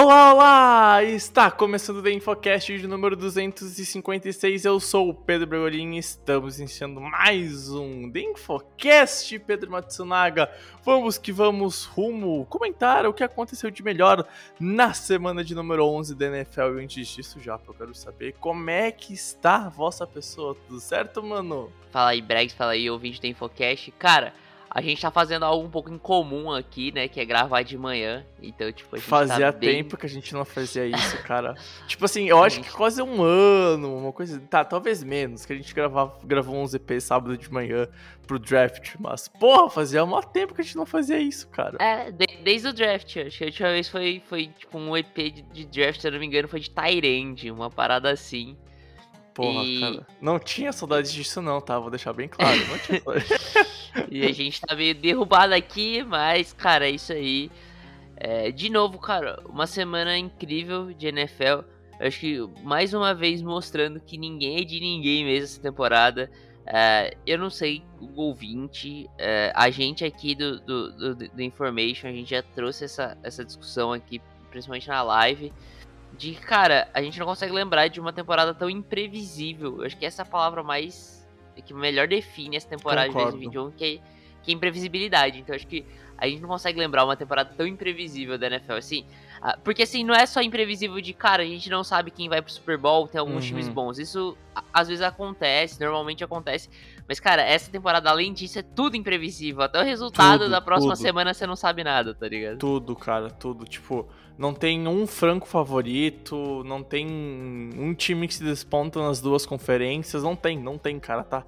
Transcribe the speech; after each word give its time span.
Olá, 0.00 0.32
olá! 0.32 1.02
Está 1.02 1.50
começando 1.50 1.96
o 1.96 2.08
Infocast 2.08 2.78
de 2.78 2.86
número 2.86 3.16
256. 3.16 4.64
Eu 4.64 4.78
sou 4.78 5.08
o 5.08 5.12
Pedro 5.12 5.48
Bregolin 5.48 5.96
e 5.96 5.98
estamos 5.98 6.60
iniciando 6.60 7.00
mais 7.00 7.68
um 7.72 8.08
The 8.08 8.20
Infocast, 8.20 9.36
Pedro 9.40 9.72
Matsunaga. 9.72 10.48
Vamos 10.84 11.18
que 11.18 11.32
vamos 11.32 11.84
rumo 11.84 12.46
comentar 12.46 13.06
o 13.06 13.12
que 13.12 13.24
aconteceu 13.24 13.72
de 13.72 13.82
melhor 13.82 14.24
na 14.60 14.94
semana 14.94 15.42
de 15.42 15.52
número 15.52 15.84
11 15.84 16.14
da 16.14 16.26
NFL. 16.26 16.78
E 16.78 16.84
antes 16.84 17.08
disso, 17.08 17.40
já 17.40 17.58
eu 17.66 17.74
quero 17.74 17.92
saber 17.92 18.36
como 18.38 18.70
é 18.70 18.92
que 18.92 19.12
está 19.12 19.66
a 19.66 19.68
vossa 19.68 20.06
pessoa. 20.06 20.56
Tudo 20.68 20.78
certo, 20.78 21.20
mano? 21.24 21.72
Fala 21.90 22.10
aí, 22.10 22.22
Bregs, 22.22 22.54
fala 22.54 22.70
aí, 22.70 22.88
ouvinte 22.88 23.20
do 23.20 23.26
Infocast. 23.26 23.90
Cara, 23.98 24.32
a 24.70 24.80
gente 24.82 25.00
tá 25.00 25.10
fazendo 25.10 25.44
algo 25.44 25.66
um 25.66 25.70
pouco 25.70 25.90
incomum 25.92 26.52
aqui, 26.52 26.92
né? 26.92 27.08
Que 27.08 27.20
é 27.20 27.24
gravar 27.24 27.62
de 27.62 27.76
manhã. 27.78 28.24
Então, 28.42 28.70
tipo, 28.72 28.94
a 28.94 28.98
gente 28.98 29.08
Fazia 29.08 29.52
tá 29.52 29.58
bem... 29.58 29.76
tempo 29.82 29.96
que 29.96 30.06
a 30.06 30.08
gente 30.08 30.32
não 30.34 30.44
fazia 30.44 30.84
isso, 30.88 31.16
cara. 31.22 31.54
tipo 31.86 32.04
assim, 32.04 32.28
eu 32.28 32.42
acho 32.42 32.60
que 32.60 32.70
quase 32.70 33.00
um 33.02 33.22
ano, 33.22 33.96
uma 33.96 34.12
coisa. 34.12 34.38
Tá, 34.40 34.64
talvez 34.64 35.02
menos, 35.02 35.46
que 35.46 35.52
a 35.52 35.56
gente 35.56 35.74
gravava, 35.74 36.18
gravou 36.24 36.56
um 36.56 36.66
ZP 36.66 37.00
sábado 37.00 37.36
de 37.36 37.50
manhã 37.52 37.88
pro 38.26 38.38
draft. 38.38 38.94
Mas, 39.00 39.26
porra, 39.28 39.70
fazia 39.70 40.04
um 40.04 40.20
tempo 40.20 40.54
que 40.54 40.60
a 40.60 40.64
gente 40.64 40.76
não 40.76 40.84
fazia 40.86 41.18
isso, 41.18 41.48
cara. 41.48 41.76
É, 41.80 42.10
de- 42.10 42.38
desde 42.44 42.68
o 42.68 42.72
draft, 42.72 43.16
acho 43.16 43.38
que 43.38 43.44
a 43.44 43.46
última 43.46 43.68
vez 43.70 43.88
foi, 43.88 44.22
foi 44.28 44.46
tipo 44.58 44.78
um 44.78 44.96
EP 44.96 45.14
de, 45.16 45.42
de 45.42 45.64
draft, 45.64 46.00
se 46.00 46.06
eu 46.06 46.12
não 46.12 46.18
me 46.18 46.26
engano, 46.26 46.46
foi 46.46 46.60
de 46.60 46.70
Tyrande, 46.70 47.50
uma 47.50 47.70
parada 47.70 48.10
assim. 48.10 48.56
Porra, 49.34 49.62
E- 49.64 49.80
cara. 49.80 50.06
Não 50.20 50.38
tinha 50.38 50.72
saudade 50.72 51.12
disso, 51.12 51.40
não, 51.40 51.60
tá? 51.60 51.78
Vou 51.78 51.90
deixar 51.90 52.12
bem 52.12 52.28
claro. 52.28 52.58
Não 52.68 52.78
tinha 52.78 53.00
saudade. 53.00 53.26
E 54.10 54.24
a 54.24 54.32
gente 54.32 54.60
tá 54.60 54.74
meio 54.74 54.94
derrubado 54.94 55.54
aqui, 55.54 56.02
mas, 56.04 56.52
cara, 56.52 56.88
é 56.88 56.90
isso 56.90 57.12
aí. 57.12 57.50
É, 58.16 58.50
de 58.50 58.68
novo, 58.68 58.98
cara, 58.98 59.40
uma 59.48 59.66
semana 59.66 60.16
incrível 60.16 60.92
de 60.92 61.06
NFL. 61.06 61.64
Eu 62.00 62.06
Acho 62.06 62.20
que 62.20 62.48
mais 62.62 62.94
uma 62.94 63.14
vez 63.14 63.42
mostrando 63.42 64.00
que 64.00 64.16
ninguém 64.16 64.60
é 64.60 64.64
de 64.64 64.80
ninguém 64.80 65.24
mesmo 65.24 65.44
essa 65.44 65.60
temporada. 65.60 66.30
É, 66.70 67.16
eu 67.26 67.38
não 67.38 67.48
sei, 67.48 67.82
o 67.98 68.20
ouvinte, 68.20 69.08
é, 69.16 69.50
a 69.54 69.70
gente 69.70 70.04
aqui 70.04 70.34
do, 70.34 70.60
do, 70.60 70.92
do, 70.92 71.14
do 71.14 71.42
Information, 71.42 72.08
a 72.08 72.12
gente 72.12 72.30
já 72.30 72.42
trouxe 72.42 72.84
essa, 72.84 73.16
essa 73.22 73.42
discussão 73.42 73.92
aqui, 73.92 74.20
principalmente 74.50 74.86
na 74.86 75.02
live. 75.02 75.50
De 76.16 76.34
cara, 76.34 76.88
a 76.92 77.00
gente 77.00 77.18
não 77.18 77.26
consegue 77.26 77.52
lembrar 77.52 77.88
de 77.88 78.00
uma 78.00 78.12
temporada 78.12 78.52
tão 78.52 78.68
imprevisível. 78.68 79.78
Eu 79.78 79.84
acho 79.84 79.96
que 79.96 80.04
essa 80.04 80.22
é 80.22 80.24
a 80.24 80.26
palavra 80.26 80.62
mais. 80.62 81.17
Que 81.62 81.74
melhor 81.74 82.06
define 82.08 82.56
essa 82.56 82.68
temporada 82.68 83.06
Concordo. 83.08 83.38
de 83.38 83.44
2021, 83.48 83.70
que 83.76 83.84
é, 83.84 84.18
que 84.42 84.50
é 84.52 84.54
imprevisibilidade. 84.54 85.38
Então 85.40 85.54
acho 85.54 85.66
que 85.66 85.84
a 86.16 86.26
gente 86.28 86.40
não 86.42 86.48
consegue 86.48 86.78
lembrar 86.80 87.04
uma 87.04 87.16
temporada 87.16 87.52
tão 87.56 87.66
imprevisível 87.66 88.36
da 88.36 88.48
NFL 88.48 88.72
assim. 88.72 89.04
ah, 89.40 89.56
Porque 89.62 89.82
assim, 89.84 90.02
não 90.02 90.12
é 90.14 90.26
só 90.26 90.42
imprevisível 90.42 91.00
de 91.00 91.12
cara, 91.12 91.42
a 91.44 91.46
gente 91.46 91.70
não 91.70 91.84
sabe 91.84 92.10
quem 92.10 92.28
vai 92.28 92.42
pro 92.42 92.50
Super 92.52 92.76
Bowl, 92.76 93.06
tem 93.06 93.20
alguns 93.20 93.36
Uhum. 93.44 93.48
times 93.50 93.68
bons. 93.68 93.98
Isso 94.00 94.36
às 94.72 94.88
vezes 94.88 95.02
acontece, 95.02 95.80
normalmente 95.80 96.24
acontece. 96.24 96.68
Mas, 97.06 97.20
cara, 97.20 97.42
essa 97.42 97.70
temporada, 97.70 98.10
além 98.10 98.32
disso, 98.32 98.58
é 98.58 98.62
tudo 98.62 98.96
imprevisível. 98.96 99.62
Até 99.62 99.80
o 99.80 99.84
resultado 99.84 100.40
Tudo, 100.40 100.50
da 100.50 100.60
próxima 100.60 100.94
tudo. 100.94 101.02
semana 101.02 101.32
você 101.32 101.46
não 101.46 101.54
sabe 101.56 101.84
nada, 101.84 102.12
tá 102.14 102.28
ligado? 102.28 102.58
Tudo, 102.58 102.94
cara, 102.96 103.30
tudo. 103.30 103.64
Tipo, 103.64 104.08
não 104.38 104.54
tem 104.54 104.86
um 104.86 105.04
franco 105.06 105.48
favorito, 105.48 106.62
não 106.64 106.82
tem 106.82 107.06
um 107.76 107.92
time 107.92 108.28
que 108.28 108.34
se 108.34 108.44
desponta 108.44 109.00
nas 109.02 109.20
duas 109.20 109.44
conferências. 109.44 110.22
Não 110.22 110.36
tem, 110.36 110.56
não 110.56 110.78
tem, 110.78 111.00
cara. 111.00 111.24
Tá. 111.24 111.44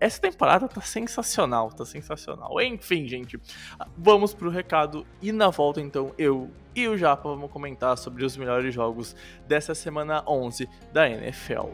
Essa- 0.00 0.20
temporada 0.20 0.66
tá 0.66 0.80
sensacional, 0.80 1.70
tá 1.70 1.84
sensacional. 1.84 2.58
Enfim, 2.60 3.06
gente, 3.06 3.38
vamos 3.96 4.32
pro 4.32 4.48
recado 4.48 5.06
e 5.20 5.30
na 5.30 5.50
volta, 5.50 5.80
então, 5.80 6.12
eu 6.16 6.50
e 6.74 6.88
o 6.88 6.96
Japa 6.96 7.28
vamos 7.28 7.50
comentar 7.50 7.98
sobre 7.98 8.24
os 8.24 8.36
melhores 8.36 8.74
jogos 8.74 9.14
dessa 9.46 9.74
semana 9.74 10.24
11 10.26 10.66
da 10.92 11.08
NFL. 11.10 11.68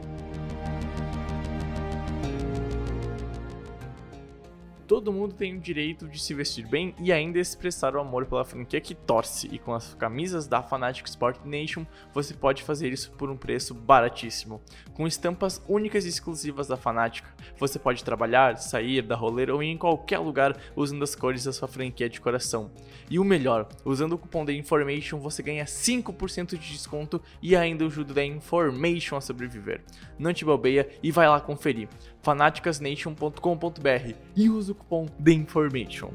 Todo 4.88 5.12
mundo 5.12 5.34
tem 5.34 5.54
o 5.54 5.60
direito 5.60 6.08
de 6.08 6.18
se 6.18 6.32
vestir 6.32 6.66
bem 6.66 6.94
e 6.98 7.12
ainda 7.12 7.38
expressar 7.38 7.94
o 7.94 8.00
amor 8.00 8.24
pela 8.24 8.42
franquia 8.42 8.80
que 8.80 8.94
torce, 8.94 9.46
e 9.52 9.58
com 9.58 9.74
as 9.74 9.92
camisas 9.92 10.46
da 10.46 10.62
Fanatic 10.62 11.06
Sport 11.06 11.44
Nation 11.44 11.84
você 12.14 12.32
pode 12.32 12.62
fazer 12.62 12.90
isso 12.90 13.10
por 13.10 13.28
um 13.28 13.36
preço 13.36 13.74
baratíssimo. 13.74 14.62
Com 14.94 15.06
estampas 15.06 15.62
únicas 15.68 16.06
e 16.06 16.08
exclusivas 16.08 16.68
da 16.68 16.78
Fanatic, 16.78 17.22
você 17.58 17.78
pode 17.78 18.02
trabalhar, 18.02 18.56
sair, 18.56 19.02
dar 19.02 19.16
rolê 19.16 19.50
ou 19.52 19.62
ir 19.62 19.66
em 19.66 19.76
qualquer 19.76 20.20
lugar 20.20 20.56
usando 20.74 21.04
as 21.04 21.14
cores 21.14 21.44
da 21.44 21.52
sua 21.52 21.68
franquia 21.68 22.08
de 22.08 22.18
coração. 22.18 22.70
E 23.10 23.18
o 23.18 23.24
melhor, 23.24 23.68
usando 23.84 24.14
o 24.14 24.18
cupom 24.18 24.42
da 24.42 24.54
Information 24.54 25.18
você 25.18 25.42
ganha 25.42 25.66
5% 25.66 26.56
de 26.56 26.72
desconto 26.72 27.20
e 27.42 27.54
ainda 27.54 27.84
ajuda 27.84 28.14
da 28.14 28.24
Information 28.24 29.18
a 29.18 29.20
sobreviver. 29.20 29.82
Não 30.18 30.32
te 30.32 30.46
bobeia 30.46 30.88
e 31.02 31.12
vai 31.12 31.28
lá 31.28 31.42
conferir 31.42 31.90
fanaticasnation.com.br 32.28 34.14
e 34.36 34.50
usa 34.50 34.72
o 34.72 34.74
cupom 34.74 35.06
The 35.06 35.32
Information. 35.32 36.10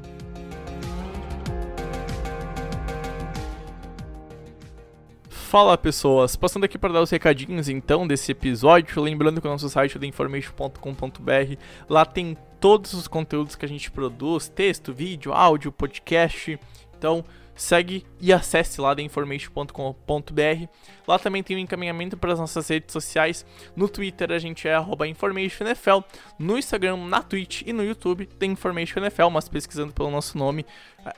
Fala 5.28 5.76
pessoas, 5.76 6.36
passando 6.36 6.64
aqui 6.64 6.78
para 6.78 6.92
dar 6.92 7.02
os 7.02 7.10
recadinhos 7.10 7.68
então 7.68 8.06
desse 8.06 8.30
episódio, 8.30 9.00
lembrando 9.02 9.40
que 9.40 9.46
o 9.46 9.50
nosso 9.50 9.68
site 9.68 9.96
é 9.96 10.00
theinformation.com.br, 10.00 11.56
lá 11.88 12.04
tem 12.04 12.36
todos 12.60 12.92
os 12.92 13.08
conteúdos 13.08 13.56
que 13.56 13.64
a 13.64 13.68
gente 13.68 13.90
produz, 13.90 14.48
texto, 14.48 14.92
vídeo, 14.92 15.32
áudio, 15.32 15.72
podcast, 15.72 16.58
então 16.96 17.24
segue 17.54 18.04
e 18.20 18.32
acesse 18.32 18.80
lá 18.80 18.94
theinformation.com.br. 18.94 20.68
Lá 21.06 21.18
também 21.18 21.42
tem 21.42 21.56
o 21.56 21.60
encaminhamento 21.60 22.16
para 22.16 22.32
as 22.32 22.38
nossas 22.38 22.68
redes 22.68 22.92
sociais. 22.92 23.44
No 23.76 23.88
Twitter 23.88 24.32
a 24.32 24.38
gente 24.38 24.66
é 24.66 24.74
arroba 24.74 25.06
InformationNFL, 25.06 26.00
no 26.38 26.58
Instagram, 26.58 26.96
na 26.96 27.22
Twitch 27.22 27.62
e 27.66 27.72
no 27.72 27.84
YouTube 27.84 28.26
tem 28.26 28.52
InformationNFL, 28.52 29.28
mas 29.30 29.48
pesquisando 29.48 29.92
pelo 29.92 30.10
nosso 30.10 30.36
nome, 30.36 30.64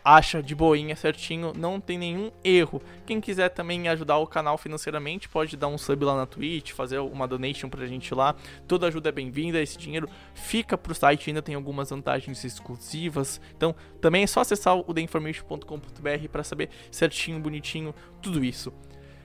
acha 0.05 0.43
de 0.43 0.55
boinha 0.55 0.97
certinho, 0.97 1.53
não 1.57 1.81
tem 1.81 1.99
nenhum 1.99 2.31
erro. 2.43 2.83
Quem 3.05 3.21
quiser 3.21 3.49
também 3.51 3.89
ajudar 3.89 4.19
o 4.19 4.27
canal 4.27 4.59
financeiramente, 4.59 5.29
pode 5.29 5.57
dar 5.57 5.69
um 5.69 5.79
sub 5.79 6.05
lá 6.05 6.17
na 6.17 6.27
Twitch, 6.27 6.73
fazer 6.73 6.99
uma 6.99 7.27
donation 7.27 7.69
pra 7.69 7.87
gente 7.87 8.15
lá. 8.15 8.35
Toda 8.67 8.87
ajuda 8.87 9.09
é 9.09 9.13
bem-vinda, 9.13 9.61
esse 9.61 9.79
dinheiro 9.79 10.09
fica 10.35 10.77
pro 10.77 10.95
site, 10.95 11.31
ainda 11.31 11.43
tem 11.43 11.55
algumas 11.55 11.91
vantagens 11.91 12.45
exclusivas. 12.45 13.41
Então, 13.57 13.75
também 14.01 14.23
é 14.23 14.27
só 14.27 14.41
acessar 14.41 14.77
o 14.77 14.95
theinformation.com.br 14.95 16.28
para 16.31 16.45
saber 16.45 16.71
certinho, 16.91 17.41
bonitinho, 17.41 17.95
tudo 18.21 18.45
isso. 18.45 18.72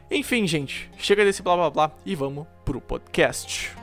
Enfim, 0.09 0.45
gente, 0.45 0.89
chega 0.97 1.23
desse 1.23 1.41
blá 1.41 1.55
blá 1.55 1.69
blá 1.69 1.91
e 2.05 2.15
vamos 2.15 2.45
pro 2.65 2.81
podcast. 2.81 3.80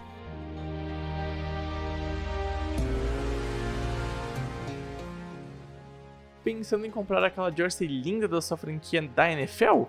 Pensando 6.48 6.86
em 6.86 6.90
comprar 6.90 7.22
aquela 7.22 7.54
jersey 7.54 7.86
linda 7.86 8.26
da 8.26 8.40
sua 8.40 8.56
franquia 8.56 9.02
da 9.02 9.30
NFL? 9.30 9.82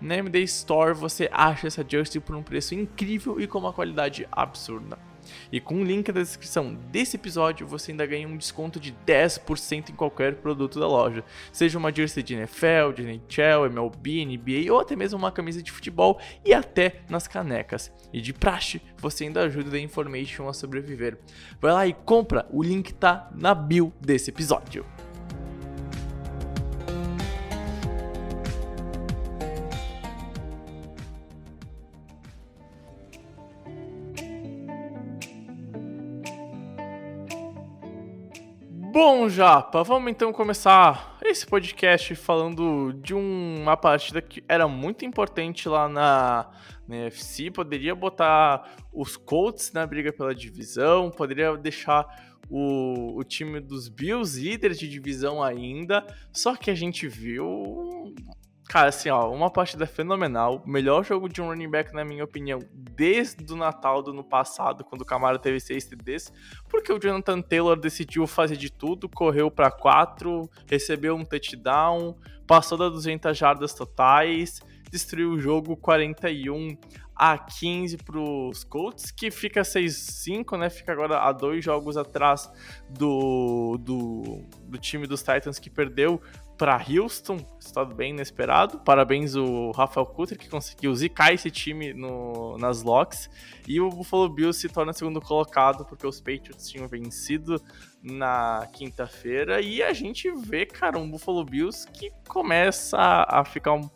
Na 0.00 0.16
MD 0.16 0.40
Store 0.44 0.94
você 0.94 1.28
acha 1.30 1.66
essa 1.66 1.84
jersey 1.86 2.22
por 2.22 2.34
um 2.34 2.42
preço 2.42 2.74
incrível 2.74 3.38
e 3.38 3.46
com 3.46 3.58
uma 3.58 3.70
qualidade 3.70 4.26
absurda. 4.32 4.98
E 5.52 5.60
com 5.60 5.74
o 5.74 5.84
link 5.84 6.10
da 6.10 6.22
descrição 6.22 6.72
desse 6.90 7.16
episódio, 7.16 7.66
você 7.66 7.90
ainda 7.90 8.06
ganha 8.06 8.26
um 8.26 8.38
desconto 8.38 8.80
de 8.80 8.96
10% 9.06 9.90
em 9.90 9.92
qualquer 9.92 10.36
produto 10.36 10.80
da 10.80 10.86
loja. 10.86 11.22
Seja 11.52 11.76
uma 11.76 11.92
jersey 11.92 12.22
de 12.22 12.32
NFL, 12.32 12.92
de 12.94 13.02
NHL, 13.02 13.66
MLB, 13.66 14.24
NBA 14.24 14.72
ou 14.72 14.80
até 14.80 14.96
mesmo 14.96 15.18
uma 15.18 15.30
camisa 15.30 15.62
de 15.62 15.70
futebol 15.70 16.18
e 16.42 16.54
até 16.54 17.02
nas 17.10 17.28
canecas. 17.28 17.92
E 18.10 18.22
de 18.22 18.32
praxe, 18.32 18.80
você 18.96 19.24
ainda 19.24 19.42
ajuda 19.42 19.76
a 19.76 19.80
Information 19.80 20.48
a 20.48 20.54
sobreviver. 20.54 21.18
Vai 21.60 21.72
lá 21.74 21.86
e 21.86 21.92
compra, 21.92 22.46
o 22.50 22.62
link 22.62 22.94
tá 22.94 23.28
na 23.34 23.54
bio 23.54 23.92
desse 24.00 24.30
episódio. 24.30 24.95
Bom, 38.98 39.28
Japa, 39.28 39.82
vamos 39.82 40.10
então 40.10 40.32
começar 40.32 41.18
esse 41.22 41.46
podcast 41.46 42.14
falando 42.14 42.94
de 42.94 43.12
uma 43.12 43.76
partida 43.76 44.22
que 44.22 44.42
era 44.48 44.66
muito 44.66 45.04
importante 45.04 45.68
lá 45.68 45.86
na, 45.86 46.50
na. 46.88 47.50
Poderia 47.52 47.94
botar 47.94 48.74
os 48.94 49.14
Colts 49.14 49.70
na 49.70 49.86
briga 49.86 50.14
pela 50.14 50.34
divisão, 50.34 51.10
poderia 51.10 51.54
deixar 51.58 52.06
o, 52.48 53.18
o 53.18 53.22
time 53.22 53.60
dos 53.60 53.86
Bills 53.86 54.40
líderes 54.40 54.78
de 54.78 54.88
divisão 54.88 55.42
ainda. 55.42 56.02
Só 56.32 56.56
que 56.56 56.70
a 56.70 56.74
gente 56.74 57.06
viu 57.06 58.14
Cara, 58.76 58.90
assim, 58.90 59.08
ó, 59.08 59.32
uma 59.32 59.48
partida 59.48 59.86
fenomenal. 59.86 60.62
Melhor 60.66 61.02
jogo 61.02 61.30
de 61.30 61.40
um 61.40 61.46
running 61.46 61.70
back, 61.70 61.94
na 61.94 62.04
minha 62.04 62.22
opinião, 62.22 62.58
desde 62.70 63.50
o 63.50 63.56
Natal 63.56 64.02
do 64.02 64.10
ano 64.10 64.22
passado, 64.22 64.84
quando 64.84 65.00
o 65.00 65.04
Camaro 65.06 65.38
teve 65.38 65.58
6 65.58 65.86
TDs, 65.86 66.30
porque 66.68 66.92
o 66.92 66.98
Jonathan 66.98 67.40
Taylor 67.40 67.80
decidiu 67.80 68.26
fazer 68.26 68.58
de 68.58 68.70
tudo, 68.70 69.08
correu 69.08 69.50
para 69.50 69.70
4, 69.70 70.46
recebeu 70.68 71.16
um 71.16 71.24
touchdown, 71.24 72.18
passou 72.46 72.76
das 72.76 72.92
200 72.92 73.34
jardas 73.34 73.72
totais, 73.72 74.60
destruiu 74.90 75.30
o 75.30 75.40
jogo 75.40 75.74
41 75.74 76.76
a 77.16 77.38
15 77.38 77.96
para 77.96 78.20
os 78.20 78.62
Colts, 78.62 79.10
que 79.10 79.30
fica 79.30 79.62
6-5, 79.62 80.58
né? 80.58 80.68
Fica 80.68 80.92
agora 80.92 81.20
a 81.20 81.32
dois 81.32 81.64
jogos 81.64 81.96
atrás 81.96 82.52
do, 82.90 83.78
do, 83.80 84.44
do 84.64 84.76
time 84.76 85.06
dos 85.06 85.22
Titans 85.22 85.58
que 85.58 85.70
perdeu 85.70 86.20
para 86.56 86.82
Houston, 86.88 87.38
estado 87.60 87.94
bem 87.94 88.10
inesperado. 88.12 88.78
Parabéns 88.78 89.36
o 89.36 89.70
Rafael 89.72 90.06
Cutter 90.06 90.38
que 90.38 90.48
conseguiu 90.48 90.94
zicar 90.94 91.32
esse 91.32 91.50
time 91.50 91.92
no, 91.92 92.56
nas 92.58 92.82
locks. 92.82 93.28
E 93.68 93.80
o 93.80 93.90
Buffalo 93.90 94.28
Bills 94.28 94.58
se 94.60 94.68
torna 94.68 94.92
segundo 94.92 95.20
colocado 95.20 95.84
porque 95.84 96.06
os 96.06 96.18
Patriots 96.20 96.68
tinham 96.68 96.88
vencido 96.88 97.60
na 98.02 98.66
quinta-feira. 98.72 99.60
E 99.60 99.82
a 99.82 99.92
gente 99.92 100.30
vê, 100.30 100.64
cara, 100.64 100.98
um 100.98 101.10
Buffalo 101.10 101.44
Bills 101.44 101.86
que 101.92 102.10
começa 102.26 103.26
a 103.28 103.44
ficar 103.44 103.74
um, 103.74 103.84
uh, 103.84 103.90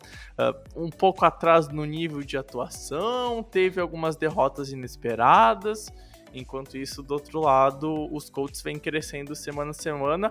um 0.75 0.89
pouco 0.89 1.25
atrás 1.25 1.67
no 1.67 1.85
nível 1.85 2.21
de 2.21 2.37
atuação, 2.37 3.41
teve 3.41 3.81
algumas 3.81 4.15
derrotas 4.15 4.71
inesperadas. 4.71 5.91
Enquanto 6.33 6.77
isso, 6.77 7.03
do 7.03 7.13
outro 7.13 7.41
lado, 7.41 8.07
os 8.13 8.29
Colts 8.29 8.61
vêm 8.61 8.79
crescendo 8.79 9.35
semana 9.35 9.71
a 9.71 9.73
semana. 9.73 10.29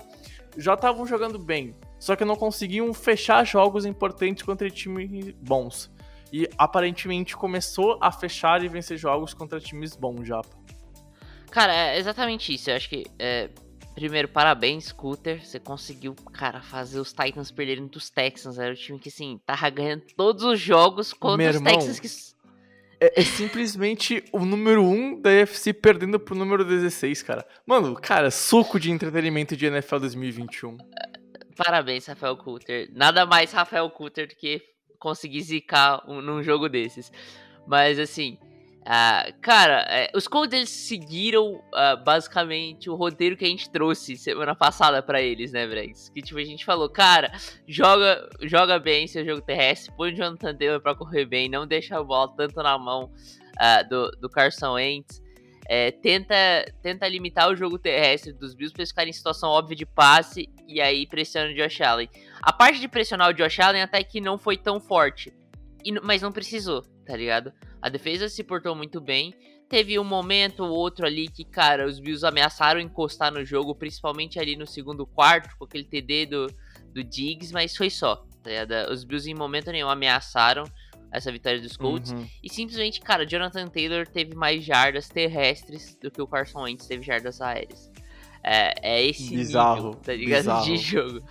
Já 0.56 0.75
estavam 0.75 1.06
jogando 1.06 1.38
bem, 1.38 1.75
só 2.00 2.17
que 2.17 2.25
não 2.25 2.35
conseguiam 2.35 2.93
fechar 2.94 3.44
jogos 3.44 3.85
importantes 3.85 4.43
contra 4.43 4.70
times 4.70 5.35
bons. 5.38 5.91
E 6.32 6.49
aparentemente 6.56 7.37
começou 7.37 7.99
a 8.00 8.11
fechar 8.11 8.64
e 8.64 8.69
vencer 8.69 8.97
jogos 8.97 9.35
contra 9.35 9.61
times 9.61 9.94
bons 9.94 10.26
já. 10.26 10.41
Cara, 11.50 11.75
é 11.75 11.99
exatamente 11.99 12.55
isso. 12.55 12.70
Eu 12.70 12.76
acho 12.76 12.88
que. 12.88 13.05
É, 13.19 13.50
primeiro, 13.94 14.29
parabéns, 14.29 14.87
Scooter. 14.87 15.44
Você 15.44 15.61
conseguiu, 15.61 16.14
cara, 16.32 16.62
fazer 16.62 17.00
os 17.00 17.12
Titans 17.12 17.50
perderem 17.50 17.87
dos 17.87 18.08
Texans. 18.08 18.58
Era 18.58 18.73
o 18.73 18.76
time 18.76 18.99
que, 18.99 19.11
assim, 19.11 19.38
tava 19.44 19.69
ganhando 19.69 20.05
todos 20.17 20.43
os 20.44 20.58
jogos 20.58 21.12
contra 21.12 21.50
os 21.50 21.61
Texans 21.61 22.00
que. 22.00 22.08
É, 23.03 23.20
é, 23.20 23.25
simplesmente 23.25 24.23
o 24.31 24.44
número 24.44 24.85
1 24.85 24.93
um 24.93 25.20
da 25.20 25.31
UFC 25.31 25.73
perdendo 25.73 26.20
pro 26.20 26.35
número 26.35 26.64
16, 26.64 27.23
cara. 27.23 27.46
Mano, 27.67 27.94
cara, 27.94 28.31
suco 28.31 28.79
de 28.79 28.91
entretenimento 28.91 29.56
de 29.56 29.67
NFL 29.67 29.99
2021. 30.00 30.76
Parabéns, 31.62 32.07
Rafael 32.07 32.39
Coulter. 32.39 32.89
Nada 32.91 33.27
mais 33.27 33.53
Rafael 33.53 33.91
Coulter 33.91 34.27
do 34.27 34.35
que 34.35 34.62
conseguir 34.99 35.43
zicar 35.43 36.03
um, 36.09 36.23
num 36.23 36.43
jogo 36.43 36.71
desses. 36.71 37.12
Mas 37.67 37.99
assim, 37.99 38.39
uh, 38.81 39.41
cara, 39.43 39.87
uh, 40.11 40.17
os 40.17 40.27
Colts 40.27 40.55
eles 40.55 40.71
seguiram 40.71 41.57
uh, 41.57 42.03
basicamente 42.03 42.89
o 42.89 42.95
roteiro 42.95 43.37
que 43.37 43.45
a 43.45 43.49
gente 43.49 43.69
trouxe 43.69 44.17
semana 44.17 44.55
passada 44.55 45.03
para 45.03 45.21
eles, 45.21 45.53
né, 45.53 45.67
Bregs? 45.67 46.09
Que 46.09 46.23
tipo, 46.23 46.39
a 46.41 46.45
gente 46.45 46.65
falou, 46.65 46.89
cara, 46.89 47.31
joga, 47.69 48.27
joga 48.41 48.79
bem 48.79 49.06
seu 49.06 49.23
jogo 49.23 49.43
terrestre, 49.43 49.95
põe 49.95 50.13
o 50.13 50.17
Jonathan 50.17 50.56
Taylor 50.56 50.81
pra 50.81 50.95
correr 50.95 51.27
bem, 51.27 51.47
não 51.47 51.67
deixa 51.67 51.99
a 51.99 52.03
bola 52.03 52.33
tanto 52.35 52.56
na 52.63 52.79
mão 52.79 53.13
ah, 53.59 53.83
do, 53.83 54.11
do 54.13 54.31
Carson 54.31 54.73
Wentz 54.73 55.21
é, 55.72 55.93
tenta, 55.93 56.34
tenta 56.82 57.06
limitar 57.06 57.49
o 57.49 57.55
jogo 57.55 57.78
terrestre 57.78 58.32
dos 58.32 58.55
Bills 58.56 58.72
para 58.72 58.81
eles 58.82 58.88
ficarem 58.88 59.11
em 59.11 59.12
situação 59.12 59.50
óbvia 59.50 59.76
de 59.76 59.87
passe 59.87 60.49
e 60.67 60.81
aí 60.81 61.06
pressiona 61.06 61.49
o 61.49 61.55
Josh 61.55 61.81
Allen. 61.81 62.11
A 62.43 62.52
parte 62.52 62.81
de 62.81 62.88
pressionar 62.88 63.31
o 63.31 63.32
Josh 63.32 63.61
Allen 63.61 63.81
até 63.81 64.02
que 64.02 64.20
não 64.20 64.37
foi 64.37 64.56
tão 64.56 64.81
forte, 64.81 65.32
e, 65.84 65.93
mas 66.00 66.22
não 66.22 66.32
precisou, 66.32 66.82
tá 67.06 67.17
ligado? 67.17 67.52
A 67.81 67.88
defesa 67.88 68.28
se 68.28 68.43
portou 68.43 68.75
muito 68.75 69.00
bem. 69.00 69.32
Teve 69.69 69.96
um 69.96 70.02
momento 70.02 70.64
ou 70.64 70.70
outro 70.70 71.06
ali 71.06 71.28
que, 71.28 71.44
cara, 71.44 71.87
os 71.87 72.00
Bills 72.00 72.26
ameaçaram 72.26 72.81
encostar 72.81 73.32
no 73.32 73.44
jogo, 73.44 73.72
principalmente 73.72 74.40
ali 74.40 74.56
no 74.56 74.67
segundo 74.67 75.06
quarto, 75.06 75.56
com 75.56 75.67
aquele 75.67 75.84
TD 75.84 76.26
do, 76.26 76.46
do 76.93 77.05
Diggs, 77.05 77.52
mas 77.52 77.76
foi 77.76 77.90
só. 77.90 78.17
Tá 78.43 78.50
ligado? 78.50 78.90
Os 78.90 79.05
Bills 79.05 79.31
em 79.31 79.34
momento 79.34 79.70
nenhum 79.70 79.88
ameaçaram 79.88 80.64
essa 81.11 81.31
vitória 81.33 81.61
dos 81.61 81.77
Colts. 81.77 82.12
Uhum. 82.12 82.27
E 82.43 82.49
simplesmente, 82.49 83.01
cara, 83.01 83.27
Jonathan 83.27 83.67
Taylor 83.67 84.07
teve 84.07 84.35
mais 84.35 84.65
jardas 84.65 85.09
terrestres 85.09 85.97
do 86.01 86.11
que 86.11 86.21
o 86.23 86.27
Carson 86.27 86.62
Wentz 86.62 86.87
teve 86.87 87.03
jardas 87.03 87.41
aéreas. 87.41 87.91
É, 88.43 88.75
é 88.83 89.05
esse 89.05 89.35
bizarro, 89.35 89.77
nível, 89.77 89.95
tá 89.97 90.15
ligado? 90.15 90.41
Bizarro. 90.41 90.65
De 90.65 90.77
jogo. 90.77 91.23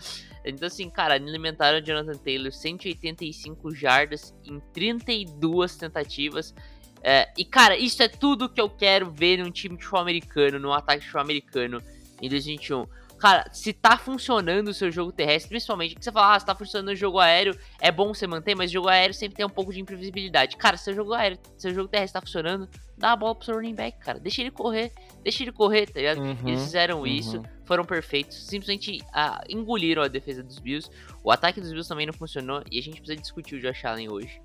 Então, 0.45 0.67
assim, 0.67 0.89
cara, 0.89 1.15
alimentaram 1.15 1.79
o 1.79 1.81
Jonathan 1.81 2.17
Taylor 2.17 2.51
185 2.51 3.73
jardas 3.73 4.33
em 4.45 4.59
32 4.73 5.75
tentativas. 5.75 6.53
É, 7.01 7.29
e, 7.37 7.45
cara, 7.45 7.77
isso 7.77 8.01
é 8.03 8.07
tudo 8.07 8.49
que 8.49 8.59
eu 8.59 8.69
quero 8.69 9.11
ver 9.11 9.37
num 9.37 9.51
time 9.51 9.75
de 9.75 9.83
futebol 9.83 10.01
americano, 10.01 10.59
num 10.59 10.73
ataque 10.73 10.99
de 10.99 11.05
futebol 11.05 11.23
americano 11.23 11.83
em 12.21 12.29
2021. 12.29 12.85
Cara, 13.19 13.45
se 13.51 13.73
tá 13.73 13.97
funcionando 13.97 14.69
o 14.69 14.73
seu 14.73 14.89
jogo 14.89 15.11
terrestre, 15.11 15.49
principalmente, 15.49 15.93
que 15.93 16.03
você 16.03 16.11
fala, 16.11 16.35
ah, 16.35 16.39
se 16.39 16.45
tá 16.45 16.55
funcionando 16.55 16.93
o 16.93 16.95
jogo 16.95 17.19
aéreo, 17.19 17.53
é 17.81 17.91
bom 17.91 18.13
você 18.13 18.25
manter, 18.25 18.55
mas 18.55 18.69
o 18.69 18.73
jogo 18.73 18.87
aéreo 18.87 19.13
sempre 19.13 19.35
tem 19.35 19.45
um 19.45 19.49
pouco 19.49 19.73
de 19.73 19.81
imprevisibilidade. 19.81 20.55
Cara, 20.55 20.77
se 20.77 20.85
seu 20.85 20.95
jogo 20.95 21.13
aéreo, 21.13 21.37
seu 21.57 21.73
jogo 21.73 21.89
terrestre 21.89 22.13
tá 22.13 22.25
funcionando, 22.25 22.69
dá 22.97 23.11
a 23.11 23.15
bola 23.17 23.35
pro 23.35 23.43
seu 23.43 23.55
running 23.55 23.75
back, 23.75 23.99
cara. 23.99 24.19
Deixa 24.19 24.41
ele 24.41 24.51
correr, 24.51 24.93
deixa 25.21 25.43
ele 25.43 25.51
correr, 25.51 25.87
tá 25.87 25.99
ligado? 25.99 26.21
Uhum, 26.21 26.47
Eles 26.47 26.63
fizeram 26.63 26.99
uhum. 26.99 27.07
isso, 27.07 27.43
foram 27.65 27.83
perfeitos, 27.83 28.47
simplesmente 28.47 28.99
ah, 29.13 29.43
engoliram 29.49 30.01
a 30.01 30.07
defesa 30.07 30.41
dos 30.41 30.57
Bills. 30.57 30.89
O 31.21 31.29
ataque 31.29 31.59
dos 31.59 31.71
Bills 31.71 31.89
também 31.89 32.05
não 32.05 32.13
funcionou 32.13 32.63
e 32.71 32.79
a 32.79 32.81
gente 32.81 33.01
precisa 33.01 33.21
discutir 33.21 33.55
o 33.55 33.61
Josh 33.61 33.83
Allen 33.83 34.09
hoje. 34.09 34.41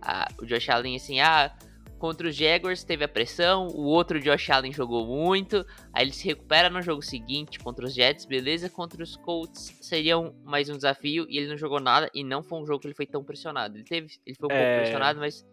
Ah, 0.00 0.28
o 0.40 0.46
Josh 0.46 0.68
Allen, 0.68 0.94
assim, 0.94 1.20
ah 1.20 1.52
Contra 2.02 2.26
os 2.26 2.34
Jaguars 2.34 2.82
teve 2.82 3.04
a 3.04 3.08
pressão, 3.08 3.68
o 3.68 3.82
outro 3.82 4.18
Josh 4.18 4.50
Allen 4.50 4.72
jogou 4.72 5.06
muito, 5.06 5.64
aí 5.92 6.02
ele 6.02 6.12
se 6.12 6.26
recupera 6.26 6.68
no 6.68 6.82
jogo 6.82 7.00
seguinte 7.00 7.60
contra 7.60 7.86
os 7.86 7.94
Jets, 7.94 8.24
beleza? 8.24 8.68
Contra 8.68 9.00
os 9.04 9.14
Colts 9.14 9.78
seria 9.80 10.18
um, 10.18 10.34
mais 10.42 10.68
um 10.68 10.74
desafio 10.74 11.24
e 11.28 11.38
ele 11.38 11.46
não 11.46 11.56
jogou 11.56 11.78
nada 11.78 12.10
e 12.12 12.24
não 12.24 12.42
foi 12.42 12.60
um 12.60 12.66
jogo 12.66 12.80
que 12.80 12.88
ele 12.88 12.94
foi 12.96 13.06
tão 13.06 13.22
pressionado. 13.22 13.76
Ele 13.76 13.84
teve, 13.84 14.14
ele 14.26 14.34
foi 14.34 14.48
um 14.48 14.52
é... 14.52 14.64
pouco 14.64 14.82
pressionado, 14.82 15.20
mas 15.20 15.46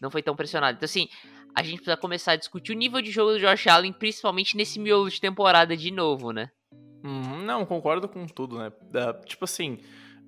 não 0.00 0.10
foi 0.10 0.22
tão 0.22 0.34
pressionado. 0.34 0.78
Então 0.78 0.86
assim, 0.86 1.06
a 1.54 1.62
gente 1.62 1.82
precisa 1.82 1.98
começar 1.98 2.32
a 2.32 2.36
discutir 2.36 2.72
o 2.72 2.76
nível 2.76 3.02
de 3.02 3.10
jogo 3.10 3.32
do 3.32 3.38
Josh 3.38 3.66
Allen, 3.66 3.92
principalmente 3.92 4.56
nesse 4.56 4.80
miolo 4.80 5.10
de 5.10 5.20
temporada 5.20 5.76
de 5.76 5.90
novo, 5.90 6.32
né? 6.32 6.50
Hum, 7.04 7.42
não, 7.44 7.66
concordo 7.66 8.08
com 8.08 8.26
tudo, 8.26 8.58
né? 8.58 8.68
Uh, 8.68 9.26
tipo 9.26 9.44
assim, 9.44 9.78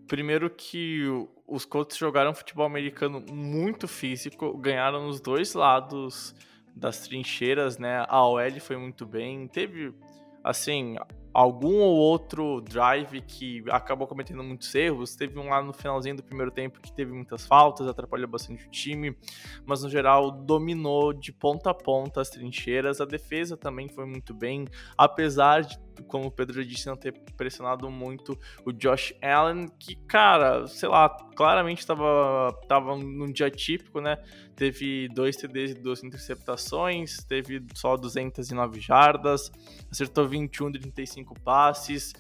Primeiro 0.09 0.51
que 0.51 1.05
os 1.53 1.67
Colts 1.67 1.99
jogaram 1.99 2.35
futebol 2.35 2.65
americano 2.65 3.23
muito 3.31 3.87
físico, 3.87 4.57
ganharam 4.57 5.07
nos 5.07 5.21
dois 5.21 5.53
lados 5.53 6.35
das 6.75 7.01
trincheiras, 7.01 7.77
né? 7.77 8.07
A 8.09 8.27
OL 8.27 8.59
foi 8.59 8.79
muito 8.79 9.05
bem, 9.05 9.47
teve 9.47 9.95
assim, 10.43 10.97
algum 11.33 11.79
ou 11.81 11.95
outro 11.95 12.63
drive 12.63 13.21
que 13.21 13.63
acabou 13.69 14.07
cometendo 14.07 14.43
muitos 14.43 14.75
erros. 14.75 15.15
Teve 15.15 15.39
um 15.39 15.51
lá 15.51 15.63
no 15.63 15.75
finalzinho 15.75 16.17
do 16.17 16.23
primeiro 16.23 16.51
tempo 16.51 16.81
que 16.81 16.91
teve 16.91 17.13
muitas 17.13 17.47
faltas, 17.47 17.87
atrapalhou 17.87 18.29
bastante 18.29 18.67
o 18.67 18.71
time, 18.71 19.17
mas 19.65 19.83
no 19.83 19.91
geral 19.91 20.31
dominou 20.31 21.13
de 21.13 21.33
ponta 21.33 21.71
a 21.71 21.75
ponta 21.75 22.21
as 22.21 22.31
trincheiras. 22.31 23.01
A 23.01 23.05
defesa 23.05 23.57
também 23.57 23.89
foi 23.89 24.07
muito 24.07 24.35
bem, 24.35 24.67
apesar 24.97 25.63
de, 25.63 25.79
como 26.07 26.27
o 26.27 26.31
Pedro 26.31 26.65
disse, 26.65 26.87
não 26.87 26.97
ter 26.97 27.13
pressionado 27.37 27.91
muito 27.91 28.39
o 28.65 28.73
Josh 28.73 29.15
Allen, 29.23 29.69
que, 29.79 29.97
cara, 30.07 30.67
sei 30.67 30.89
lá, 30.89 31.09
claramente 31.35 31.81
estava 31.81 32.53
tava 32.69 32.97
num 32.97 33.31
dia 33.33 33.51
típico, 33.51 34.01
né? 34.01 34.17
Teve 34.55 35.09
dois 35.09 35.37
TDs 35.37 35.73
e 35.73 35.75
duas 35.75 36.05
interceptações, 36.05 37.25
teve 37.25 37.65
só 37.75 37.97
209 37.97 38.81
jardas, 38.81 39.51
acertou 39.91 40.29
21 40.29 40.71
de 40.71 40.79
35 40.81 41.23
cinco 41.33 41.41
passes. 41.41 42.13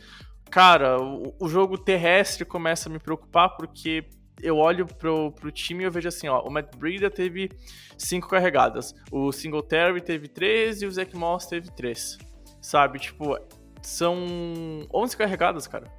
Cara, 0.50 1.00
o, 1.00 1.34
o 1.38 1.48
jogo 1.48 1.76
terrestre 1.76 2.44
começa 2.44 2.88
a 2.88 2.92
me 2.92 2.98
preocupar 2.98 3.56
porque 3.56 4.04
eu 4.40 4.56
olho 4.56 4.86
pro, 4.86 5.32
pro 5.32 5.50
time 5.50 5.82
e 5.82 5.86
eu 5.86 5.90
vejo 5.90 6.08
assim, 6.08 6.28
ó, 6.28 6.42
o 6.42 6.50
Matt 6.50 6.74
Breida 6.76 7.10
teve 7.10 7.50
cinco 7.96 8.28
carregadas, 8.28 8.94
o 9.10 9.30
Singletary 9.30 10.00
teve 10.00 10.28
três 10.28 10.82
e 10.82 10.86
o 10.86 10.90
Zach 10.90 11.14
Moss 11.16 11.46
teve 11.46 11.70
três, 11.70 12.18
sabe? 12.60 12.98
Tipo, 12.98 13.38
são 13.82 14.86
11 14.92 15.16
carregadas, 15.16 15.66
cara. 15.66 15.90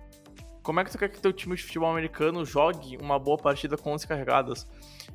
como 0.62 0.80
é 0.80 0.86
que 0.86 0.92
tu 0.92 0.98
quer 0.98 1.10
que 1.10 1.20
teu 1.20 1.34
time 1.34 1.56
de 1.56 1.64
futebol 1.64 1.92
americano 1.92 2.46
jogue 2.46 2.98
uma 2.98 3.20
boa 3.20 3.38
partida 3.38 3.78
com 3.78 3.92
11 3.92 4.08
carregadas? 4.08 4.68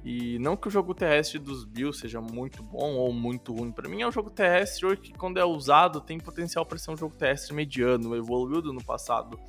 E 0.04 0.38
não 0.38 0.56
que 0.56 0.68
o 0.68 0.70
jogo 0.70 0.94
terrestre 0.94 1.38
dos 1.38 1.64
Bills 1.64 1.98
seja 1.98 2.20
muito 2.20 2.62
bom 2.62 2.94
ou 2.94 3.12
muito 3.12 3.54
ruim. 3.54 3.72
Para 3.72 3.88
mim 3.88 4.02
é 4.02 4.06
um 4.06 4.12
jogo 4.12 4.30
terrestre 4.30 4.96
que 4.96 5.12
quando 5.12 5.38
é 5.38 5.44
usado 5.44 6.00
tem 6.00 6.18
potencial 6.18 6.64
para 6.64 6.78
ser 6.78 6.90
um 6.90 6.96
jogo 6.96 7.16
terrestre 7.16 7.54
mediano, 7.54 8.14
evoluiu 8.14 8.60
do 8.60 8.70
ano 8.70 8.84
passado. 8.84 9.40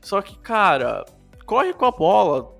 Só 0.00 0.22
que, 0.22 0.38
cara, 0.38 1.04
corre 1.44 1.72
com 1.72 1.84
a 1.84 1.90
bola, 1.90 2.54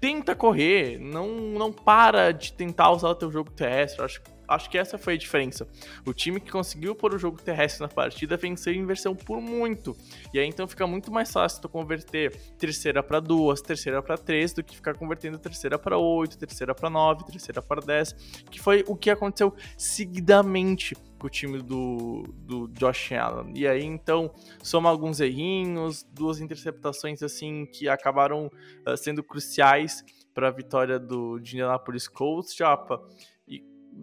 tenta 0.00 0.34
correr, 0.34 0.98
não, 0.98 1.28
não 1.28 1.72
para 1.72 2.32
de 2.32 2.52
tentar 2.52 2.90
usar 2.90 3.10
o 3.10 3.14
teu 3.14 3.30
jogo 3.30 3.50
terrestre. 3.50 4.04
Acho 4.04 4.22
que 4.22 4.31
acho 4.52 4.70
que 4.70 4.78
essa 4.78 4.98
foi 4.98 5.14
a 5.14 5.16
diferença. 5.16 5.66
O 6.06 6.12
time 6.12 6.40
que 6.40 6.50
conseguiu 6.50 6.94
pôr 6.94 7.14
o 7.14 7.18
jogo 7.18 7.40
terrestre 7.40 7.82
na 7.82 7.88
partida 7.88 8.36
venceu 8.36 8.72
em 8.72 8.84
versão 8.84 9.14
por 9.14 9.40
muito. 9.40 9.96
E 10.32 10.38
aí 10.38 10.46
então 10.46 10.66
fica 10.68 10.86
muito 10.86 11.10
mais 11.10 11.32
fácil 11.32 11.62
tu 11.62 11.68
converter 11.68 12.36
terceira 12.58 13.02
para 13.02 13.20
duas, 13.20 13.60
terceira 13.60 14.02
para 14.02 14.16
três, 14.16 14.52
do 14.52 14.62
que 14.62 14.76
ficar 14.76 14.94
convertendo 14.94 15.38
terceira 15.38 15.78
para 15.78 15.98
oito, 15.98 16.38
terceira 16.38 16.74
para 16.74 16.90
nove, 16.90 17.24
terceira 17.24 17.62
para 17.62 17.80
dez, 17.80 18.12
que 18.50 18.60
foi 18.60 18.84
o 18.86 18.96
que 18.96 19.10
aconteceu 19.10 19.54
seguidamente 19.76 20.94
com 21.18 21.26
o 21.26 21.30
time 21.30 21.62
do, 21.62 22.24
do 22.38 22.68
Josh 22.68 23.12
Allen. 23.12 23.52
E 23.56 23.66
aí 23.66 23.84
então 23.84 24.32
soma 24.62 24.90
alguns 24.90 25.20
errinhos, 25.20 26.02
duas 26.12 26.40
interceptações 26.40 27.22
assim 27.22 27.64
que 27.66 27.88
acabaram 27.88 28.50
uh, 28.86 28.96
sendo 28.96 29.22
cruciais 29.22 30.04
para 30.34 30.48
a 30.48 30.50
vitória 30.50 30.98
do 30.98 31.38
Indianapolis 31.38 32.08
Colts, 32.08 32.54
Japa. 32.54 33.00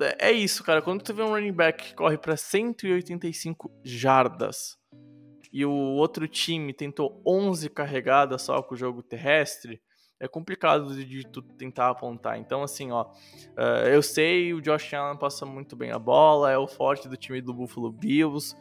É, 0.01 0.29
é 0.29 0.31
isso, 0.31 0.63
cara. 0.63 0.81
Quando 0.81 1.03
tu 1.03 1.13
vê 1.13 1.23
um 1.23 1.29
running 1.29 1.53
back 1.53 1.83
que 1.83 1.95
corre 1.95 2.17
para 2.17 2.35
185 2.35 3.71
jardas 3.83 4.77
e 5.51 5.65
o 5.65 5.71
outro 5.71 6.27
time 6.27 6.73
tentou 6.73 7.21
11 7.25 7.69
carregadas 7.69 8.43
só 8.43 8.61
com 8.61 8.75
o 8.75 8.77
jogo 8.77 9.01
terrestre, 9.01 9.81
é 10.19 10.27
complicado 10.27 10.93
de 10.93 11.23
tu 11.27 11.41
tentar 11.41 11.89
apontar. 11.89 12.37
Então, 12.37 12.61
assim, 12.61 12.91
ó, 12.91 13.03
uh, 13.03 13.87
eu 13.87 14.01
sei, 14.01 14.53
o 14.53 14.61
Josh 14.61 14.93
Allen 14.93 15.17
passa 15.17 15.45
muito 15.45 15.75
bem 15.75 15.91
a 15.91 15.99
bola, 15.99 16.51
é 16.51 16.57
o 16.57 16.67
forte 16.67 17.07
do 17.07 17.15
time 17.15 17.41
do 17.41 17.53
Buffalo 17.53 17.91
Bills, 17.91 18.55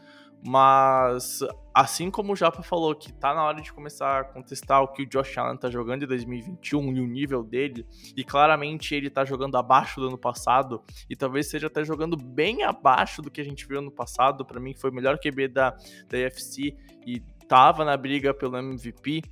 mas, 0.44 1.40
assim 1.74 2.10
como 2.10 2.32
o 2.32 2.36
Japa 2.36 2.62
falou 2.62 2.94
que 2.94 3.12
tá 3.12 3.34
na 3.34 3.42
hora 3.42 3.60
de 3.60 3.72
começar 3.72 4.20
a 4.20 4.24
contestar 4.24 4.82
o 4.82 4.88
que 4.88 5.02
o 5.02 5.06
Josh 5.06 5.36
Allen 5.36 5.56
tá 5.56 5.68
jogando 5.68 6.04
em 6.04 6.06
2021 6.06 6.92
e 6.96 7.00
o 7.00 7.06
nível 7.06 7.42
dele, 7.42 7.86
e 8.16 8.22
claramente 8.22 8.94
ele 8.94 9.10
tá 9.10 9.24
jogando 9.24 9.56
abaixo 9.56 10.00
do 10.00 10.08
ano 10.08 10.18
passado, 10.18 10.82
e 11.10 11.16
talvez 11.16 11.48
seja 11.48 11.66
até 11.66 11.84
jogando 11.84 12.16
bem 12.16 12.62
abaixo 12.62 13.20
do 13.20 13.30
que 13.30 13.40
a 13.40 13.44
gente 13.44 13.66
viu 13.66 13.82
no 13.82 13.90
passado, 13.90 14.44
para 14.44 14.60
mim 14.60 14.74
foi 14.74 14.90
o 14.90 14.94
melhor 14.94 15.18
QB 15.18 15.48
da, 15.48 15.70
da 16.08 16.18
UFC 16.18 16.76
e 17.06 17.20
tava 17.48 17.84
na 17.84 17.96
briga 17.96 18.32
pelo 18.32 18.56
MVP, 18.56 19.22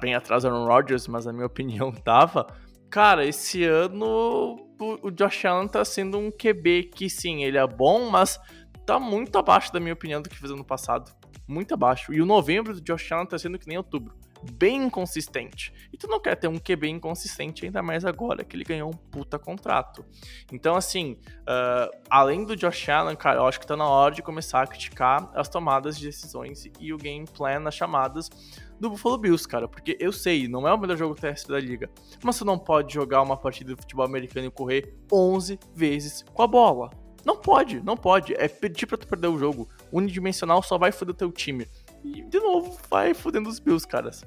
bem 0.00 0.14
atrás 0.14 0.42
do 0.42 0.48
Aaron 0.48 0.66
Rodgers, 0.66 1.08
mas 1.08 1.26
na 1.26 1.32
minha 1.32 1.46
opinião 1.46 1.90
tava. 1.90 2.46
Cara, 2.90 3.26
esse 3.26 3.64
ano 3.64 4.68
o 4.80 5.10
Josh 5.10 5.44
Allen 5.44 5.68
tá 5.68 5.84
sendo 5.84 6.18
um 6.18 6.30
QB 6.30 6.84
que 6.94 7.10
sim, 7.10 7.42
ele 7.42 7.58
é 7.58 7.66
bom, 7.66 8.08
mas 8.08 8.38
tá 8.88 8.98
muito 8.98 9.36
abaixo 9.36 9.70
da 9.70 9.78
minha 9.78 9.92
opinião 9.92 10.22
do 10.22 10.30
que 10.30 10.36
fez 10.38 10.50
ano 10.50 10.64
passado. 10.64 11.12
Muito 11.46 11.74
abaixo. 11.74 12.10
E 12.10 12.22
o 12.22 12.26
novembro 12.26 12.72
do 12.72 12.80
Josh 12.80 13.12
Allen 13.12 13.26
tá 13.26 13.38
sendo 13.38 13.58
que 13.58 13.68
nem 13.68 13.76
outubro. 13.76 14.16
Bem 14.52 14.84
inconsistente. 14.84 15.74
E 15.92 15.98
tu 15.98 16.06
não 16.06 16.18
quer 16.18 16.36
ter 16.36 16.48
um 16.48 16.58
QB 16.58 16.88
inconsistente, 16.88 17.66
ainda 17.66 17.82
mais 17.82 18.06
agora 18.06 18.42
que 18.42 18.56
ele 18.56 18.64
ganhou 18.64 18.88
um 18.88 18.96
puta 18.96 19.38
contrato. 19.38 20.06
Então, 20.50 20.74
assim, 20.74 21.18
uh, 21.42 21.94
além 22.08 22.46
do 22.46 22.56
Josh 22.56 22.88
Allen, 22.88 23.14
cara, 23.14 23.40
eu 23.40 23.46
acho 23.46 23.60
que 23.60 23.66
tá 23.66 23.76
na 23.76 23.86
hora 23.86 24.14
de 24.14 24.22
começar 24.22 24.62
a 24.62 24.66
criticar 24.66 25.30
as 25.34 25.50
tomadas 25.50 25.98
de 25.98 26.06
decisões 26.06 26.64
e 26.80 26.90
o 26.90 26.96
game 26.96 27.26
plan 27.26 27.60
nas 27.60 27.74
chamadas 27.74 28.30
do 28.80 28.88
Buffalo 28.88 29.18
Bills, 29.18 29.46
cara. 29.46 29.68
Porque 29.68 29.98
eu 30.00 30.12
sei, 30.12 30.48
não 30.48 30.66
é 30.66 30.72
o 30.72 30.78
melhor 30.78 30.96
jogo 30.96 31.14
terrestre 31.14 31.52
da 31.52 31.60
liga. 31.60 31.90
Mas 32.22 32.36
você 32.36 32.44
não 32.44 32.58
pode 32.58 32.94
jogar 32.94 33.20
uma 33.20 33.36
partida 33.36 33.74
de 33.74 33.80
futebol 33.82 34.06
americano 34.06 34.46
e 34.46 34.50
correr 34.50 34.96
11 35.12 35.58
vezes 35.74 36.24
com 36.32 36.42
a 36.42 36.46
bola. 36.46 37.07
Não 37.28 37.36
pode, 37.36 37.78
não 37.80 37.94
pode. 37.94 38.32
É 38.38 38.48
pedir 38.48 38.86
pra 38.86 38.96
tu 38.96 39.06
perder 39.06 39.26
o 39.26 39.38
jogo. 39.38 39.68
Unidimensional 39.92 40.62
só 40.62 40.78
vai 40.78 40.90
foder 40.90 41.14
teu 41.14 41.30
time. 41.30 41.68
E, 42.02 42.22
de 42.22 42.40
novo, 42.40 42.80
vai 42.88 43.12
fodendo 43.12 43.50
os 43.50 43.58
Bills, 43.58 43.86
caras. 43.86 44.24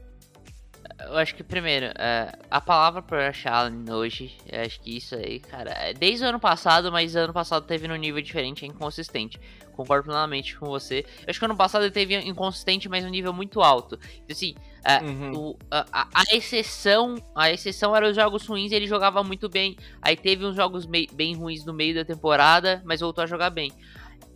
Eu 0.99 1.17
acho 1.17 1.33
que, 1.33 1.43
primeiro, 1.43 1.87
é, 1.97 2.31
a 2.51 2.61
palavra 2.61 3.01
pro 3.01 3.17
Josh 3.17 3.47
Allen 3.47 3.91
hoje, 3.91 4.37
acho 4.53 4.79
que 4.81 4.95
isso 4.97 5.15
aí, 5.15 5.39
cara, 5.39 5.71
é 5.71 5.93
desde 5.95 6.23
o 6.23 6.27
ano 6.27 6.39
passado, 6.39 6.91
mas 6.91 7.15
ano 7.15 7.33
passado 7.33 7.65
teve 7.65 7.87
num 7.87 7.95
nível 7.95 8.21
diferente, 8.21 8.65
é 8.65 8.67
inconsistente. 8.67 9.39
Concordo 9.71 10.03
plenamente 10.03 10.55
com 10.55 10.67
você. 10.67 11.03
Eu 11.21 11.29
acho 11.29 11.39
que 11.39 11.45
ano 11.45 11.57
passado 11.57 11.83
ele 11.83 11.91
teve 11.91 12.15
inconsistente, 12.19 12.87
mas 12.87 13.03
um 13.03 13.09
nível 13.09 13.33
muito 13.33 13.61
alto. 13.61 13.99
Então, 14.17 14.27
assim, 14.29 14.53
é, 14.83 15.03
uhum. 15.03 15.31
o, 15.35 15.59
a, 15.69 16.07
a, 16.13 16.23
exceção 16.35 17.15
a 17.35 17.51
exceção 17.51 17.95
eram 17.95 18.09
os 18.09 18.15
jogos 18.15 18.47
ruins 18.47 18.71
ele 18.71 18.87
jogava 18.87 19.23
muito 19.23 19.47
bem. 19.47 19.77
Aí 20.01 20.15
teve 20.15 20.45
uns 20.45 20.55
jogos 20.55 20.85
bem 20.85 21.35
ruins 21.35 21.65
no 21.65 21.73
meio 21.73 21.93
da 21.95 22.03
temporada, 22.03 22.81
mas 22.85 22.99
voltou 22.99 23.23
a 23.23 23.27
jogar 23.27 23.49
bem. 23.49 23.71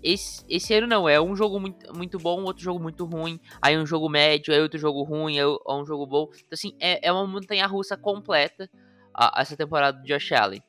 Esse, 0.04 0.46
esse 0.48 0.72
ano 0.76 0.86
não, 0.86 1.10
é 1.10 1.20
um 1.20 1.36
jogo 1.36 1.60
muito, 1.60 1.92
muito 1.98 2.20
bom, 2.20 2.44
outro 2.44 2.64
jogo 2.64 2.80
muito 2.80 3.06
ruim, 3.06 3.40
aí 3.60 3.76
um 3.76 3.88
jogo 3.88 4.08
médio, 4.08 4.54
aí 4.54 4.62
outro 4.62 4.78
jogo 4.78 5.02
ruim, 5.02 5.40
aí 5.40 5.46
um 5.68 5.84
jogo 5.84 6.06
bom. 6.06 6.30
Então, 6.32 6.50
assim, 6.52 6.76
é, 6.80 7.08
é 7.08 7.12
uma 7.12 7.26
montanha 7.26 7.66
russa 7.66 7.98
completa 7.98 8.70
a, 9.12 9.42
essa 9.42 9.58
temporada 9.58 10.00
do 10.00 10.06
Josh 10.06 10.32
Allen. 10.32 10.62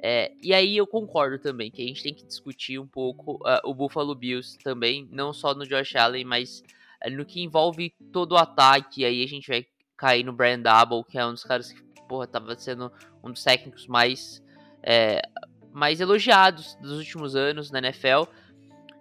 É, 0.00 0.32
e 0.42 0.54
aí 0.54 0.76
eu 0.76 0.86
concordo 0.86 1.38
também 1.38 1.70
que 1.70 1.82
a 1.82 1.86
gente 1.86 2.02
tem 2.02 2.14
que 2.14 2.24
discutir 2.24 2.78
um 2.78 2.86
pouco 2.86 3.34
uh, 3.34 3.60
o 3.64 3.74
Buffalo 3.74 4.14
Bills 4.14 4.56
também, 4.60 5.06
não 5.10 5.34
só 5.34 5.52
no 5.54 5.66
Josh 5.66 5.94
Allen, 5.96 6.24
mas 6.24 6.62
no 7.10 7.24
que 7.24 7.42
envolve 7.42 7.94
todo 8.12 8.32
o 8.32 8.36
ataque. 8.36 9.04
Aí 9.04 9.22
a 9.22 9.28
gente 9.28 9.48
vai 9.48 9.66
cair 9.96 10.24
no 10.24 10.32
Brian 10.32 10.60
Double, 10.60 11.04
que 11.04 11.18
é 11.18 11.26
um 11.26 11.32
dos 11.32 11.44
caras 11.44 11.72
que, 11.72 11.82
porra, 12.08 12.26
tava 12.26 12.56
sendo 12.56 12.90
um 13.22 13.30
dos 13.30 13.42
técnicos 13.42 13.86
mais, 13.86 14.42
é, 14.82 15.22
mais 15.72 16.00
elogiados 16.00 16.76
dos 16.76 16.98
últimos 16.98 17.34
anos 17.36 17.70
na 17.70 17.78
NFL. 17.78 18.24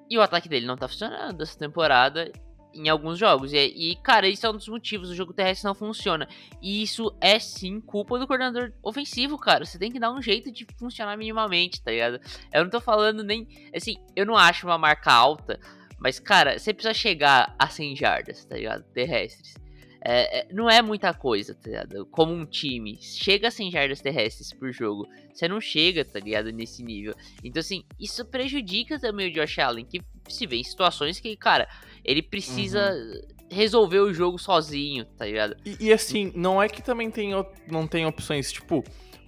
E 0.10 0.18
o 0.18 0.22
ataque 0.22 0.48
dele 0.48 0.66
não 0.66 0.78
tá 0.78 0.88
funcionando 0.88 1.42
essa 1.42 1.58
temporada 1.58 2.32
em 2.74 2.90
alguns 2.90 3.18
jogos. 3.18 3.52
E, 3.54 3.58
e, 3.58 3.96
cara, 3.98 4.28
isso 4.28 4.46
é 4.46 4.50
um 4.50 4.56
dos 4.56 4.68
motivos. 4.68 5.10
O 5.10 5.16
jogo 5.16 5.34
terrestre 5.34 5.66
não 5.66 5.74
funciona. 5.74 6.28
E 6.62 6.84
isso 6.84 7.16
é 7.20 7.40
sim 7.40 7.82
culpa 7.82 8.20
do 8.20 8.28
coordenador 8.28 8.72
ofensivo, 8.84 9.38
cara. 9.38 9.66
Você 9.66 9.80
tem 9.80 9.92
que 9.92 10.00
dar 10.00 10.12
um 10.12 10.22
jeito 10.22 10.52
de 10.52 10.66
funcionar 10.78 11.18
minimamente, 11.18 11.82
tá 11.82 11.92
ligado? 11.92 12.20
Eu 12.54 12.64
não 12.64 12.70
tô 12.70 12.80
falando 12.80 13.24
nem. 13.24 13.48
Assim, 13.76 13.98
eu 14.16 14.26
não 14.26 14.38
acho 14.38 14.68
uma 14.68 14.78
marca 14.78 15.12
alta. 15.12 15.60
Mas, 16.00 16.20
cara, 16.20 16.58
você 16.58 16.74
precisa 16.74 16.94
chegar 16.94 17.56
a 17.58 17.68
100 17.68 17.96
jardas, 17.96 18.46
tá 18.46 18.56
ligado? 18.56 18.84
Terrestres. 18.94 19.56
É, 20.00 20.40
é, 20.40 20.54
não 20.54 20.70
é 20.70 20.82
muita 20.82 21.14
coisa, 21.14 21.56
tá 21.56 21.70
ligado? 21.70 22.06
Como 22.06 22.32
um 22.32 22.46
time 22.46 22.98
chega 23.02 23.48
a 23.48 23.52
100 23.52 23.72
jardas 23.72 24.02
terrestres 24.02 24.54
por 24.54 24.72
jogo, 24.72 25.08
você 25.34 25.48
não 25.48 25.60
chega, 25.60 26.06
tá 26.06 26.20
ligado? 26.20 26.52
Nesse 26.52 26.84
nível. 26.84 27.16
Então, 27.44 27.60
assim, 27.60 27.84
isso 28.00 28.24
prejudica 28.24 29.00
também 29.00 29.30
o 29.30 29.34
Josh 29.34 29.60
Allen, 29.60 29.86
que 29.86 30.02
se 30.30 30.46
vê 30.46 30.58
em 30.58 30.64
situações 30.64 31.20
que, 31.20 31.36
cara, 31.36 31.68
ele 32.04 32.22
precisa. 32.22 32.94
Uhum 32.94 33.38
resolver 33.50 34.00
o 34.00 34.14
jogo 34.14 34.38
sozinho, 34.38 35.06
tá 35.06 35.26
ligado? 35.26 35.56
E, 35.66 35.86
e, 35.86 35.94
assim, 35.94 36.32
não 36.36 36.62
é 36.62 36.68
que 36.68 36.82
também 36.82 37.10
tem, 37.10 37.32
não 37.68 37.88
tem 37.88 38.06
opções, 38.06 38.52
tipo, 38.52 38.84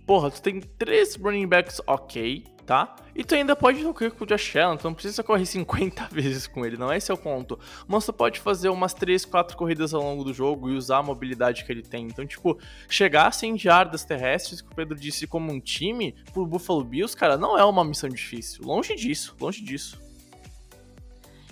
porra, 0.06 0.30
tu 0.30 0.42
tem 0.42 0.60
três 0.60 1.16
running 1.16 1.48
backs 1.48 1.82
ok, 1.88 2.44
tá? 2.70 2.96
E 3.16 3.24
tu 3.24 3.34
ainda 3.34 3.56
pode 3.56 3.84
correr 3.84 4.12
com 4.12 4.24
o 4.24 4.28
Josh 4.28 4.56
Allen, 4.56 4.78
tu 4.78 4.84
não 4.84 4.94
precisa 4.94 5.24
correr 5.24 5.44
50 5.48 6.08
vezes 6.12 6.46
com 6.46 6.64
ele, 6.64 6.78
não 6.78 6.92
é 6.92 6.98
esse 6.98 7.10
é 7.10 7.14
o 7.14 7.18
ponto. 7.18 7.60
Mas 7.88 8.06
tu 8.06 8.14
pode 8.14 8.40
fazer 8.40 8.70
umas 8.70 8.94
3, 8.94 9.26
4 9.26 9.58
corridas 9.58 9.92
ao 9.92 10.04
longo 10.04 10.24
do 10.24 10.32
jogo 10.32 10.70
e 10.70 10.76
usar 10.76 11.00
a 11.00 11.04
mobilidade 11.04 11.66
que 11.66 11.72
ele 11.72 11.82
tem. 11.82 12.06
Então, 12.06 12.24
tipo, 12.28 12.60
chegar 12.88 13.26
a 13.26 13.32
100 13.32 13.58
jardas 13.58 14.06
terrestres, 14.06 14.62
que 14.62 14.72
o 14.72 14.76
Pedro 14.76 14.96
disse, 14.96 15.26
como 15.26 15.52
um 15.52 15.60
time, 15.60 16.14
pro 16.32 16.46
Buffalo 16.46 16.84
Bills, 16.84 17.18
cara, 17.18 17.38
não 17.38 17.58
é 17.58 17.66
uma 17.66 17.84
missão 17.84 18.08
difícil. 18.08 18.64
Longe 18.64 18.94
disso, 18.96 19.36
longe 19.42 19.64
disso. 19.64 20.00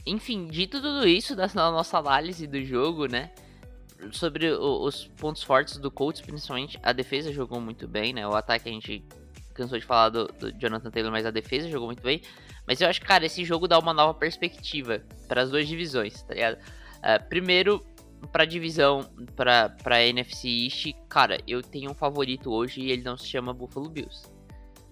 Enfim, 0.06 0.46
dito 0.46 0.80
tudo 0.80 1.08
isso 1.08 1.36
da 1.36 1.48
nossa 1.48 1.98
análise 1.98 2.46
do 2.46 2.64
jogo, 2.64 3.08
né? 3.08 3.32
Sobre 4.12 4.52
os 4.52 5.08
pontos 5.18 5.42
fortes 5.42 5.78
do 5.78 5.90
Colts, 5.90 6.22
principalmente 6.22 6.80
a 6.84 6.94
defesa 6.94 7.34
jogou 7.34 7.60
muito 7.60 7.88
bem, 7.88 8.14
né? 8.14 8.28
O 8.28 8.36
ataque 8.36 8.70
a 8.70 8.72
gente 8.72 9.04
cansou 9.58 9.78
de 9.78 9.86
falar 9.86 10.10
do, 10.10 10.28
do, 10.28 10.52
Jonathan 10.58 10.92
Taylor, 10.92 11.12
mas 11.12 11.26
a 11.26 11.32
defesa 11.32 11.70
jogou 11.70 11.88
muito 11.88 12.02
bem. 12.02 12.22
Mas 12.66 12.80
eu 12.80 12.88
acho 12.88 13.02
que, 13.02 13.08
cara, 13.08 13.26
esse 13.26 13.44
jogo 13.44 13.68
dá 13.68 13.80
uma 13.80 13.94
nova 13.94 14.14
perspectiva 14.14 15.02
para 15.28 15.42
as 15.42 15.50
duas 15.50 15.68
divisões, 15.68 16.22
tá 16.24 16.34
ligado? 16.34 16.58
Uh, 16.98 17.28
primeiro, 17.28 17.86
pra 18.32 18.46
divisão, 18.46 19.10
pra, 19.36 19.70
pra 19.70 20.04
NFC 20.04 20.48
East, 20.48 20.94
cara, 21.10 21.38
eu 21.48 21.62
tenho 21.62 21.92
um 21.92 21.96
favorito 21.96 22.52
hoje 22.52 22.82
e 22.82 22.92
ele 22.92 23.04
não 23.04 23.18
se 23.18 23.28
chama 23.28 23.54
Buffalo 23.54 23.90
Bills. 23.90 24.28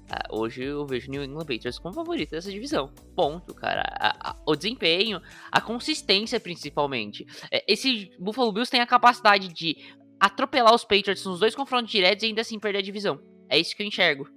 Uh, 0.05 0.39
hoje 0.39 0.63
eu 0.63 0.85
vejo 0.85 1.09
New 1.09 1.23
England 1.23 1.45
Patriots 1.45 1.79
como 1.79 1.93
favorito 1.93 2.31
dessa 2.31 2.51
divisão. 2.51 2.91
Ponto, 3.15 3.53
cara. 3.53 3.83
A, 3.99 4.31
a, 4.31 4.35
o 4.45 4.55
desempenho, 4.55 5.19
a 5.51 5.59
consistência 5.59 6.39
principalmente. 6.39 7.25
É, 7.51 7.63
esse 7.67 8.11
Buffalo 8.19 8.51
Bills 8.51 8.69
tem 8.69 8.81
a 8.81 8.87
capacidade 8.87 9.47
de 9.47 9.75
atropelar 10.19 10.73
os 10.73 10.83
Patriots 10.83 11.25
nos 11.25 11.39
dois 11.39 11.55
confrontos 11.55 11.91
diretos 11.91 12.23
e 12.23 12.27
ainda 12.27 12.41
assim 12.41 12.59
perder 12.59 12.79
a 12.79 12.83
divisão. 12.83 13.19
É 13.49 13.57
isso 13.57 13.75
que 13.75 13.83
eu 13.83 13.87
enxergo. 13.87 14.27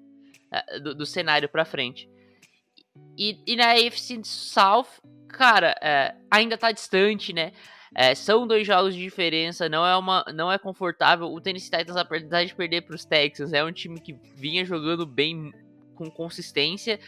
É, 0.50 0.80
do, 0.80 0.94
do, 0.94 1.06
cenário 1.06 1.48
pra 1.48 1.64
frente. 1.64 2.08
E, 3.16 3.38
e 3.46 3.56
na 3.56 3.72
AFC 3.72 4.20
South, 4.24 4.86
cara, 5.28 5.74
é, 5.82 6.14
ainda 6.30 6.56
tá 6.56 6.72
distante, 6.72 7.32
né? 7.32 7.52
É, 7.94 8.14
são 8.14 8.46
dois 8.46 8.66
jogos 8.66 8.94
de 8.94 9.02
diferença, 9.02 9.68
não 9.68 9.84
é 9.84 9.96
uma, 9.96 10.24
não 10.34 10.50
é 10.50 10.58
confortável. 10.58 11.26
O 11.26 11.40
Tennessee 11.40 11.70
Titans, 11.70 11.96
apesar 11.96 12.44
de 12.44 12.54
perder 12.54 12.82
para 12.82 12.94
os 12.94 13.04
Texans, 13.04 13.52
é 13.52 13.64
um 13.64 13.72
time 13.72 14.00
que 14.00 14.14
vinha 14.34 14.64
jogando 14.64 15.06
bem 15.06 15.52
com 15.94 16.10
consistência, 16.10 17.00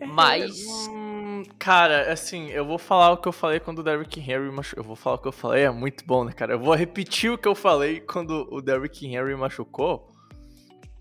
mas 0.00 0.88
Hum, 1.34 1.42
cara, 1.58 2.12
assim, 2.12 2.48
eu 2.50 2.64
vou 2.64 2.78
falar 2.78 3.12
o 3.12 3.16
que 3.16 3.26
eu 3.26 3.32
falei 3.32 3.58
quando 3.58 3.80
o 3.80 3.82
Derrick 3.82 4.20
Henry 4.20 4.50
machucou. 4.50 4.82
Eu 4.82 4.86
vou 4.86 4.96
falar 4.96 5.16
o 5.16 5.18
que 5.18 5.28
eu 5.28 5.32
falei, 5.32 5.64
é 5.64 5.70
muito 5.70 6.04
bom, 6.06 6.24
né, 6.24 6.32
cara? 6.32 6.52
Eu 6.54 6.60
vou 6.60 6.74
repetir 6.74 7.30
o 7.30 7.38
que 7.38 7.48
eu 7.48 7.54
falei 7.54 8.00
quando 8.00 8.48
o 8.50 8.62
Derrick 8.62 9.06
Henry 9.06 9.34
machucou. 9.34 10.13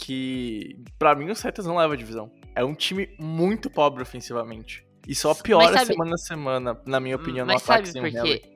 Que, 0.05 0.75
pra 0.99 1.15
mim, 1.15 1.29
o 1.29 1.33
Titans 1.33 1.65
não 1.65 1.77
leva 1.77 1.93
a 1.93 1.97
divisão. 1.97 2.29
É 2.53 2.63
um 2.63 2.75
time 2.75 3.09
muito 3.17 3.69
pobre 3.69 4.03
ofensivamente. 4.03 4.85
E 5.07 5.15
só 5.15 5.33
piora 5.33 5.73
sabe- 5.79 5.85
semana 5.93 6.13
a 6.13 6.17
semana, 6.17 6.81
na 6.85 6.99
minha 6.99 7.15
opinião, 7.15 7.45
mas 7.45 7.61
no 7.65 7.73
ataque 7.73 7.87
sabe 7.87 8.11
sem 8.11 8.21
o? 8.39 8.53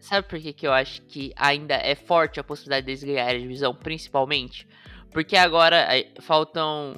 Sabe 0.00 0.28
por 0.28 0.38
quê 0.40 0.52
que 0.52 0.66
eu 0.66 0.72
acho 0.72 1.02
que 1.02 1.32
ainda 1.36 1.74
é 1.74 1.94
forte 1.94 2.38
a 2.40 2.44
possibilidade 2.44 2.86
deles 2.86 3.02
ganharem 3.02 3.36
a 3.36 3.40
divisão, 3.40 3.74
principalmente? 3.74 4.66
Porque 5.12 5.36
agora 5.36 5.88
aí, 5.88 6.12
faltam, 6.20 6.94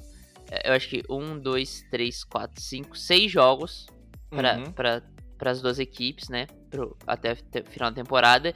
eh, 0.51 0.69
eu 0.71 0.75
acho 0.75 0.89
que 0.89 1.03
um, 1.09 1.39
dois, 1.39 1.83
três, 1.91 2.25
quatro, 2.25 2.61
cinco, 2.61 2.97
seis 2.97 3.31
jogos 3.31 3.87
para 4.31 4.59
Uhum. 4.59 4.73
para 4.73 5.03
as 5.51 5.63
duas 5.63 5.79
equipes, 5.79 6.29
né? 6.29 6.47
Pro, 6.71 6.97
até 7.07 7.33
o 7.33 7.37
final 7.71 7.91
da 7.91 7.97
temporada. 8.03 8.55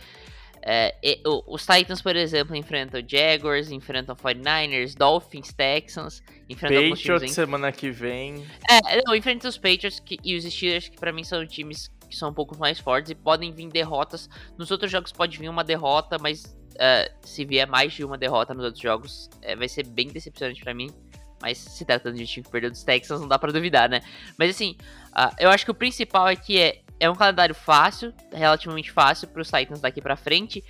É, 0.67 0.95
e- 1.03 1.21
os 1.47 1.67
Titans, 1.67 2.01
por 2.01 2.17
exemplo, 2.17 2.57
enfrentam 2.57 3.03
Jaguars, 3.07 3.71
enfrentam 3.71 4.17
49ers, 4.17 4.95
Dolphins, 4.95 5.53
Texans, 5.53 6.23
enfrentam 6.49 6.89
Patriots 6.91 7.23
em 7.31 7.35
semana 7.35 7.71
que 7.71 7.91
vem. 7.91 8.47
é, 8.71 9.03
não, 9.05 9.15
enfrenta 9.15 9.47
os 9.47 9.59
Patriots 9.59 10.01
que- 10.01 10.19
e 10.25 10.35
os 10.37 10.45
Steelers, 10.45 10.89
que 10.89 10.97
pra 10.99 11.13
mim 11.13 11.23
são 11.23 11.47
times 11.47 11.91
que 12.09 12.17
são 12.17 12.31
um 12.31 12.35
pouco 12.35 12.57
mais 12.59 12.79
fortes 12.79 13.11
e 13.11 13.15
podem 13.15 13.53
vir 13.53 13.69
derrotas. 13.69 14.29
Nos 14.57 14.71
outros 14.71 14.91
jogos 14.91 15.13
pode 15.13 15.37
vir 15.39 15.49
uma 15.49 15.65
derrota, 15.65 16.17
mas 16.19 16.57
é, 16.79 17.13
se 17.21 17.45
vier 17.45 17.67
mais 17.69 17.93
de 17.93 18.05
uma 18.05 18.17
derrota 18.19 18.53
nos 18.55 18.65
outros 18.65 18.83
jogos, 18.83 19.29
é, 19.43 19.55
vai 19.55 19.69
ser 19.69 19.87
bem 19.87 20.09
decepcionante 20.09 20.63
pra 20.63 20.73
mim. 20.75 20.91
Mas 21.43 21.59
se 21.59 21.85
tratando 21.85 22.17
de 22.17 22.23
um 22.23 22.27
time 22.27 22.45
que 22.45 22.51
perdeu 22.51 22.71
dos 22.71 22.83
Texans, 22.85 23.21
não 23.21 23.29
dá 23.29 23.39
pra 23.39 23.53
duvidar, 23.53 23.89
né? 23.89 24.01
Mas 24.39 24.51
assim, 24.51 24.77
ah, 25.13 25.35
eu 25.39 25.51
acho 25.51 25.65
que 25.65 25.71
o 25.71 25.75
principal 25.75 26.27
é 26.27 26.35
que 26.37 26.59
é, 26.59 26.81
é 27.01 27.09
um 27.11 27.15
calendário 27.15 27.55
fácil, 27.55 28.13
relativamente 28.33 28.91
fácil 28.93 29.29
pros 29.29 29.51
Titans 29.51 29.81
daqui 29.81 30.01
pra 30.01 30.17
frente. 30.17 30.63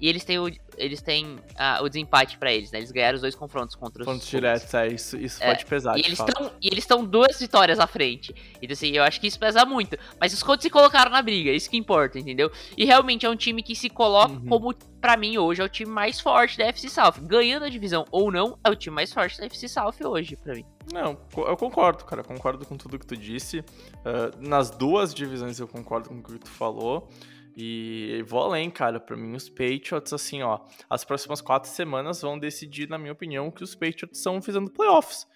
E 0.00 0.08
eles 0.08 0.24
têm 0.24 0.36
o, 0.36 0.50
eles 0.76 1.00
têm 1.00 1.38
ah, 1.56 1.78
o 1.80 1.88
desempate 1.88 2.36
pra 2.36 2.52
eles, 2.52 2.72
né? 2.72 2.78
Eles 2.80 2.90
ganharam 2.90 3.14
os 3.14 3.20
dois 3.20 3.36
confrontos 3.36 3.76
contra 3.76 4.02
os 4.02 4.04
Pontos 4.06 4.24
os- 4.24 4.30
diretos, 4.30 4.74
é, 4.74 4.88
isso, 4.88 5.16
isso 5.16 5.40
É, 5.40 5.46
pode 5.52 5.64
pesar, 5.64 5.96
e 5.96 6.00
eles 6.04 6.18
e 6.60 6.66
eles 6.66 6.78
estão 6.82 7.04
duas 7.04 7.38
vitórias 7.38 7.78
à 7.78 7.86
frente. 7.86 8.34
Então 8.60 8.72
assim, 8.72 8.88
eu 8.96 9.04
acho 9.04 9.20
que 9.20 9.28
isso 9.28 9.38
pesa 9.38 9.64
muito. 9.64 9.96
Mas 10.18 10.32
os 10.32 10.42
Colts 10.42 10.64
se 10.64 10.70
colocaram 10.70 11.08
na 11.08 11.22
briga, 11.22 11.52
isso 11.52 11.70
que 11.70 11.76
importa, 11.76 12.18
entendeu? 12.18 12.50
E 12.76 12.84
realmente 12.84 13.24
é 13.24 13.30
um 13.30 13.36
time 13.36 13.62
que 13.62 13.76
se 13.76 13.88
coloca 13.88 14.32
Uhum. 14.32 14.46
como 14.48 14.74
pra 15.00 15.16
mim 15.16 15.38
hoje 15.38 15.62
é 15.62 15.64
o 15.64 15.68
time 15.68 15.90
mais 15.92 16.18
forte 16.18 16.58
da 16.58 16.64
FC 16.64 16.88
South. 16.88 17.20
Ganhando 17.22 17.64
a 17.64 17.68
divisão 17.68 18.04
ou 18.10 18.32
não, 18.32 18.58
é 18.64 18.70
o 18.70 18.74
time 18.74 18.96
mais 18.96 19.12
forte 19.12 19.38
da 19.38 19.46
FC 19.46 19.68
South 19.68 19.94
hoje 20.04 20.34
pra 20.34 20.52
mim. 20.54 20.64
Não, 20.92 21.18
eu 21.36 21.56
concordo, 21.56 22.04
cara. 22.04 22.24
Concordo 22.24 22.64
com 22.64 22.76
tudo 22.76 22.98
que 22.98 23.06
tu 23.06 23.16
disse. 23.16 23.64
Ah, 24.04 24.30
nas 24.40 24.70
duas 24.70 25.12
divisões 25.12 25.60
eu 25.60 25.68
concordo 25.68 26.08
com 26.08 26.16
o 26.16 26.22
que 26.22 26.38
tu 26.38 26.50
falou. 26.50 27.08
E 27.56 28.24
vou 28.26 28.40
além, 28.40 28.70
cara. 28.70 28.98
Pra 28.98 29.16
mim, 29.16 29.34
os 29.34 29.48
Patriots, 29.48 30.12
assim, 30.12 30.42
ó, 30.42 30.60
as 30.88 31.04
próximas 31.04 31.40
quatro 31.40 31.70
semanas 31.70 32.22
vão 32.22 32.38
decidir, 32.38 32.88
na 32.88 32.98
minha 32.98 33.12
opinião, 33.12 33.50
que 33.50 33.62
os 33.62 33.74
Patriots 33.74 34.18
estão 34.18 34.40
fazendo 34.40 34.70
playoffs. 34.70 35.26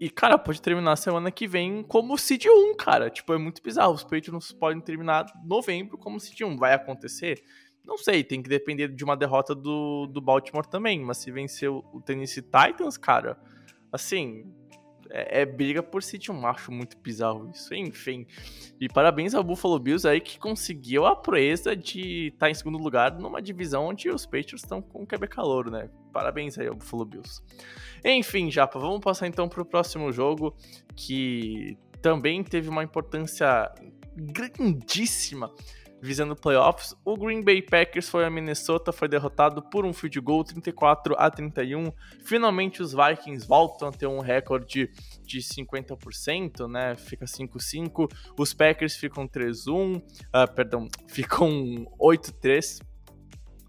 E, 0.00 0.10
cara, 0.10 0.36
pode 0.36 0.60
terminar 0.60 0.96
semana 0.96 1.30
que 1.30 1.46
vem 1.46 1.82
como 1.82 2.18
Seed 2.18 2.46
1, 2.46 2.76
cara. 2.76 3.08
Tipo, 3.08 3.32
é 3.32 3.38
muito 3.38 3.62
bizarro. 3.62 3.94
Os 3.94 4.04
Patriots 4.04 4.52
podem 4.52 4.80
terminar 4.80 5.24
novembro 5.44 5.96
como 5.96 6.20
Seed 6.20 6.42
1. 6.42 6.56
Vai 6.56 6.74
acontecer? 6.74 7.42
Não 7.84 7.96
sei, 7.96 8.24
tem 8.24 8.42
que 8.42 8.48
depender 8.48 8.88
de 8.88 9.04
uma 9.04 9.16
derrota 9.16 9.54
do, 9.54 10.06
do 10.06 10.20
Baltimore 10.20 10.66
também. 10.66 11.00
Mas 11.00 11.18
se 11.18 11.30
vencer 11.30 11.70
o 11.70 12.02
Tennessee 12.04 12.42
Titans, 12.42 12.96
cara, 12.98 13.38
assim, 13.92 14.52
é, 15.14 15.42
é 15.42 15.46
briga 15.46 15.80
por 15.80 16.02
City 16.02 16.32
1. 16.32 16.46
Acho 16.46 16.72
muito 16.72 16.98
bizarro 16.98 17.48
isso. 17.54 17.72
Enfim. 17.72 18.26
E 18.80 18.88
parabéns 18.88 19.32
ao 19.32 19.44
Buffalo 19.44 19.78
Bills 19.78 20.06
aí 20.06 20.20
que 20.20 20.38
conseguiu 20.38 21.06
a 21.06 21.14
proeza 21.14 21.76
de 21.76 22.32
estar 22.34 22.50
em 22.50 22.54
segundo 22.54 22.76
lugar 22.78 23.16
numa 23.16 23.40
divisão 23.40 23.86
onde 23.86 24.10
os 24.10 24.26
Patriots 24.26 24.64
estão 24.64 24.82
com 24.82 25.06
quebra-calouro, 25.06 25.70
né? 25.70 25.88
Parabéns 26.12 26.58
aí 26.58 26.66
ao 26.66 26.74
Buffalo 26.74 27.04
Bills. 27.04 27.40
Enfim, 28.04 28.50
Japa, 28.50 28.78
vamos 28.78 29.00
passar 29.00 29.28
então 29.28 29.48
pro 29.48 29.64
próximo 29.64 30.12
jogo 30.12 30.56
que 30.96 31.78
também 32.02 32.42
teve 32.42 32.68
uma 32.68 32.82
importância 32.82 33.72
grandíssima 34.16 35.52
visando 36.00 36.36
playoffs. 36.36 36.94
O 37.04 37.16
Green 37.16 37.42
Bay 37.42 37.62
Packers 37.62 38.08
foi 38.08 38.24
a 38.24 38.30
Minnesota, 38.30 38.92
foi 38.92 39.08
derrotado 39.08 39.62
por 39.62 39.84
um 39.84 39.92
field 39.92 40.20
goal 40.20 40.44
34 40.44 41.14
a 41.18 41.30
31. 41.30 41.92
Finalmente 42.24 42.82
os 42.82 42.92
Vikings 42.92 43.46
voltam 43.46 43.88
a 43.88 43.92
ter 43.92 44.06
um 44.06 44.20
recorde 44.20 44.90
de 45.22 45.38
50%, 45.38 46.68
né? 46.68 46.94
Fica 46.96 47.24
5-5. 47.24 48.10
Os 48.38 48.52
Packers 48.52 48.96
ficam 48.96 49.26
3-1, 49.26 50.02
ah, 50.32 50.46
perdão, 50.46 50.88
ficam 51.08 51.86
8-3. 51.98 52.82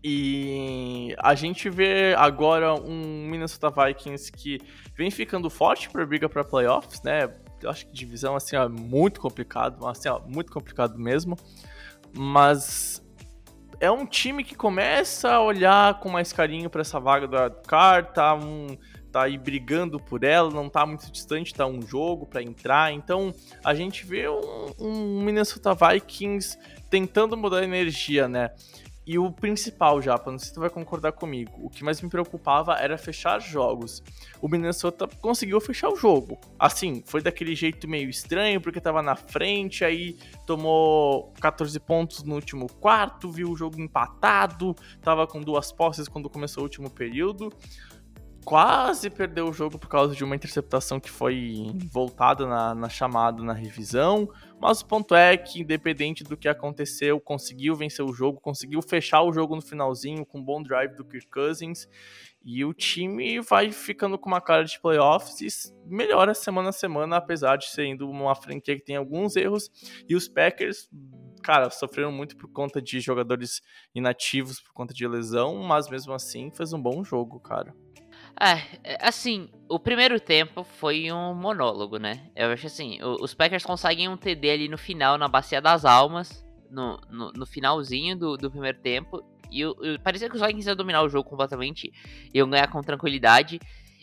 E 0.08 1.16
a 1.18 1.34
gente 1.34 1.68
vê 1.68 2.14
agora 2.16 2.76
um 2.76 3.28
Minnesota 3.28 3.72
Vikings 3.72 4.32
que 4.32 4.60
vem 4.96 5.10
ficando 5.10 5.50
forte 5.50 5.90
para 5.90 6.06
briga 6.06 6.30
para 6.30 6.44
playoffs, 6.44 7.02
né? 7.02 7.24
Eu 7.60 7.72
acho 7.72 7.88
que 7.88 7.92
divisão 7.92 8.36
assim 8.36 8.56
é 8.56 8.68
muito 8.68 9.20
complicado, 9.20 9.84
assim, 9.88 10.08
ó, 10.08 10.20
muito 10.28 10.52
complicado 10.52 11.00
mesmo. 11.00 11.36
Mas 12.18 13.04
é 13.80 13.92
um 13.92 14.06
time 14.06 14.44
que 14.44 14.56
começa 14.56 15.32
a 15.32 15.42
olhar 15.42 16.00
com 16.00 16.10
mais 16.10 16.32
carinho 16.32 16.70
para 16.70 16.82
essa 16.82 17.00
vaga 17.00 17.28
da 17.28 17.50
Car, 17.50 18.14
tá 18.14 18.34
um 18.34 18.78
tá 19.16 19.24
aí 19.24 19.38
brigando 19.38 19.98
por 19.98 20.26
ela, 20.26 20.52
não 20.52 20.68
tá 20.68 20.86
muito 20.86 21.10
distante, 21.10 21.54
tá 21.54 21.66
um 21.66 21.82
jogo 21.82 22.26
para 22.26 22.44
entrar. 22.44 22.92
Então, 22.92 23.34
a 23.64 23.74
gente 23.74 24.06
vê 24.06 24.28
um, 24.28 24.74
um 24.78 25.22
Minnesota 25.22 25.74
Vikings 25.74 26.58
tentando 26.90 27.38
mudar 27.38 27.60
a 27.60 27.64
energia, 27.64 28.28
né? 28.28 28.52
E 29.08 29.20
o 29.20 29.32
principal, 29.32 30.02
Japa, 30.02 30.32
não 30.32 30.40
sei 30.40 30.48
se 30.48 30.54
tu 30.56 30.60
vai 30.60 30.70
concordar 30.70 31.12
comigo, 31.12 31.52
o 31.62 31.70
que 31.70 31.84
mais 31.84 32.02
me 32.02 32.10
preocupava 32.10 32.74
era 32.74 32.98
fechar 32.98 33.40
jogos. 33.40 34.04
O 34.42 34.48
Minnesota 34.48 35.08
conseguiu 35.22 35.62
fechar 35.62 35.90
o 35.90 35.96
jogo. 35.96 36.40
Assim, 36.58 37.04
foi 37.06 37.22
daquele 37.22 37.54
jeito 37.54 37.88
meio 37.88 38.10
estranho, 38.10 38.60
porque 38.60 38.82
tava 38.82 39.04
na 39.04 39.16
frente, 39.16 39.86
aí 39.86 40.18
tomou 40.48 41.32
14 41.40 41.80
pontos 41.80 42.24
no 42.24 42.34
último 42.34 42.68
quarto, 42.80 43.30
viu 43.30 43.52
o 43.52 43.56
jogo 43.56 43.80
empatado, 43.80 44.76
tava 45.04 45.28
com 45.28 45.40
duas 45.40 45.72
posses 45.72 46.08
quando 46.08 46.28
começou 46.28 46.62
o 46.62 46.66
último 46.66 46.90
período. 46.90 47.54
Quase 48.46 49.10
perdeu 49.10 49.50
o 49.50 49.54
jogo 49.54 49.80
por 49.80 49.90
causa 49.90 50.14
de 50.16 50.24
uma 50.24 50.36
interceptação 50.36 51.00
que 51.00 51.10
foi 51.10 51.66
voltada 51.92 52.46
na, 52.46 52.76
na 52.76 52.88
chamada, 52.88 53.42
na 53.42 53.54
revisão. 53.54 54.30
Mas 54.62 54.82
o 54.82 54.86
ponto 54.86 55.16
é 55.16 55.36
que, 55.36 55.62
independente 55.62 56.24
do 56.24 56.38
que 56.38 56.48
aconteceu, 56.48 57.20
conseguiu 57.20 57.74
vencer 57.74 58.06
o 58.06 58.14
jogo, 58.14 58.40
conseguiu 58.40 58.84
fechar 58.84 59.24
o 59.24 59.34
jogo 59.34 59.56
no 59.56 59.64
finalzinho 59.64 60.24
com 60.24 60.38
um 60.38 60.44
bom 60.44 60.62
drive 60.62 60.96
do 60.96 61.04
Kirk 61.04 61.28
Cousins. 61.28 61.88
E 62.44 62.64
o 62.64 62.72
time 62.72 63.42
vai 63.42 63.72
ficando 63.72 64.16
com 64.16 64.30
uma 64.30 64.40
cara 64.40 64.64
de 64.64 64.80
playoffs 64.80 65.42
e 65.42 65.74
melhora 65.84 66.36
semana 66.36 66.70
a 66.70 66.72
semana, 66.72 67.18
apesar 67.18 67.58
de 67.58 67.66
sendo 67.66 68.08
uma 68.08 68.36
franquia 68.36 68.76
que 68.76 68.86
tem 68.86 68.96
alguns 68.96 69.36
erros. 69.36 69.72
E 70.08 70.16
os 70.16 70.28
Packers, 70.28 70.88
cara, 71.42 71.72
sofreram 71.72 72.12
muito 72.12 72.38
por 72.38 72.52
conta 72.52 72.80
de 72.80 73.00
jogadores 73.00 73.64
inativos, 73.96 74.62
por 74.62 74.72
conta 74.72 74.94
de 74.94 75.08
lesão, 75.08 75.64
mas 75.64 75.90
mesmo 75.90 76.14
assim 76.14 76.52
fez 76.52 76.74
um 76.74 76.80
bom 76.80 77.04
jogo, 77.04 77.40
cara. 77.40 77.74
É, 78.40 78.98
assim, 79.00 79.50
o 79.70 79.80
primeiro 79.80 80.20
tempo 80.20 80.64
foi 80.64 81.12
um 81.12 81.34
monólogo, 81.34 81.98
né? 81.98 82.30
Eu 82.36 82.50
acho 82.50 82.68
assim, 82.68 83.00
os 83.02 83.34
Packers 83.34 83.64
conseguem 83.64 84.10
um 84.10 84.18
TD 84.18 84.50
ali 84.50 84.68
no 84.68 84.78
final, 84.78 85.18
na 85.18 85.28
Bacia 85.28 85.62
das 85.62 85.86
Almas, 85.86 86.46
no, 86.70 87.00
no, 87.10 87.32
no 87.32 87.46
finalzinho 87.46 88.18
do, 88.18 88.36
do 88.36 88.52
primeiro 88.52 88.78
tempo. 88.80 89.24
E 89.50 89.64
parecia 90.04 90.30
que 90.30 90.36
os 90.36 90.42
Vikings 90.42 90.68
iam 90.68 90.76
dominar 90.76 91.02
o 91.04 91.10
jogo 91.10 91.30
completamente, 91.30 91.92
iam 92.34 92.50
ganhar 92.50 92.68
com 92.68 92.82
tranquilidade. 92.82 93.60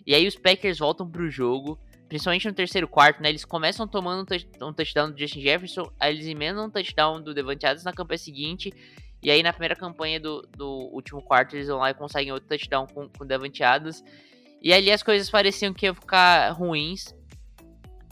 E 0.06 0.14
aí 0.14 0.26
os 0.26 0.36
Packers 0.36 0.78
voltam 0.78 1.08
pro 1.08 1.30
jogo, 1.30 1.78
principalmente 2.08 2.48
no 2.48 2.54
terceiro 2.54 2.88
quarto, 2.88 3.22
né? 3.22 3.28
Eles 3.28 3.44
começam 3.44 3.86
tomando 3.86 4.26
um 4.62 4.72
touchdown 4.72 5.10
do 5.10 5.18
Justin 5.18 5.42
Jefferson, 5.42 5.92
aí 6.00 6.14
eles 6.14 6.26
emendam 6.26 6.66
um 6.66 6.70
touchdown 6.70 7.20
do 7.20 7.34
Devante 7.34 7.66
Adams 7.66 7.84
na 7.84 7.92
campanha 7.92 8.18
seguinte. 8.18 8.72
E 9.22 9.30
aí 9.30 9.42
na 9.42 9.52
primeira 9.52 9.76
campanha 9.76 10.18
do, 10.18 10.42
do 10.56 10.68
último 10.92 11.22
quarto 11.22 11.54
eles 11.54 11.68
vão 11.68 11.78
lá 11.78 11.90
e 11.90 11.94
conseguem 11.94 12.32
outro 12.32 12.48
touchdown 12.48 12.86
com, 12.86 13.08
com. 13.08 13.24
E 14.60 14.72
ali 14.72 14.90
as 14.90 15.02
coisas 15.02 15.30
pareciam 15.30 15.72
que 15.72 15.86
iam 15.86 15.94
ficar 15.94 16.50
ruins. 16.50 17.14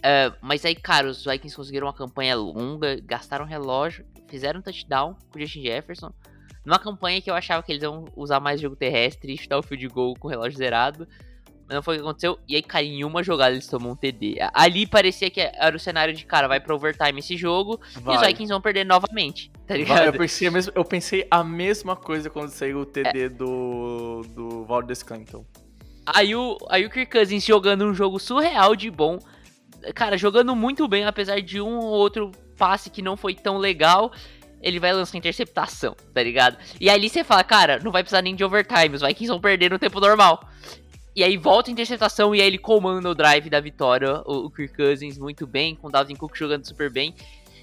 É, 0.03 0.33
mas 0.40 0.64
aí, 0.64 0.75
cara, 0.75 1.09
os 1.09 1.25
Vikings 1.25 1.55
conseguiram 1.55 1.87
uma 1.87 1.92
campanha 1.92 2.35
longa, 2.35 2.99
gastaram 3.03 3.44
relógio, 3.44 4.07
fizeram 4.29 4.61
um 4.61 4.62
touchdown 4.62 5.16
com 5.31 5.38
o 5.38 5.40
Justin 5.40 5.62
Jefferson. 5.62 6.12
Numa 6.64 6.79
campanha 6.79 7.20
que 7.20 7.31
eu 7.31 7.35
achava 7.35 7.62
que 7.62 7.73
eles 7.73 7.83
iam 7.83 8.05
usar 8.16 8.40
mais 8.40 8.61
jogo 8.61 8.77
terrestre 8.77 9.33
e 9.33 9.38
chutar 9.38 9.59
o 9.59 9.62
field 9.62 9.87
goal 9.88 10.14
com 10.14 10.29
o 10.29 10.31
relógio 10.31 10.59
zerado. 10.59 11.07
Mas 11.70 11.76
não 11.76 11.83
foi 11.85 11.94
o 11.94 11.98
que 11.98 12.04
aconteceu. 12.04 12.37
E 12.48 12.56
aí, 12.56 12.62
cara, 12.62 12.85
em 12.85 13.04
uma 13.04 13.22
jogada 13.22 13.52
eles 13.52 13.68
tomam 13.68 13.92
um 13.92 13.94
TD. 13.94 14.38
Ali 14.52 14.88
parecia 14.88 15.30
que 15.30 15.40
era 15.40 15.76
o 15.76 15.78
cenário 15.78 16.12
de, 16.12 16.26
cara, 16.26 16.48
vai 16.48 16.59
pro 16.59 16.74
overtime 16.74 17.20
esse 17.20 17.37
jogo 17.37 17.80
Vai. 18.00 18.16
e 18.16 18.18
os 18.18 18.26
Vikings 18.26 18.52
vão 18.52 18.61
perder 18.61 18.85
novamente. 18.85 19.52
Tá 19.68 19.74
Vai, 19.74 19.78
ligado? 19.78 20.06
Eu 20.06 20.12
pensei, 20.14 20.48
a 20.48 20.50
mesma, 20.50 20.72
eu 20.74 20.85
pensei 20.85 21.26
a 21.30 21.44
mesma 21.44 21.94
coisa 21.94 22.28
quando 22.28 22.48
saiu 22.48 22.80
o 22.80 22.85
TD 22.85 23.28
do, 23.28 24.22
do 24.35 24.64
Valdez 24.64 25.04
Clinton. 25.04 25.46
Aí 26.04 26.35
o, 26.35 26.59
aí 26.68 26.85
o 26.85 26.90
Kirk 26.90 27.12
Cousins 27.12 27.44
jogando 27.44 27.85
um 27.85 27.94
jogo 27.94 28.18
surreal 28.18 28.74
de 28.74 28.90
bom. 28.90 29.20
Cara, 29.94 30.18
jogando 30.18 30.56
muito 30.56 30.88
bem, 30.88 31.04
apesar 31.04 31.40
de 31.40 31.61
um 31.61 31.78
ou 31.78 31.85
outro 31.85 32.33
passe 32.59 32.90
que 32.90 33.00
não 33.00 33.16
foi 33.16 33.33
tão 33.33 33.59
legal. 33.59 34.11
Ele 34.61 34.80
vai 34.80 34.92
lançar 34.92 35.16
interceptação, 35.16 35.96
tá 36.12 36.22
ligado? 36.22 36.59
E 36.80 36.90
ali 36.90 37.09
você 37.09 37.22
fala, 37.22 37.44
cara, 37.44 37.78
não 37.78 37.92
vai 37.92 38.02
precisar 38.02 38.22
nem 38.22 38.35
de 38.35 38.44
overtime, 38.44 38.94
os 38.94 39.00
Vikings 39.02 39.28
vão 39.28 39.40
perder 39.40 39.70
no 39.70 39.78
tempo 39.78 40.00
normal. 40.00 40.46
E 41.14 41.25
aí 41.25 41.37
volta 41.37 41.70
a 41.70 41.73
interceptação 41.73 42.35
e 42.35 42.40
aí 42.40 42.46
ele 42.46 42.59
comanda 42.59 43.09
o 43.11 43.14
drive 43.14 43.51
da 43.51 43.61
vitória, 43.61 44.23
o, 44.27 44.46
o 44.46 44.51
Kirk 44.51 44.77
Cousins 44.77 45.18
muito 45.18 45.46
bem, 45.46 45.75
com 45.75 45.88
o 45.88 45.90
Dalvin 45.90 46.14
Cook 46.14 46.37
jogando 46.37 46.64
super 46.66 46.90
bem. 46.90 47.14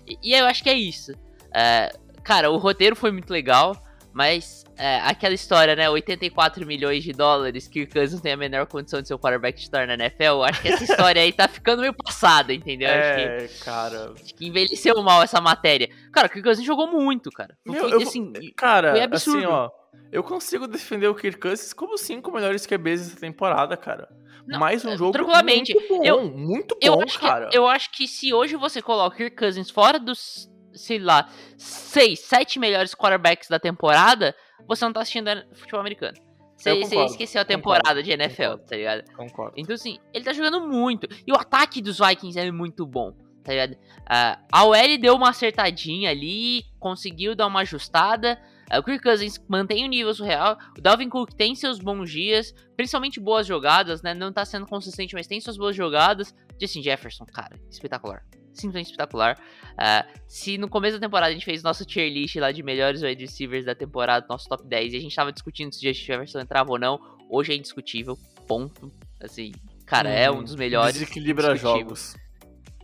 E, 0.05 0.17
e 0.21 0.33
eu 0.33 0.45
acho 0.45 0.61
que 0.63 0.69
é 0.69 0.73
isso. 0.73 1.13
É, 1.53 1.91
cara, 2.23 2.51
o 2.51 2.57
roteiro 2.57 2.95
foi 2.95 3.09
muito 3.11 3.31
legal, 3.31 3.75
mas 4.13 4.65
é, 4.77 4.97
aquela 4.99 5.33
história, 5.33 5.75
né? 5.77 5.89
84 5.89 6.65
milhões 6.65 7.03
de 7.03 7.13
dólares, 7.13 7.67
Kirk 7.69 7.93
Cousins 7.93 8.19
tem 8.19 8.33
a 8.33 8.37
menor 8.37 8.65
condição 8.67 9.01
de 9.01 9.07
ser 9.07 9.13
o 9.13 9.19
quarterback 9.19 9.59
titular 9.59 9.87
na 9.87 9.93
NFL. 9.93 10.23
eu 10.23 10.43
Acho 10.43 10.61
que 10.61 10.67
essa 10.67 10.83
história 10.83 11.21
aí 11.21 11.31
tá 11.31 11.47
ficando 11.47 11.81
meio 11.81 11.93
passada, 11.93 12.53
entendeu? 12.53 12.89
Acho, 12.89 13.15
que, 13.15 13.21
É, 13.21 13.49
cara. 13.63 14.11
acho 14.21 14.35
que 14.35 14.45
envelheceu 14.45 15.01
mal 15.01 15.23
essa 15.23 15.39
matéria. 15.39 15.89
Cara, 16.11 16.27
o 16.27 16.29
Kirk 16.29 16.43
Cousins 16.43 16.65
jogou 16.65 16.87
muito, 16.87 17.31
cara. 17.31 17.57
Meu, 17.65 17.81
Foi, 17.81 17.93
eu- 17.93 18.01
assim, 18.01 18.33
Cara, 18.57 18.91
foi 18.91 18.99
assim, 18.99 19.05
absurdo. 19.05 19.49
ó. 19.49 19.71
Eu 20.11 20.23
consigo 20.23 20.67
defender 20.67 21.07
o 21.07 21.15
Kirk 21.15 21.39
Cousins 21.39 21.73
como 21.73 21.97
cinco 21.97 22.31
melhores 22.31 22.65
QBs 22.65 23.01
dessa 23.09 23.19
temporada, 23.19 23.75
cara. 23.75 24.07
Não, 24.47 24.59
Mais 24.59 24.85
um 24.85 24.89
é, 24.91 24.97
jogo 24.97 25.11
tranquilamente. 25.11 25.73
muito 25.73 25.87
bom, 25.97 26.03
Eu- 26.05 26.23
muito 26.31 26.75
bom, 26.75 26.79
eu 26.81 27.01
acho, 27.01 27.19
cara. 27.19 27.49
que, 27.49 27.57
eu 27.57 27.67
acho 27.67 27.91
que 27.91 28.07
se 28.07 28.33
hoje 28.33 28.55
você 28.55 28.81
coloca 28.81 29.13
o 29.15 29.17
Kirk 29.17 29.35
Cousins 29.35 29.69
fora 29.69 29.99
dos, 29.99 30.49
sei 30.73 30.99
lá, 30.99 31.27
seis, 31.57 32.21
sete 32.21 32.57
melhores 32.57 32.95
quarterbacks 32.95 33.49
da 33.49 33.59
temporada, 33.59 34.33
você 34.65 34.85
não 34.85 34.93
tá 34.93 35.01
assistindo 35.01 35.29
futebol 35.53 35.81
americano. 35.81 36.17
Você, 36.55 36.71
você 36.73 36.81
concordo, 36.95 37.11
esqueceu 37.11 37.41
a 37.41 37.45
concordo, 37.45 37.57
temporada 37.83 38.01
de 38.03 38.11
NFL, 38.11 38.41
concordo. 38.43 38.65
tá 38.65 38.75
ligado? 38.77 39.03
Concordo. 39.13 39.53
Então, 39.57 39.75
assim, 39.75 39.99
ele 40.13 40.23
tá 40.25 40.33
jogando 40.33 40.61
muito. 40.67 41.07
E 41.27 41.31
o 41.31 41.35
ataque 41.35 41.81
dos 41.81 41.99
Vikings 41.99 42.39
é 42.39 42.49
muito 42.51 42.85
bom, 42.87 43.11
tá 43.43 43.51
ligado? 43.51 43.75
Ah, 44.09 44.39
a 44.51 44.63
OL 44.65 44.97
deu 44.99 45.13
uma 45.15 45.29
acertadinha 45.29 46.09
ali, 46.09 46.63
conseguiu 46.79 47.35
dar 47.35 47.45
uma 47.47 47.59
ajustada. 47.59 48.39
Ah, 48.69 48.79
o 48.79 48.83
Kirk 48.83 49.01
Cousins 49.03 49.39
mantém 49.47 49.85
o 49.85 49.87
nível 49.87 50.13
surreal. 50.13 50.57
O 50.77 50.81
Dalvin 50.81 51.09
Cook 51.09 51.33
tem 51.33 51.55
seus 51.55 51.79
bons 51.79 52.09
dias, 52.11 52.53
principalmente 52.75 53.19
boas 53.19 53.47
jogadas, 53.47 54.01
né? 54.01 54.13
Não 54.13 54.31
tá 54.31 54.43
sendo 54.45 54.65
consistente, 54.65 55.13
mas 55.15 55.27
tem 55.27 55.39
suas 55.39 55.57
boas 55.57 55.75
jogadas. 55.75 56.33
Justin 56.59 56.81
Jefferson, 56.83 57.25
cara, 57.25 57.55
espetacular. 57.69 58.23
Simplesmente 58.53 58.87
espetacular. 58.87 59.39
Ah, 59.77 60.05
se 60.27 60.57
no 60.57 60.67
começo 60.67 60.97
da 60.99 61.05
temporada 61.05 61.29
a 61.29 61.33
gente 61.33 61.45
fez 61.45 61.61
nosso 61.61 61.85
tier 61.85 62.11
list 62.11 62.35
lá 62.37 62.51
de 62.51 62.63
melhores 62.63 63.03
wide 63.03 63.21
receivers 63.23 63.65
da 63.65 63.75
temporada, 63.75 64.25
nosso 64.27 64.49
top 64.49 64.65
10, 64.67 64.93
e 64.93 64.97
a 64.97 64.99
gente 64.99 65.15
tava 65.15 65.31
discutindo 65.31 65.71
se 65.73 65.79
o 65.79 65.87
Justin 65.93 66.05
Jefferson 66.05 66.39
entrava 66.39 66.71
ou 66.71 66.79
não, 66.79 66.99
hoje 67.29 67.53
é 67.53 67.55
indiscutível. 67.55 68.17
Ponto. 68.47 68.91
Assim, 69.21 69.51
cara, 69.85 70.09
é 70.09 70.29
um 70.31 70.39
Hum, 70.39 70.43
dos 70.43 70.55
melhores. 70.55 70.93
Desequilibra 70.93 71.55
jogos. 71.55 72.15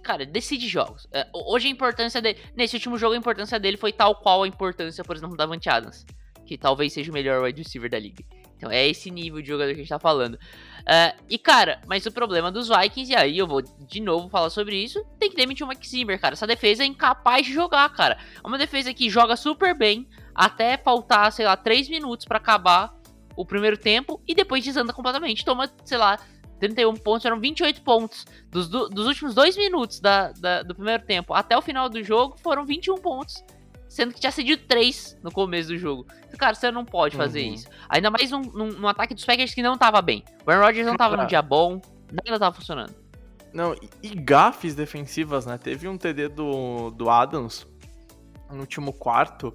Cara, 0.04 0.26
decide 0.26 0.68
jogos. 0.68 1.08
É, 1.12 1.28
hoje 1.34 1.68
a 1.68 1.72
importância 1.72 2.22
dele. 2.22 2.39
Nesse 2.56 2.76
último 2.76 2.98
jogo, 2.98 3.16
a 3.16 3.18
importância 3.18 3.60
dele 3.60 3.78
foi 3.78 3.94
tal 3.94 4.16
qual 4.16 4.44
a 4.44 4.48
importância, 4.48 5.04
por 5.04 5.16
exemplo, 5.16 5.38
da 5.38 5.46
Davante 5.46 5.70
Adams. 5.70 6.06
Que 6.46 6.58
talvez 6.58 6.92
seja 6.92 7.10
o 7.10 7.13
melhor 7.13 7.42
wide 7.42 7.62
receiver 7.62 7.89
da 7.89 7.98
liga. 7.98 8.24
Então 8.58 8.72
é 8.72 8.88
esse 8.88 9.10
nível 9.12 9.42
de 9.42 9.48
jogador 9.48 9.70
que 9.70 9.76
a 9.76 9.84
gente 9.84 9.89
tá 9.89 10.00
falando. 10.00 10.38
É, 10.86 11.16
e 11.30 11.38
cara, 11.38 11.82
mas 11.86 12.06
o 12.06 12.12
problema 12.12 12.52
dos 12.52 12.70
Vikings, 12.70 13.12
e 13.12 13.16
aí 13.16 13.38
eu 13.38 13.48
vou 13.48 13.62
de 13.62 14.02
novo 14.02 14.30
falar 14.30 14.50
sobre 14.50 14.76
isso, 14.76 15.04
tem 15.20 15.30
que 15.30 15.36
demitir 15.36 15.66
o 15.66 15.70
Mike 15.70 15.88
Zimmer, 15.88 16.20
cara. 16.20 16.34
Essa 16.34 16.48
defesa 16.48 16.84
é 16.84 16.86
incapaz 16.86 17.46
de 17.46 17.54
jogar, 17.54 17.89
cara. 17.89 18.18
É 18.42 18.48
uma 18.48 18.58
defesa 18.58 18.94
que 18.94 19.10
joga 19.10 19.36
super 19.36 19.78
bem, 19.78 20.08
até 20.34 20.78
faltar, 20.78 21.32
sei 21.32 21.46
lá, 21.46 21.58
3 21.58 21.89
minutos 21.89 22.26
pra 22.26 22.38
acabar 22.38 22.94
o 23.36 23.46
primeiro 23.46 23.78
tempo, 23.78 24.22
e 24.28 24.36
depois 24.36 24.63
desanda 24.63 24.94
completamente. 24.94 25.44
Toma, 25.44 25.70
sei 25.84 25.98
lá, 25.98 26.18
31 26.60 26.94
pontos, 26.96 27.26
eram 27.26 27.39
28 27.39 27.82
pontos. 27.82 28.26
Dos, 28.50 28.68
do- 28.70 28.88
dos 28.89 29.08
últimos 29.08 29.34
dois 29.36 29.58
minutos 29.58 30.00
da, 30.00 30.32
da- 30.34 30.63
do 30.63 30.74
primeiro 30.76 31.04
tempo 31.04 31.34
até 31.34 31.58
o 31.58 31.62
final 31.62 31.89
do 31.89 32.02
jogo, 32.04 32.38
foram 32.42 32.66
21 32.66 32.96
pontos. 32.98 33.44
Sendo 33.89 34.12
que 34.13 34.20
tinha 34.20 34.32
cedido 34.32 34.63
3 34.68 35.20
no 35.22 35.32
começo 35.32 35.70
do 35.70 35.78
jogo. 35.78 36.08
Cara, 36.38 36.56
você 36.56 36.72
não 36.72 36.84
pode 36.84 37.16
fazer 37.16 37.44
Uhum. 37.48 37.54
isso. 37.54 37.68
Ainda 37.88 38.10
mais 38.10 38.32
num, 38.32 38.42
num- 38.42 38.72
num 38.72 38.88
ataque 38.88 39.13
dos 39.13 39.24
Packers 39.24 39.54
que 39.54 39.62
não 39.62 39.78
tava 39.78 40.02
bem. 40.02 40.24
O 40.46 40.50
Aaron 40.50 40.66
Rodgers 40.66 40.88
não 40.88 40.96
tava 40.98 41.12
num 41.12 41.18
Cara. 41.18 41.30
dia 41.30 41.42
bom, 41.44 41.80
nada 42.12 42.39
tava 42.39 42.56
funcionando. 42.56 42.96
Não, 43.54 43.76
e, 43.76 43.88
e 44.02 44.16
gafes 44.16 44.74
defensivas, 44.74 45.46
né? 45.46 45.60
Teve 45.60 45.88
um 45.88 45.96
TD 45.96 46.30
do, 46.30 46.89
do 46.89 47.08
Adams 47.08 47.68
no 48.50 48.62
último 48.62 48.92
quarto 48.94 49.54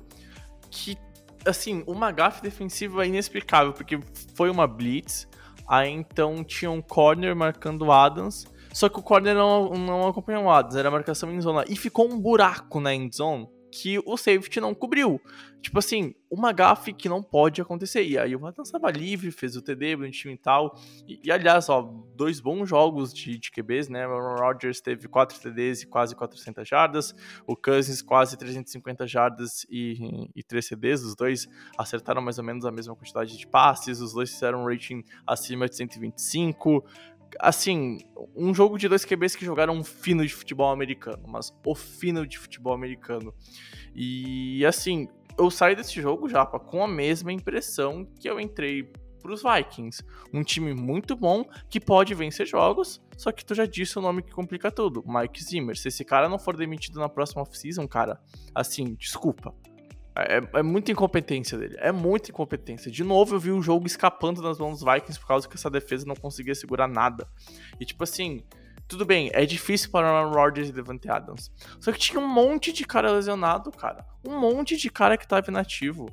que, 0.71 0.97
assim, 1.45 1.83
uma 1.85 2.13
gafe 2.13 2.41
defensiva 2.41 3.05
inexplicável, 3.05 3.73
porque 3.73 3.99
foi 4.37 4.51
uma 4.51 4.69
blitz, 4.69 5.27
aí 5.69 5.91
então 5.91 6.43
tinha 6.43 6.71
um 6.71 6.81
corner 6.81 7.37
marcando 7.37 7.83
o 7.83 7.93
Adams, 7.93 8.47
só 8.73 8.89
que 8.89 8.99
o 8.99 9.03
corner 9.03 9.35
não, 9.35 9.71
não 9.71 10.09
acompanhou 10.09 10.45
o 10.45 10.51
Adams, 10.51 10.77
era 10.77 10.91
marcação 10.91 11.33
em 11.33 11.41
zona, 11.41 11.65
e 11.69 11.77
ficou 11.77 12.11
um 12.11 12.19
buraco 12.19 12.81
na 12.81 12.95
end 12.95 13.15
zone 13.15 13.49
que 13.81 14.01
o 14.05 14.17
safety 14.17 14.61
não 14.61 14.75
cobriu. 14.75 15.21
Tipo 15.63 15.79
assim, 15.79 16.15
uma 16.31 16.53
gafe 16.53 16.93
que 16.93 17.09
não 17.09 17.23
pode 17.23 17.61
acontecer. 17.61 18.03
E 18.05 18.19
aí 18.19 18.35
o 18.35 18.45
Adams 18.45 18.69
estava 18.69 18.91
livre, 18.91 19.31
fez 19.31 19.57
o 19.57 19.63
TD, 19.63 19.97
bonitinho 19.97 20.35
e 20.35 20.37
tal. 20.37 20.77
E, 21.07 21.21
e, 21.25 21.31
aliás, 21.31 21.69
ó, 21.69 21.83
dois 22.15 22.41
bons 22.41 22.69
jogos 22.69 23.13
de, 23.13 23.39
de 23.39 23.51
QBs, 23.51 23.89
né? 23.89 24.07
O 24.07 24.11
Aaron 24.11 24.37
Rodgers 24.37 24.81
teve 24.81 25.07
4 25.07 25.39
TDs 25.39 25.83
e 25.83 25.87
quase 25.87 26.15
400 26.17 26.69
jardas. 26.69 27.15
O 27.47 27.55
Cousins 27.57 28.03
quase 28.03 28.37
350 28.37 29.07
jardas 29.07 29.65
e, 29.71 30.29
e 30.35 30.43
3 30.43 30.67
CDs. 30.67 31.03
Os 31.03 31.15
dois 31.15 31.49
acertaram 31.77 32.21
mais 32.21 32.39
ou 32.39 32.45
menos 32.45 32.65
a 32.65 32.73
mesma 32.73 32.97
quantidade 32.97 33.37
de 33.37 33.47
passes. 33.47 34.01
Os 34.01 34.13
dois 34.13 34.31
fizeram 34.31 34.63
um 34.63 34.67
rating 34.67 35.05
acima 35.27 35.69
de 35.69 35.77
125. 35.77 36.85
Assim, 37.41 37.99
um 38.35 38.55
jogo 38.55 38.79
de 38.79 38.89
dois 38.89 39.05
QBs 39.05 39.37
que 39.37 39.45
jogaram 39.45 39.75
um 39.75 39.85
fino 39.85 40.27
de 40.27 40.33
futebol 40.33 40.71
americano, 40.71 41.23
mas 41.27 41.53
o 41.65 41.75
fino 41.75 42.27
de 42.27 42.39
futebol 42.39 42.73
americano. 42.73 43.35
E 43.95 44.65
assim, 44.65 45.09
eu 45.39 45.51
saí 45.51 45.77
desse 45.77 46.01
jogo, 46.01 46.29
Japa, 46.29 46.59
com 46.59 46.83
a 46.83 46.89
mesma 46.89 47.33
impressão 47.33 48.05
que 48.19 48.29
eu 48.29 48.41
entrei 48.41 48.91
pros 49.23 49.43
Vikings. 49.43 50.03
Um 50.33 50.43
time 50.43 50.75
muito 50.75 51.15
bom 51.15 51.45
que 51.69 51.81
pode 51.81 52.15
vencer 52.15 52.47
jogos, 52.47 53.01
só 53.17 53.31
que 53.31 53.45
tu 53.45 53.55
já 53.55 53.67
disse 53.67 53.99
o 53.99 54.03
nome 54.03 54.23
que 54.23 54.33
complica 54.33 54.71
tudo, 54.71 55.05
Mike 55.07 55.43
Zimmer. 55.43 55.77
Se 55.77 55.89
esse 55.89 56.05
cara 56.05 56.29
não 56.29 56.39
for 56.39 56.57
demitido 56.57 56.99
na 56.99 57.09
próxima 57.09 57.43
off-season, 57.43 57.87
cara, 57.87 58.21
assim, 58.55 58.95
desculpa. 58.95 59.55
É, 60.17 60.59
é 60.59 60.63
muita 60.63 60.91
incompetência 60.91 61.57
dele. 61.57 61.77
É 61.79 61.93
muita 61.93 62.31
incompetência. 62.31 62.91
De 62.91 63.05
novo, 63.05 63.35
eu 63.35 63.41
vi 63.41 63.53
o 63.53 63.63
jogo 63.63 63.87
escapando 63.87 64.43
das 64.43 64.59
mãos 64.59 64.81
dos 64.81 64.93
Vikings 64.93 65.21
por 65.21 65.29
causa 65.29 65.49
que 65.49 65.55
essa 65.55 65.71
defesa 65.71 66.07
não 66.07 66.17
conseguia 66.17 66.55
segurar 66.55 66.89
nada. 66.89 67.29
E 67.79 67.85
tipo 67.85 68.03
assim, 68.03 68.43
tudo 68.89 69.05
bem, 69.05 69.31
é 69.35 69.45
difícil 69.45 69.91
para 69.91 70.09
Aaron 70.09 70.33
Rodgers 70.33 70.71
e 70.71 70.73
Devante 70.73 71.11
Adams. 71.11 71.53
Só 71.79 71.93
que 71.93 71.99
tinha 71.99 72.19
um 72.19 72.27
monte 72.27 72.73
de 72.73 72.85
cara 72.85 73.13
lesionado, 73.13 73.71
cara. 73.71 74.05
Um 74.27 74.41
monte 74.41 74.77
de 74.79 74.91
cara 74.91 75.19
que 75.19 75.29
tava 75.29 75.51
inativo. 75.51 76.09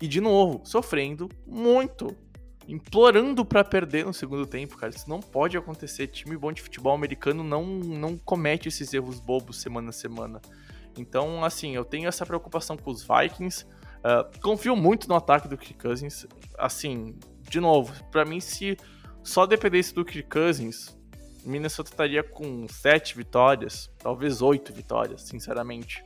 E 0.00 0.08
de 0.08 0.20
novo, 0.20 0.60
sofrendo 0.64 1.28
muito. 1.46 2.16
Implorando 2.66 3.44
para 3.44 3.62
perder 3.64 4.04
no 4.04 4.12
segundo 4.12 4.44
tempo, 4.46 4.76
cara. 4.76 4.92
Isso 4.92 5.08
não 5.08 5.20
pode 5.20 5.56
acontecer. 5.56 6.08
Time 6.08 6.36
bom 6.36 6.52
de 6.52 6.60
futebol 6.60 6.92
americano 6.92 7.44
não, 7.44 7.64
não 7.64 8.18
comete 8.18 8.68
esses 8.68 8.92
erros 8.92 9.20
bobos 9.20 9.60
semana 9.60 9.90
a 9.90 9.92
semana. 9.92 10.40
Então, 10.96 11.44
assim, 11.44 11.74
eu 11.74 11.84
tenho 11.84 12.08
essa 12.08 12.26
preocupação 12.26 12.76
com 12.76 12.90
os 12.90 13.02
Vikings. 13.06 13.64
Uh, 13.64 14.40
confio 14.40 14.76
muito 14.76 15.08
no 15.08 15.14
ataque 15.14 15.48
do 15.48 15.56
Kirk 15.56 15.80
Cousins. 15.82 16.26
Assim, 16.58 17.14
de 17.48 17.60
novo, 17.60 17.92
para 18.10 18.24
mim, 18.24 18.40
se 18.40 18.76
só 19.22 19.46
dependesse 19.46 19.94
do 19.94 20.04
Kirk 20.04 20.28
Cousins, 20.28 20.96
Minnesota 21.44 21.90
estaria 21.90 22.22
com 22.22 22.66
sete 22.68 23.16
vitórias, 23.16 23.90
talvez 23.98 24.42
oito 24.42 24.72
vitórias, 24.72 25.22
sinceramente. 25.22 26.04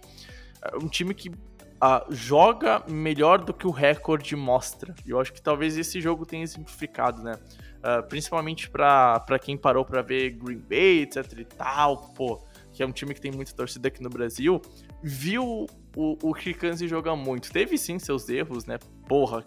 É 0.62 0.77
um 0.77 0.88
time 0.88 1.14
que 1.14 1.29
uh, 1.29 2.05
joga 2.11 2.83
melhor 2.88 3.44
do 3.44 3.53
que 3.53 3.66
o 3.66 3.70
recorde 3.70 4.37
mostra. 4.37 4.94
E 5.05 5.11
eu 5.11 5.20
acho 5.20 5.33
que 5.33 5.42
talvez 5.42 5.77
esse 5.77 6.01
jogo 6.01 6.25
tenha 6.25 6.42
exemplificado, 6.42 7.22
né? 7.22 7.33
Uh, 7.79 8.07
principalmente 8.09 8.68
para 8.68 9.38
quem 9.40 9.57
parou 9.57 9.85
para 9.85 10.03
ver 10.03 10.31
Green 10.31 10.59
Bay, 10.59 11.03
etc 11.03 11.33
e 11.38 11.44
tal, 11.44 12.12
pô 12.12 12.42
que 12.76 12.82
é 12.82 12.86
um 12.86 12.92
time 12.92 13.14
que 13.14 13.20
tem 13.20 13.32
muita 13.32 13.54
torcida 13.54 13.88
aqui 13.88 14.02
no 14.02 14.10
Brasil, 14.10 14.60
viu 15.02 15.66
o, 15.96 16.18
o 16.22 16.34
Kirkanzi 16.34 16.86
jogar 16.86 17.16
muito. 17.16 17.50
Teve 17.50 17.78
sim 17.78 17.98
seus 17.98 18.28
erros, 18.28 18.66
né? 18.66 18.78
Porra, 19.08 19.42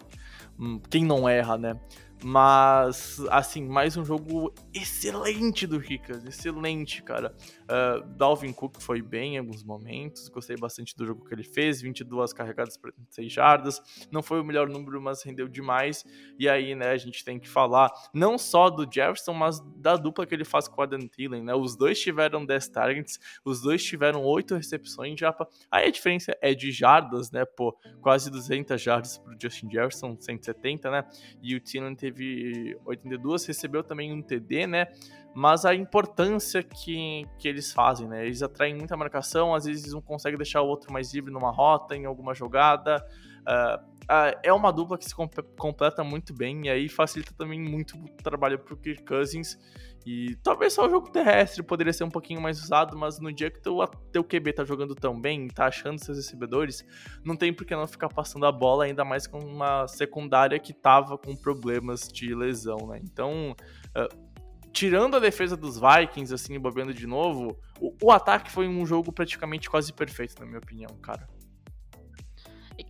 quem 0.90 1.04
não 1.04 1.28
erra, 1.28 1.56
né? 1.56 1.80
Mas, 2.24 3.22
assim, 3.30 3.64
mais 3.64 3.96
um 3.96 4.04
jogo 4.04 4.52
excelente 4.74 5.64
do 5.64 5.78
Ricas, 5.78 6.24
excelente, 6.24 7.04
cara. 7.04 7.32
Uh, 7.70 8.04
Dalvin 8.16 8.52
Cook 8.52 8.80
foi 8.80 9.00
bem 9.00 9.36
em 9.36 9.38
alguns 9.38 9.62
momentos, 9.62 10.28
gostei 10.28 10.56
bastante 10.56 10.96
do 10.96 11.06
jogo 11.06 11.24
que 11.24 11.32
ele 11.32 11.44
fez, 11.44 11.80
22 11.80 12.32
carregadas 12.32 12.76
para 12.76 12.90
36 12.90 13.32
jardas. 13.32 13.80
Não 14.10 14.22
foi 14.22 14.40
o 14.40 14.44
melhor 14.44 14.68
número, 14.68 15.00
mas 15.00 15.22
rendeu 15.22 15.46
demais. 15.46 16.04
E 16.36 16.48
aí, 16.48 16.74
né, 16.74 16.90
a 16.90 16.96
gente 16.96 17.24
tem 17.24 17.38
que 17.38 17.48
falar 17.48 17.92
não 18.12 18.36
só 18.36 18.68
do 18.68 18.82
Jefferson, 18.82 19.32
mas 19.32 19.60
da 19.76 19.96
dupla 19.96 20.26
que 20.26 20.34
ele 20.34 20.44
faz 20.44 20.66
com 20.66 20.80
o 20.80 20.84
Adam 20.84 21.06
Thielen, 21.06 21.44
né? 21.44 21.54
Os 21.54 21.76
dois 21.76 22.00
tiveram 22.00 22.44
10 22.44 22.68
targets, 22.68 23.20
os 23.44 23.60
dois 23.60 23.84
tiveram 23.84 24.24
8 24.24 24.56
recepções 24.56 25.18
já. 25.18 25.34
Aí 25.70 25.86
a 25.86 25.90
diferença 25.90 26.36
é 26.42 26.52
de 26.54 26.72
jardas, 26.72 27.30
né? 27.30 27.44
Pô, 27.44 27.78
quase 28.00 28.30
200 28.30 28.80
jardas 28.82 29.16
pro 29.18 29.36
Justin 29.40 29.70
Jefferson, 29.70 30.16
170, 30.18 30.90
né? 30.90 31.04
E 31.40 31.54
o 31.54 31.60
Thielen 31.60 31.94
teve 31.94 32.76
82, 32.84 33.46
recebeu 33.46 33.84
também 33.84 34.12
um 34.12 34.20
TD, 34.20 34.66
né? 34.66 34.88
Mas 35.34 35.64
a 35.64 35.74
importância 35.74 36.62
que, 36.62 37.24
que 37.38 37.46
eles 37.46 37.72
fazem, 37.72 38.08
né? 38.08 38.26
Eles 38.26 38.42
atraem 38.42 38.74
muita 38.74 38.96
marcação, 38.96 39.54
às 39.54 39.64
vezes 39.64 39.94
um 39.94 40.00
consegue 40.00 40.36
deixar 40.36 40.62
o 40.62 40.66
outro 40.66 40.92
mais 40.92 41.14
livre 41.14 41.32
numa 41.32 41.50
rota, 41.50 41.96
em 41.96 42.04
alguma 42.04 42.34
jogada. 42.34 43.04
Uh, 43.40 43.82
uh, 44.04 44.38
é 44.42 44.52
uma 44.52 44.72
dupla 44.72 44.98
que 44.98 45.04
se 45.04 45.14
completa 45.56 46.02
muito 46.02 46.34
bem 46.34 46.66
e 46.66 46.68
aí 46.68 46.88
facilita 46.88 47.32
também 47.36 47.60
muito 47.60 47.96
o 47.96 48.08
trabalho 48.22 48.58
pro 48.58 48.76
Kirk 48.76 49.04
Cousins. 49.04 49.56
E 50.04 50.34
talvez 50.42 50.72
só 50.72 50.86
o 50.86 50.90
jogo 50.90 51.10
terrestre 51.10 51.62
poderia 51.62 51.92
ser 51.92 52.04
um 52.04 52.10
pouquinho 52.10 52.40
mais 52.40 52.60
usado, 52.62 52.96
mas 52.96 53.20
no 53.20 53.30
dia 53.32 53.50
que 53.50 53.60
teu, 53.60 53.76
teu 54.10 54.24
QB 54.24 54.54
tá 54.54 54.64
jogando 54.64 54.94
tão 54.94 55.20
bem, 55.20 55.46
tá 55.46 55.66
achando 55.66 56.02
seus 56.02 56.16
recebedores, 56.16 56.84
não 57.22 57.36
tem 57.36 57.52
por 57.52 57.66
que 57.66 57.76
não 57.76 57.86
ficar 57.86 58.08
passando 58.08 58.46
a 58.46 58.52
bola, 58.52 58.84
ainda 58.84 59.04
mais 59.04 59.26
com 59.26 59.38
uma 59.38 59.86
secundária 59.86 60.58
que 60.58 60.72
tava 60.72 61.18
com 61.18 61.36
problemas 61.36 62.08
de 62.08 62.34
lesão, 62.34 62.78
né? 62.88 62.98
Então, 63.04 63.54
uh, 63.94 64.29
tirando 64.72 65.16
a 65.16 65.20
defesa 65.20 65.56
dos 65.56 65.78
Vikings, 65.80 66.32
assim, 66.32 66.58
bobendo 66.58 66.92
de 66.94 67.06
novo, 67.06 67.58
o, 67.80 67.94
o 68.02 68.10
ataque 68.10 68.50
foi 68.50 68.68
um 68.68 68.86
jogo 68.86 69.12
praticamente 69.12 69.68
quase 69.68 69.92
perfeito, 69.92 70.38
na 70.40 70.46
minha 70.46 70.58
opinião, 70.58 70.90
cara. 71.02 71.28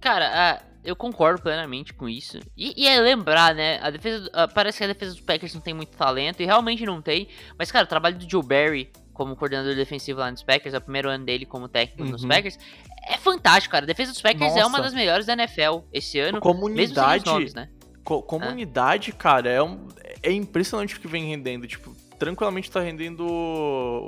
Cara, 0.00 0.62
eu 0.84 0.94
concordo 0.94 1.42
plenamente 1.42 1.92
com 1.92 2.08
isso. 2.08 2.38
E, 2.56 2.84
e 2.84 2.86
é 2.86 3.00
lembrar, 3.00 3.54
né? 3.54 3.78
A 3.82 3.90
defesa. 3.90 4.26
Uh, 4.28 4.52
parece 4.54 4.78
que 4.78 4.84
a 4.84 4.86
defesa 4.86 5.12
dos 5.12 5.20
Packers 5.20 5.52
não 5.52 5.60
tem 5.60 5.74
muito 5.74 5.96
talento, 5.96 6.40
e 6.40 6.46
realmente 6.46 6.86
não 6.86 7.02
tem. 7.02 7.28
Mas, 7.58 7.72
cara, 7.72 7.84
o 7.84 7.88
trabalho 7.88 8.16
do 8.16 8.30
Joe 8.30 8.42
Barry 8.42 8.90
como 9.20 9.36
coordenador 9.36 9.74
defensivo 9.74 10.18
lá 10.18 10.30
nos 10.30 10.42
Packers, 10.42 10.72
é 10.72 10.78
o 10.78 10.80
primeiro 10.80 11.10
ano 11.10 11.26
dele 11.26 11.44
como 11.44 11.68
técnico 11.68 12.04
uhum. 12.04 12.12
nos 12.12 12.24
Packers, 12.24 12.58
é 13.06 13.18
fantástico, 13.18 13.72
cara. 13.72 13.84
A 13.84 13.86
defesa 13.86 14.12
dos 14.12 14.22
Packers 14.22 14.54
Nossa. 14.54 14.60
é 14.60 14.64
uma 14.64 14.80
das 14.80 14.94
melhores 14.94 15.26
da 15.26 15.34
NFL 15.34 15.80
esse 15.92 16.18
ano. 16.18 16.40
Comunidade, 16.40 17.26
nomes, 17.26 17.52
né? 17.52 17.68
Co 18.02 18.22
comunidade, 18.22 19.10
ah. 19.10 19.18
cara, 19.18 19.50
é, 19.50 19.62
um, 19.62 19.86
é 20.22 20.32
impressionante 20.32 20.96
o 20.96 21.00
que 21.00 21.08
vem 21.08 21.28
rendendo. 21.28 21.66
Tipo, 21.66 21.94
tranquilamente 22.18 22.70
tá 22.70 22.80
rendendo 22.80 23.26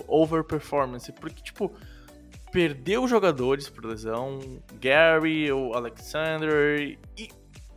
overperformance. 0.07 1.11
Porque, 1.13 1.43
tipo, 1.43 1.73
perdeu 2.53 3.09
jogadores 3.09 3.69
por 3.69 3.85
lesão, 3.85 4.39
Gary, 4.81 5.51
o 5.51 5.73
Alexander, 5.73 6.99
e 7.17 7.29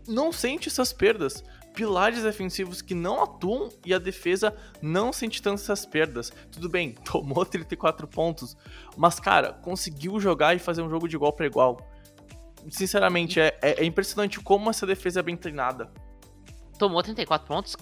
não 0.07 0.31
sente 0.31 0.67
essas 0.67 0.91
perdas. 0.91 1.43
Pilares 1.73 2.23
defensivos 2.23 2.81
que 2.81 2.93
não 2.93 3.21
atuam 3.21 3.69
e 3.85 3.93
a 3.93 3.99
defesa 3.99 4.55
não 4.81 5.11
sente 5.11 5.41
tantas 5.41 5.63
essas 5.63 5.85
perdas. 5.85 6.31
Tudo 6.51 6.69
bem, 6.69 6.93
tomou 7.03 7.45
34 7.45 8.07
pontos, 8.07 8.55
mas 8.95 9.19
cara, 9.19 9.53
conseguiu 9.53 10.19
jogar 10.19 10.55
e 10.55 10.59
fazer 10.59 10.81
um 10.81 10.89
jogo 10.89 11.07
de 11.07 11.15
igual 11.15 11.33
para 11.33 11.45
igual. 11.45 11.77
Sinceramente, 12.69 13.39
é, 13.39 13.57
é, 13.61 13.81
é 13.81 13.85
impressionante 13.85 14.39
como 14.39 14.69
essa 14.69 14.85
defesa 14.87 15.19
é 15.19 15.23
bem 15.23 15.37
treinada. 15.37 15.91
Tomou 16.79 17.01
34 17.03 17.47
pontos, 17.47 17.75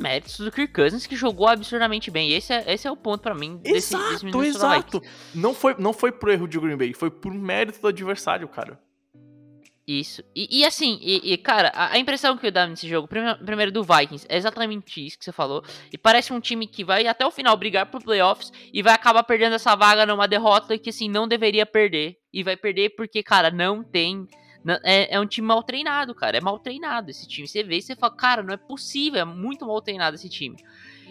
méritos 0.00 0.38
do 0.38 0.50
Kirk 0.50 0.72
Cousins, 0.72 1.06
que 1.06 1.16
jogou 1.16 1.48
absurdamente 1.48 2.10
bem. 2.10 2.30
E 2.30 2.34
esse 2.34 2.52
é, 2.52 2.72
esse 2.72 2.86
é 2.86 2.90
o 2.90 2.96
ponto 2.96 3.20
para 3.20 3.34
mim 3.34 3.56
desse, 3.56 3.94
exato, 3.94 4.26
desse 4.26 4.48
Exato, 4.48 5.02
Não 5.34 5.54
foi, 5.54 5.74
não 5.78 5.92
foi 5.92 6.12
por 6.12 6.30
erro 6.30 6.46
de 6.46 6.58
Green 6.58 6.76
Bay, 6.76 6.92
foi 6.92 7.10
por 7.10 7.32
mérito 7.32 7.80
do 7.80 7.88
adversário, 7.88 8.48
cara. 8.48 8.78
Isso. 9.86 10.22
E, 10.34 10.60
e 10.60 10.64
assim, 10.64 10.98
e, 11.02 11.32
e, 11.32 11.36
cara, 11.36 11.70
a, 11.74 11.98
impressão 11.98 12.38
que 12.38 12.46
eu 12.46 12.50
dava 12.50 12.70
nesse 12.70 12.88
jogo, 12.88 13.06
primeiro, 13.06 13.38
primeiro 13.44 13.72
do 13.72 13.84
Vikings, 13.84 14.26
é 14.30 14.36
exatamente 14.36 15.06
isso 15.06 15.18
que 15.18 15.24
você 15.24 15.32
falou. 15.32 15.62
E 15.92 15.98
parece 15.98 16.32
um 16.32 16.40
time 16.40 16.66
que 16.66 16.82
vai 16.82 17.06
até 17.06 17.26
o 17.26 17.30
final 17.30 17.54
brigar 17.56 17.86
por 17.90 18.02
playoffs 18.02 18.50
e 18.72 18.82
vai 18.82 18.94
acabar 18.94 19.22
perdendo 19.24 19.56
essa 19.56 19.76
vaga 19.76 20.06
numa 20.06 20.26
derrota 20.26 20.78
que, 20.78 20.88
assim, 20.88 21.08
não 21.08 21.28
deveria 21.28 21.66
perder. 21.66 22.16
E 22.32 22.42
vai 22.42 22.56
perder 22.56 22.90
porque, 22.96 23.22
cara, 23.22 23.50
não 23.50 23.84
tem 23.84 24.26
é, 24.82 25.14
é 25.14 25.20
um 25.20 25.26
time 25.26 25.46
mal 25.46 25.62
treinado, 25.62 26.14
cara. 26.14 26.38
É 26.38 26.40
mal 26.40 26.58
treinado 26.58 27.10
esse 27.10 27.28
time. 27.28 27.46
Você 27.46 27.62
vê 27.62 27.78
e 27.78 27.82
você 27.82 27.94
fala, 27.94 28.14
cara, 28.14 28.42
não 28.42 28.54
é 28.54 28.56
possível. 28.56 29.20
É 29.20 29.24
muito 29.24 29.66
mal 29.66 29.80
treinado 29.82 30.16
esse 30.16 30.28
time. 30.28 30.56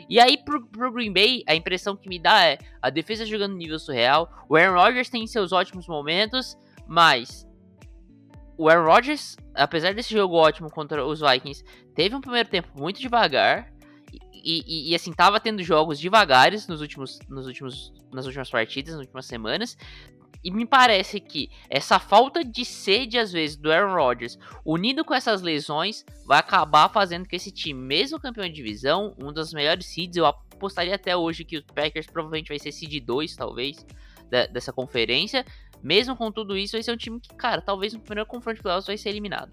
E 0.10 0.20
aí, 0.20 0.38
pro, 0.38 0.66
pro, 0.66 0.92
Green 0.92 1.14
Bay, 1.14 1.44
a 1.48 1.56
impressão 1.56 1.96
que 1.96 2.10
me 2.10 2.20
dá 2.20 2.44
é 2.46 2.58
a 2.82 2.90
defesa 2.90 3.26
jogando 3.26 3.56
nível 3.56 3.80
surreal. 3.80 4.46
O 4.50 4.56
Aaron 4.56 4.76
Rodgers 4.76 5.10
tem 5.10 5.26
seus 5.28 5.52
ótimos 5.52 5.88
momentos, 5.88 6.58
mas 6.88 7.48
o 8.58 8.70
Aaron 8.70 8.86
Rodgers, 8.86 9.38
apesar 9.54 9.94
desse 9.94 10.14
jogo 10.14 10.36
ótimo 10.36 10.70
contra 10.70 11.06
os 11.06 11.22
Vikings, 11.22 11.64
teve 11.96 12.16
um 12.16 12.22
primeiro 12.22 12.50
tempo 12.50 12.70
muito 12.76 13.00
devagar. 13.00 13.72
E, 14.34 14.62
e, 14.68 14.92
e, 14.92 14.96
assim, 14.96 15.14
tava 15.14 15.40
tendo 15.40 15.64
jogos 15.64 16.00
devagares 16.00 16.68
nos 16.68 16.82
últimos, 16.82 17.18
nos 17.30 17.48
últimos, 17.48 17.94
nas 18.12 18.26
últimas 18.26 18.50
partidas, 18.50 18.94
nas 18.94 19.02
últimas 19.02 19.26
semanas. 19.26 19.78
E 20.44 20.52
me 20.52 20.66
parece 20.66 21.20
que 21.20 21.50
essa 21.70 22.00
falta 22.00 22.44
de 22.44 22.66
sede, 22.66 23.18
às 23.18 23.32
vezes, 23.32 23.56
do 23.56 23.72
Aaron 23.72 23.94
Rodgers, 23.94 24.38
unido 24.66 25.06
com 25.06 25.14
essas 25.14 25.42
lesões, 25.42 26.04
vai 26.26 26.40
acabar 26.40 26.90
fazendo 26.90 27.28
que 27.28 27.36
esse 27.36 27.50
time, 27.50 27.80
mesmo 27.80 28.20
campeão 28.20 28.46
de 28.46 28.54
divisão, 28.54 29.16
um 29.18 29.32
dos 29.32 29.54
melhores 29.54 29.86
seeds, 29.86 30.18
eu 30.18 30.26
apostaria 30.26 30.96
até 30.96 31.16
hoje 31.16 31.46
que 31.46 31.58
o 31.58 31.64
Packers 31.64 32.08
provavelmente 32.08 32.50
vai 32.50 32.60
ser 32.60 32.72
seed 32.74 33.04
2, 33.06 33.36
talvez, 33.36 33.86
da, 34.30 34.46
dessa 34.48 34.74
conferência. 34.74 35.46
Mesmo 35.82 36.16
com 36.16 36.32
tudo 36.32 36.58
isso, 36.58 36.74
vai 36.74 36.84
ser 36.84 36.92
um 36.92 36.98
time 36.98 37.20
que, 37.20 37.34
cara, 37.36 37.62
talvez 37.62 37.94
no 37.94 38.00
primeiro 38.00 38.28
confronto 38.28 38.58
de 38.58 38.64
playoffs 38.64 38.88
vai 38.88 38.98
ser 38.98 39.10
eliminado. 39.10 39.52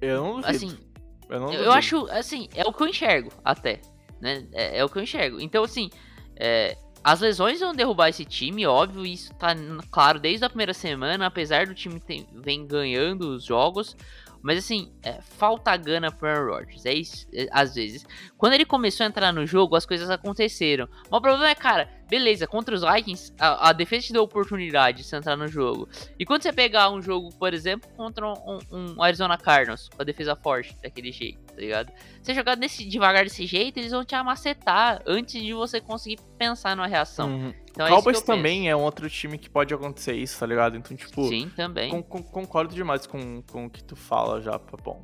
Eu 0.00 0.22
não 0.22 0.40
duvido. 0.40 0.48
Assim, 0.48 0.78
eu, 1.28 1.40
não 1.40 1.52
eu 1.52 1.72
acho, 1.72 2.06
assim, 2.10 2.48
é 2.54 2.64
o 2.64 2.72
que 2.72 2.82
eu 2.82 2.88
enxergo, 2.88 3.32
até. 3.44 3.80
Né? 4.20 4.46
É, 4.52 4.78
é 4.78 4.84
o 4.84 4.88
que 4.88 4.98
eu 4.98 5.02
enxergo. 5.02 5.40
Então, 5.40 5.64
assim, 5.64 5.90
é, 6.36 6.76
as 7.06 7.20
lesões 7.20 7.60
vão 7.60 7.72
derrubar 7.72 8.08
esse 8.08 8.24
time, 8.24 8.66
óbvio, 8.66 9.06
isso 9.06 9.32
tá 9.34 9.54
claro 9.92 10.18
desde 10.18 10.44
a 10.44 10.48
primeira 10.48 10.74
semana, 10.74 11.24
apesar 11.24 11.64
do 11.64 11.72
time 11.72 12.00
ter, 12.00 12.26
vem 12.34 12.66
ganhando 12.66 13.28
os 13.28 13.44
jogos. 13.44 13.96
Mas 14.42 14.58
assim, 14.58 14.90
é, 15.04 15.20
falta 15.20 15.76
gana 15.76 16.10
pro 16.10 16.28
Aaron 16.28 16.52
Rodgers. 16.52 16.84
É 16.84 16.92
isso, 16.92 17.28
é, 17.32 17.46
às 17.52 17.76
vezes. 17.76 18.04
Quando 18.36 18.54
ele 18.54 18.64
começou 18.64 19.04
a 19.04 19.06
entrar 19.06 19.32
no 19.32 19.46
jogo, 19.46 19.76
as 19.76 19.86
coisas 19.86 20.10
aconteceram. 20.10 20.88
Mas 21.08 21.18
o 21.18 21.20
problema 21.20 21.48
é, 21.48 21.54
cara, 21.54 21.88
beleza, 22.08 22.46
contra 22.46 22.74
os 22.74 22.82
Vikings, 22.82 23.32
a, 23.38 23.70
a 23.70 23.72
defesa 23.72 24.06
te 24.06 24.12
deu 24.12 24.22
oportunidade 24.22 24.98
de 24.98 25.04
você 25.04 25.16
entrar 25.16 25.36
no 25.36 25.48
jogo. 25.48 25.88
E 26.18 26.24
quando 26.24 26.42
você 26.42 26.52
pegar 26.52 26.90
um 26.90 27.02
jogo, 27.02 27.30
por 27.36 27.52
exemplo, 27.52 27.88
contra 27.96 28.26
um, 28.26 28.58
um 28.70 29.02
Arizona 29.02 29.36
Cardinals, 29.36 29.88
com 29.88 30.02
a 30.02 30.04
defesa 30.04 30.36
forte, 30.36 30.76
daquele 30.82 31.12
jeito, 31.12 31.38
tá 31.46 31.56
ligado? 31.56 31.92
Você 32.22 32.34
jogar 32.34 32.54
desse, 32.54 32.84
devagar 32.84 33.24
desse 33.24 33.46
jeito, 33.46 33.78
eles 33.78 33.90
vão 33.90 34.04
te 34.04 34.14
amacetar 34.14 35.02
antes 35.06 35.42
de 35.42 35.52
você 35.52 35.80
conseguir 35.80 36.18
pensar 36.38 36.76
numa 36.76 36.86
reação. 36.86 37.28
Uhum. 37.28 37.54
Então, 37.70 37.86
é 37.86 37.90
Cowboys 37.90 38.22
também 38.22 38.60
penso. 38.60 38.70
é 38.70 38.76
um 38.76 38.82
outro 38.82 39.08
time 39.10 39.36
que 39.36 39.50
pode 39.50 39.74
acontecer 39.74 40.14
isso, 40.14 40.40
tá 40.40 40.46
ligado? 40.46 40.76
Então, 40.76 40.96
tipo. 40.96 41.28
Sim, 41.28 41.50
também. 41.54 41.90
Com, 41.90 42.02
com, 42.02 42.22
concordo 42.22 42.74
demais 42.74 43.06
com, 43.06 43.42
com 43.42 43.66
o 43.66 43.70
que 43.70 43.84
tu 43.84 43.94
fala 43.94 44.40
já, 44.40 44.58
Papão. 44.58 45.02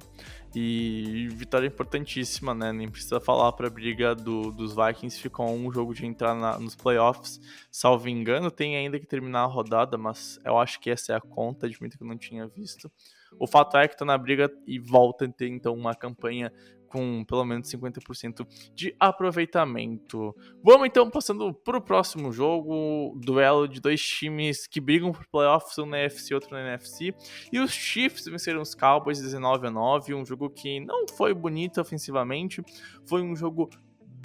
E 0.55 1.29
vitória 1.33 1.67
importantíssima, 1.67 2.55
né? 2.55 2.73
Nem 2.73 2.91
precisa 2.91 3.19
falar 3.19 3.53
pra 3.53 3.71
briga 3.71 4.15
do, 4.15 4.51
dos 4.51 4.75
Vikings. 4.75 5.19
Ficou 5.19 5.51
um 5.51 5.73
jogo 5.73 5.95
de 5.95 6.05
entrar 6.05 6.35
na, 6.35 6.59
nos 6.59 6.77
playoffs. 6.77 7.41
Salvo 7.71 8.09
engano, 8.09 8.51
tem 8.51 8.77
ainda 8.77 9.01
que 9.01 9.07
terminar 9.07 9.41
a 9.41 9.47
rodada, 9.47 9.97
mas 9.97 10.39
eu 10.45 10.59
acho 10.59 10.79
que 10.79 10.91
essa 10.91 11.13
é 11.13 11.17
a 11.17 11.21
conta, 11.21 11.67
admito 11.67 11.97
que 11.97 12.05
eu 12.05 12.09
não 12.09 12.19
tinha 12.19 12.47
visto. 12.47 12.91
O 13.39 13.47
fato 13.47 13.77
é 13.79 13.89
que 13.89 13.97
tá 13.97 14.05
na 14.05 14.19
briga 14.19 14.53
e 14.67 14.79
volta 14.79 15.25
a 15.25 15.29
ter 15.29 15.49
então 15.49 15.75
uma 15.75 15.95
campanha 15.95 16.53
com 16.93 17.25
pelo 17.25 17.45
menos 17.45 17.69
50% 17.71 18.47
de 18.75 18.95
aproveitamento. 19.01 20.37
Vamos 20.63 20.87
então 20.87 21.09
passando 21.09 21.55
para 21.55 21.79
o 21.79 21.81
próximo 21.81 22.31
jogo, 22.31 23.19
duelo 23.19 23.67
de 23.67 23.81
dois 23.81 24.01
times 24.03 24.67
que 24.67 24.79
brigam 24.79 25.11
por 25.11 25.27
playoffs, 25.27 25.79
um 25.79 25.87
na 25.87 26.01
NFC 26.01 26.33
e 26.33 26.35
outro 26.35 26.51
na 26.51 26.61
NFC. 26.61 27.15
E 27.51 27.59
os 27.59 27.73
Chiefs 27.73 28.27
venceram 28.27 28.61
os 28.61 28.75
Cowboys 28.75 29.23
19 29.23 29.69
a 29.69 29.71
9, 29.71 30.15
um 30.15 30.27
jogo 30.27 30.51
que 30.51 30.81
não 30.81 31.09
foi 31.09 31.33
bonito 31.33 31.81
ofensivamente, 31.81 32.63
foi 33.07 33.23
um 33.23 33.35
jogo 33.35 33.71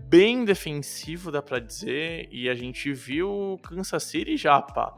bem 0.04 0.44
defensivo, 0.44 1.32
dá 1.32 1.42
para 1.42 1.60
dizer, 1.60 2.28
e 2.32 2.50
a 2.50 2.56
gente 2.56 2.92
viu 2.92 3.58
Kansas 3.64 4.04
City 4.04 4.36
já, 4.36 4.62
pá 4.62 4.94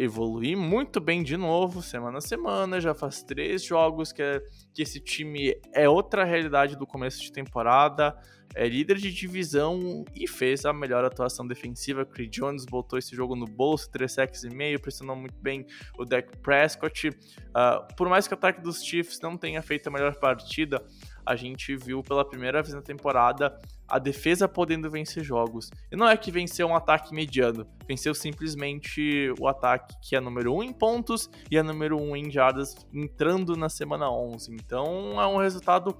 evoluir 0.00 0.56
muito 0.56 0.98
bem 0.98 1.22
de 1.22 1.36
novo, 1.36 1.82
semana 1.82 2.18
a 2.18 2.20
semana. 2.22 2.80
Já 2.80 2.94
faz 2.94 3.22
três 3.22 3.62
jogos 3.62 4.12
que, 4.12 4.22
é, 4.22 4.42
que 4.72 4.80
esse 4.80 4.98
time 4.98 5.54
é 5.74 5.86
outra 5.86 6.24
realidade 6.24 6.74
do 6.74 6.86
começo 6.86 7.20
de 7.20 7.30
temporada. 7.30 8.16
É 8.54 8.66
líder 8.66 8.96
de 8.96 9.12
divisão 9.12 10.02
e 10.14 10.26
fez 10.26 10.64
a 10.64 10.72
melhor 10.72 11.04
atuação 11.04 11.46
defensiva. 11.46 12.06
Chris 12.06 12.30
Jones 12.30 12.64
botou 12.64 12.98
esse 12.98 13.14
jogo 13.14 13.36
no 13.36 13.44
bolso, 13.44 13.90
3 13.90 14.10
sacks 14.10 14.42
e 14.42 14.48
meio, 14.48 14.80
pressionou 14.80 15.14
muito 15.14 15.38
bem 15.38 15.66
o 15.98 16.04
Dak 16.06 16.34
Prescott. 16.38 17.08
Uh, 17.10 17.94
por 17.94 18.08
mais 18.08 18.26
que 18.26 18.32
o 18.32 18.38
ataque 18.38 18.62
dos 18.62 18.82
Chiefs 18.82 19.20
não 19.20 19.36
tenha 19.36 19.60
feito 19.60 19.88
a 19.88 19.90
melhor 19.90 20.16
partida, 20.16 20.82
a 21.26 21.36
gente 21.36 21.76
viu 21.76 22.02
pela 22.02 22.24
primeira 22.24 22.62
vez 22.62 22.74
na 22.74 22.82
temporada 22.82 23.54
a 23.90 23.98
defesa 23.98 24.48
podendo 24.48 24.90
vencer 24.90 25.24
jogos. 25.24 25.70
E 25.90 25.96
não 25.96 26.08
é 26.08 26.16
que 26.16 26.30
venceu 26.30 26.68
um 26.68 26.76
ataque 26.76 27.12
mediano, 27.12 27.66
venceu 27.86 28.14
simplesmente 28.14 29.34
o 29.38 29.48
ataque 29.48 29.94
que 30.00 30.14
é 30.14 30.20
número 30.20 30.54
1 30.54 30.62
em 30.62 30.72
pontos 30.72 31.28
e 31.50 31.58
é 31.58 31.62
número 31.62 32.00
1 32.00 32.16
em 32.16 32.30
jardas 32.30 32.76
entrando 32.94 33.56
na 33.56 33.68
semana 33.68 34.10
11. 34.10 34.54
Então 34.54 35.20
é 35.20 35.26
um 35.26 35.38
resultado 35.38 35.96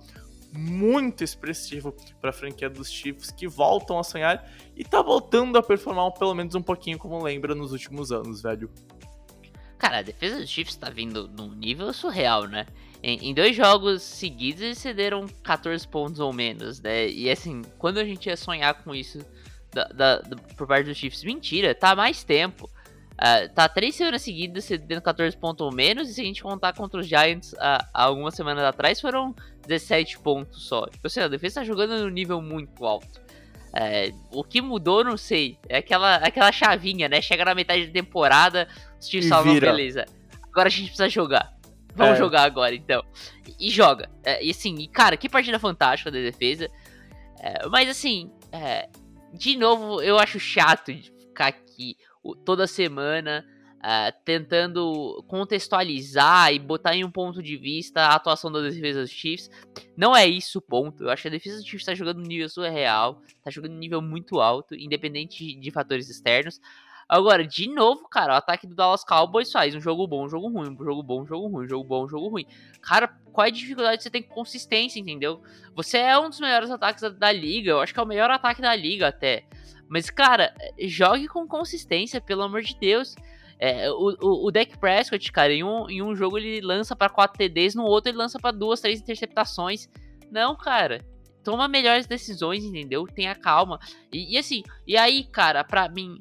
muito 0.52 1.22
expressivo 1.22 1.94
para 2.20 2.30
a 2.30 2.32
franquia 2.32 2.68
dos 2.68 2.90
Chiefs 2.90 3.30
que 3.30 3.46
voltam 3.46 3.98
a 3.98 4.04
sonhar 4.04 4.48
e 4.76 4.84
tá 4.84 5.02
voltando 5.02 5.56
a 5.58 5.62
performar 5.62 6.10
pelo 6.12 6.34
menos 6.34 6.54
um 6.54 6.62
pouquinho 6.62 6.98
como 6.98 7.22
lembra 7.22 7.54
nos 7.54 7.72
últimos 7.72 8.10
anos, 8.10 8.42
velho. 8.42 8.70
Cara, 9.78 9.98
a 9.98 10.02
defesa 10.02 10.38
dos 10.38 10.48
Chiefs 10.48 10.76
tá 10.76 10.90
vindo 10.90 11.28
num 11.28 11.54
nível 11.54 11.92
surreal, 11.92 12.46
né? 12.46 12.66
Em, 13.02 13.30
em, 13.30 13.34
dois 13.34 13.56
jogos 13.56 14.02
seguidos 14.02 14.60
eles 14.60 14.78
cederam 14.78 15.26
14 15.42 15.86
pontos 15.88 16.20
ou 16.20 16.32
menos, 16.32 16.80
né? 16.80 17.08
E 17.08 17.30
assim, 17.30 17.62
quando 17.78 17.98
a 17.98 18.04
gente 18.04 18.26
ia 18.26 18.36
sonhar 18.36 18.74
com 18.82 18.94
isso 18.94 19.24
da, 19.72 19.84
da, 19.84 20.18
da 20.18 20.36
por 20.56 20.66
parte 20.66 20.86
dos 20.86 20.98
Chiefs, 20.98 21.24
mentira, 21.24 21.74
tá 21.74 21.94
mais 21.94 22.22
tempo. 22.22 22.68
Uh, 23.14 23.52
tá 23.54 23.68
três 23.68 23.94
semanas 23.94 24.22
seguidas 24.22 24.64
cedendo 24.64 25.02
14 25.02 25.36
pontos 25.36 25.64
ou 25.64 25.72
menos, 25.72 26.08
e 26.08 26.14
se 26.14 26.20
a 26.22 26.24
gente 26.24 26.42
contar 26.42 26.72
contra 26.72 27.00
os 27.00 27.06
Giants 27.06 27.52
uh, 27.52 27.86
algumas 27.92 28.34
semanas 28.34 28.64
atrás, 28.64 29.00
foram 29.00 29.34
17 29.66 30.18
pontos 30.20 30.66
só. 30.66 30.86
Tipo 30.86 31.06
assim, 31.06 31.20
a 31.20 31.28
defesa 31.28 31.60
tá 31.60 31.64
jogando 31.64 31.98
no 31.98 32.08
nível 32.08 32.40
muito 32.40 32.84
alto. 32.84 33.20
É, 33.72 34.12
o 34.32 34.42
que 34.42 34.60
mudou, 34.60 35.04
não 35.04 35.16
sei. 35.16 35.58
É 35.68 35.78
aquela, 35.78 36.16
aquela 36.16 36.50
chavinha, 36.50 37.08
né? 37.08 37.20
Chega 37.20 37.44
na 37.44 37.54
metade 37.54 37.86
da 37.86 37.92
temporada, 37.92 38.66
os 38.98 39.06
times 39.06 39.28
falam, 39.28 39.58
beleza. 39.58 40.06
Agora 40.50 40.68
a 40.68 40.70
gente 40.70 40.86
precisa 40.86 41.08
jogar. 41.08 41.59
Vamos 41.94 42.14
é. 42.14 42.18
jogar 42.18 42.42
agora, 42.42 42.74
então. 42.74 43.04
E, 43.58 43.70
joga. 43.70 44.08
É, 44.24 44.44
e 44.44 44.50
assim, 44.50 44.88
cara, 44.88 45.16
que 45.16 45.28
partida 45.28 45.58
fantástica 45.58 46.10
da 46.10 46.18
defesa. 46.18 46.70
É, 47.38 47.66
mas 47.68 47.88
assim, 47.88 48.30
é, 48.52 48.88
de 49.32 49.56
novo, 49.56 50.02
eu 50.02 50.18
acho 50.18 50.38
chato 50.38 50.92
de 50.92 51.10
ficar 51.10 51.48
aqui 51.48 51.96
toda 52.44 52.66
semana 52.66 53.44
uh, 53.80 54.12
tentando 54.24 55.24
contextualizar 55.26 56.52
e 56.52 56.58
botar 56.58 56.94
em 56.94 57.04
um 57.04 57.10
ponto 57.10 57.42
de 57.42 57.56
vista 57.56 58.02
a 58.02 58.14
atuação 58.14 58.52
da 58.52 58.60
defesa 58.60 59.00
dos 59.00 59.10
Chiefs. 59.10 59.50
Não 59.96 60.14
é 60.14 60.26
isso 60.26 60.58
o 60.58 60.62
ponto. 60.62 61.04
Eu 61.04 61.10
acho 61.10 61.22
que 61.22 61.28
a 61.28 61.32
defesa 61.32 61.56
dos 61.56 61.64
Chiefs 61.64 61.82
está 61.82 61.94
jogando 61.94 62.18
no 62.18 62.26
nível 62.26 62.48
surreal, 62.48 63.22
está 63.26 63.50
jogando 63.50 63.72
no 63.72 63.78
nível 63.78 64.02
muito 64.02 64.40
alto, 64.40 64.74
independente 64.74 65.44
de, 65.44 65.54
de 65.58 65.70
fatores 65.70 66.08
externos. 66.08 66.60
Agora, 67.12 67.44
de 67.44 67.68
novo, 67.68 68.08
cara, 68.08 68.34
o 68.34 68.36
ataque 68.36 68.68
do 68.68 68.74
Dallas 68.76 69.02
Cowboys 69.02 69.50
faz 69.50 69.74
um 69.74 69.80
jogo 69.80 70.06
bom, 70.06 70.26
um 70.26 70.28
jogo 70.28 70.48
ruim, 70.48 70.70
um 70.70 70.84
jogo 70.84 71.02
bom, 71.02 71.22
um 71.22 71.26
jogo 71.26 71.48
ruim, 71.48 71.64
um 71.64 71.68
jogo 71.68 71.82
bom, 71.82 72.04
um 72.04 72.08
jogo 72.08 72.28
ruim. 72.28 72.46
Cara, 72.80 73.08
qual 73.32 73.44
é 73.44 73.48
a 73.48 73.52
dificuldade 73.52 73.96
de 73.96 74.04
você 74.04 74.10
ter 74.10 74.22
consistência, 74.22 75.00
entendeu? 75.00 75.42
Você 75.74 75.98
é 75.98 76.16
um 76.16 76.28
dos 76.28 76.38
melhores 76.38 76.70
ataques 76.70 77.02
da, 77.02 77.08
da 77.08 77.32
liga, 77.32 77.72
eu 77.72 77.80
acho 77.80 77.92
que 77.92 77.98
é 77.98 78.02
o 78.04 78.06
melhor 78.06 78.30
ataque 78.30 78.62
da 78.62 78.76
liga 78.76 79.08
até. 79.08 79.44
Mas, 79.88 80.08
cara, 80.08 80.54
jogue 80.82 81.26
com 81.26 81.48
consistência, 81.48 82.20
pelo 82.20 82.42
amor 82.42 82.62
de 82.62 82.78
Deus. 82.78 83.16
É, 83.58 83.90
o, 83.90 84.16
o, 84.20 84.48
o 84.48 84.78
Prescott, 84.78 85.32
cara, 85.32 85.52
em 85.52 85.64
um, 85.64 85.90
em 85.90 86.00
um 86.00 86.14
jogo 86.14 86.38
ele 86.38 86.60
lança 86.60 86.94
para 86.94 87.10
4 87.10 87.36
TDs, 87.36 87.74
no 87.74 87.86
outro 87.86 88.12
ele 88.12 88.18
lança 88.18 88.38
para 88.38 88.56
duas, 88.56 88.80
três 88.80 89.00
interceptações. 89.00 89.88
Não, 90.30 90.54
cara. 90.54 91.04
Toma 91.42 91.66
melhores 91.66 92.06
decisões, 92.06 92.62
entendeu? 92.62 93.04
Tenha 93.06 93.34
calma. 93.34 93.80
E, 94.12 94.34
e 94.34 94.38
assim, 94.38 94.62
e 94.86 94.96
aí, 94.96 95.24
cara, 95.24 95.64
pra 95.64 95.88
mim, 95.88 96.20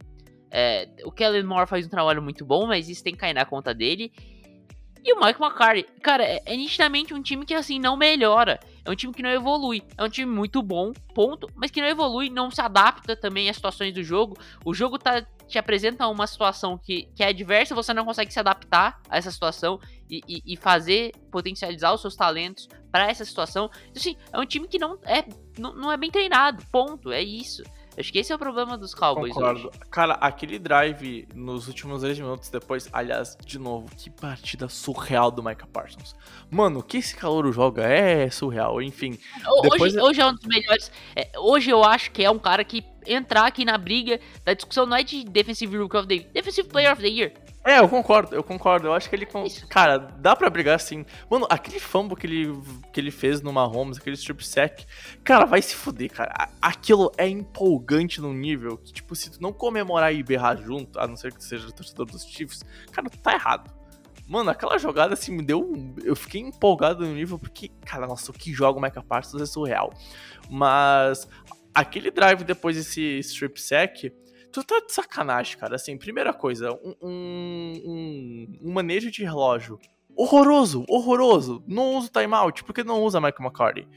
é, 0.52 0.88
o 1.04 1.12
Kellen 1.12 1.44
Moore 1.44 1.68
faz 1.68 1.86
um 1.86 1.90
trabalho 1.90 2.22
muito 2.22 2.46
bom, 2.46 2.68
mas 2.68 2.90
isso 2.90 3.04
tem 3.04 3.14
que 3.14 3.20
cair 3.20 3.34
na 3.34 3.46
conta 3.46 3.74
dele. 3.74 4.12
E 5.04 5.14
o 5.14 5.20
Mike 5.20 5.42
McCarthy, 5.42 5.84
cara, 6.02 6.24
é, 6.24 6.42
é, 6.46 6.58
nitidamente 6.58 7.14
um 7.14 7.22
time 7.22 7.46
que 7.46 7.54
assim 7.54 7.80
não 7.80 7.96
melhora. 7.96 8.60
É 8.84 8.92
um 8.92 8.96
time 8.96 9.14
que 9.14 9.24
não 9.24 9.30
evolui. 9.30 9.82
É 9.98 10.04
um 10.04 10.10
time 10.10 10.32
muito 10.32 10.62
bom, 10.62 10.92
ponto, 11.14 11.50
mas 11.56 11.72
que 11.72 11.82
não 11.82 11.88
evolui, 11.88 12.30
não 12.30 12.52
se 12.52 12.62
adapta 12.62 13.16
também 13.16 13.50
às 13.50 13.56
situações 13.56 13.94
do 13.94 14.04
jogo. 14.04 14.38
O 14.66 14.74
jogo 14.74 14.98
tá, 14.98 15.26
te 15.48 15.58
apresenta 15.58 16.08
uma 16.08 16.28
situação 16.28 16.78
que, 16.78 17.04
que 17.16 17.24
é 17.24 17.30
adversa, 17.30 17.74
você 17.74 17.94
não 17.94 18.06
consegue 18.06 18.32
se 18.32 18.40
adaptar 18.40 19.02
a 19.10 19.18
essa 19.18 19.32
situação 19.32 19.80
e, 20.10 20.22
e, 20.28 20.54
e 20.54 20.58
fazer, 20.58 21.12
potencializar 21.32 21.94
os 21.94 22.02
seus 22.02 22.16
talentos 22.16 22.68
para 22.92 23.10
essa 23.10 23.24
situação. 23.24 23.70
Então, 23.90 24.02
assim, 24.02 24.18
é 24.34 24.40
um 24.40 24.46
time 24.46 24.68
que 24.68 24.78
não 24.78 25.00
é, 25.04 25.24
não, 25.58 25.74
não 25.74 25.92
é 25.92 25.98
bem 25.98 26.12
treinado, 26.12 26.64
ponto, 26.72 27.12
é 27.12 27.22
isso. 27.22 27.64
Acho 28.00 28.14
que 28.14 28.20
esse 28.20 28.32
é 28.32 28.36
o 28.36 28.40
problema 28.40 28.78
dos 28.78 28.96
Cowboys 28.96 29.34
Concordo. 29.34 29.68
Hoje. 29.68 29.80
Cara, 29.92 30.14
aquele 30.14 30.58
drive 30.58 31.28
nos 31.36 31.68
últimos 31.68 32.02
10 32.02 32.20
minutos 32.20 32.50
depois, 32.50 32.88
aliás, 32.94 33.38
de 33.46 33.60
novo, 33.60 33.94
que 33.94 34.10
partida 34.10 34.70
surreal 34.70 35.30
do 35.30 35.44
Micah 35.44 35.68
Parsons. 35.68 36.16
Mano, 36.50 36.80
o 36.80 36.84
que 36.84 36.98
esse 36.98 37.14
calor 37.14 37.52
joga 37.52 37.84
é 37.84 38.30
surreal, 38.30 38.82
enfim. 38.82 39.20
Depois... 39.62 39.94
Hoje, 39.94 40.00
hoje 40.00 40.22
é 40.22 40.26
um 40.26 40.34
dos 40.34 40.46
melhores. 40.46 40.90
É, 41.14 41.30
hoje 41.38 41.70
eu 41.70 41.84
acho 41.84 42.12
que 42.12 42.24
é 42.24 42.32
um 42.32 42.40
cara 42.40 42.64
que 42.64 42.86
entrar 43.06 43.46
aqui 43.46 43.66
na 43.66 43.78
briga 43.78 44.20
da 44.46 44.54
discussão 44.54 44.86
não 44.86 44.96
é 44.96 45.04
de 45.04 45.26
Defensive 45.26 45.78
Rookie 45.78 45.98
of 45.98 46.08
the 46.08 46.16
Year, 46.16 46.28
Defensive 46.34 46.70
Player 46.70 46.94
of 46.94 47.02
the 47.02 47.10
Year. 47.10 47.34
É, 47.66 47.80
eu 47.80 47.90
concordo, 47.90 48.36
eu 48.36 48.44
concordo. 48.44 48.88
Eu 48.88 48.94
acho 48.94 49.10
que 49.10 49.16
ele. 49.16 49.28
Cara, 49.70 49.98
dá 49.98 50.36
pra 50.36 50.50
brigar 50.50 50.76
assim. 50.76 51.06
Mano, 51.30 51.46
aquele 51.50 51.80
fumble 51.80 52.16
que 52.16 52.26
ele, 52.26 52.62
que 52.92 53.00
ele 53.00 53.12
fez 53.12 53.42
no 53.42 53.52
Mahomes, 53.52 53.98
aquele 53.98 54.16
strip 54.16 54.46
sack. 54.46 54.86
Cara, 55.24 55.46
vai 55.46 55.62
se 55.62 55.76
fuder, 55.76 56.12
cara. 56.12 56.50
Aquilo 56.62 57.12
é 57.18 57.28
empolgante 57.28 58.22
num 58.22 58.34
nível 58.34 58.78
que, 58.78 58.94
tipo, 58.94 59.16
se 59.16 59.32
tu 59.32 59.42
não 59.42 59.52
comemorar 59.52 60.14
e 60.14 60.24
berrar 60.24 60.58
junto, 60.58 61.00
a 61.00 61.06
não 61.06 61.18
ser 61.18 61.34
que 61.34 61.40
tu 61.40 61.44
seja 61.44 61.72
torcedor 61.72 62.06
dos 62.06 62.24
Chiefs, 62.24 62.64
cara, 62.92 63.10
tu 63.10 63.18
tá 63.18 63.34
errado. 63.34 63.70
Mano, 64.26 64.52
aquela 64.52 64.78
jogada 64.78 65.14
assim 65.14 65.36
me 65.36 65.44
deu. 65.44 65.74
Eu 66.04 66.16
fiquei 66.16 66.40
empolgado 66.40 67.06
no 67.06 67.14
nível 67.14 67.38
porque, 67.38 67.70
cara, 67.86 68.08
nossa, 68.08 68.32
o 68.32 68.34
que 68.34 68.54
joga 68.54 68.80
o 68.80 68.82
Micah 68.82 69.04
Parsons 69.04 69.42
é 69.42 69.46
surreal. 69.46 69.92
Mas 70.50 71.28
aquele 71.74 72.10
drive 72.10 72.44
depois 72.44 72.78
desse 72.78 73.20
strip 73.20 73.60
sack 73.60 74.14
Tu 74.52 74.64
tá 74.64 74.80
de 74.80 74.92
sacanagem, 74.92 75.58
cara. 75.58 75.76
Assim, 75.76 75.98
primeira 75.98 76.34
coisa, 76.34 76.72
um, 76.72 76.96
um, 77.02 78.60
um 78.62 78.72
manejo 78.74 79.12
de 79.12 79.24
relógio 79.24 79.80
horroroso, 80.20 80.84
horroroso. 80.90 81.64
Não 81.66 81.96
usa 81.96 82.10
timeout, 82.10 82.66
porque 82.66 82.84
não 82.84 83.02
usa 83.04 83.22
Michael 83.22 83.40
McCarthy. 83.40 83.88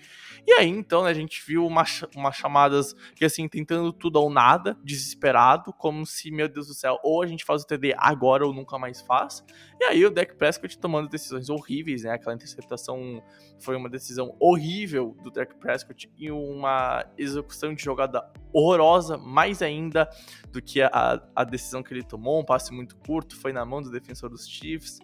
E 0.46 0.52
aí, 0.52 0.68
então, 0.68 1.04
né, 1.04 1.10
a 1.10 1.14
gente 1.14 1.42
viu 1.44 1.66
umas 1.66 2.02
uma 2.16 2.30
chamadas 2.30 2.94
que, 3.14 3.24
assim, 3.24 3.48
tentando 3.48 3.92
tudo 3.92 4.20
ou 4.20 4.30
nada, 4.30 4.76
desesperado, 4.84 5.72
como 5.72 6.06
se, 6.06 6.30
meu 6.30 6.48
Deus 6.48 6.68
do 6.68 6.74
céu, 6.74 6.98
ou 7.02 7.22
a 7.22 7.26
gente 7.26 7.44
faz 7.44 7.62
o 7.62 7.66
TD 7.66 7.94
agora 7.96 8.46
ou 8.46 8.52
nunca 8.52 8.78
mais 8.78 9.00
faz. 9.00 9.44
E 9.80 9.84
aí 9.84 10.04
o 10.04 10.10
Dak 10.10 10.36
Prescott 10.36 10.78
tomando 10.78 11.08
decisões 11.08 11.48
horríveis, 11.48 12.04
né? 12.04 12.12
Aquela 12.12 12.34
interceptação 12.34 13.22
foi 13.60 13.76
uma 13.76 13.88
decisão 13.88 14.36
horrível 14.38 15.16
do 15.22 15.30
Dak 15.30 15.56
Prescott 15.56 16.08
e 16.16 16.30
uma 16.30 17.04
execução 17.18 17.74
de 17.74 17.82
jogada 17.82 18.32
horrorosa, 18.52 19.16
mais 19.16 19.60
ainda 19.60 20.08
do 20.52 20.62
que 20.62 20.82
a, 20.82 21.20
a 21.34 21.44
decisão 21.44 21.82
que 21.82 21.92
ele 21.92 22.02
tomou, 22.02 22.40
um 22.40 22.44
passe 22.44 22.72
muito 22.72 22.96
curto, 22.96 23.36
foi 23.36 23.52
na 23.52 23.64
mão 23.64 23.82
do 23.82 23.90
defensor 23.90 24.28
dos 24.28 24.48
Chiefs. 24.48 25.00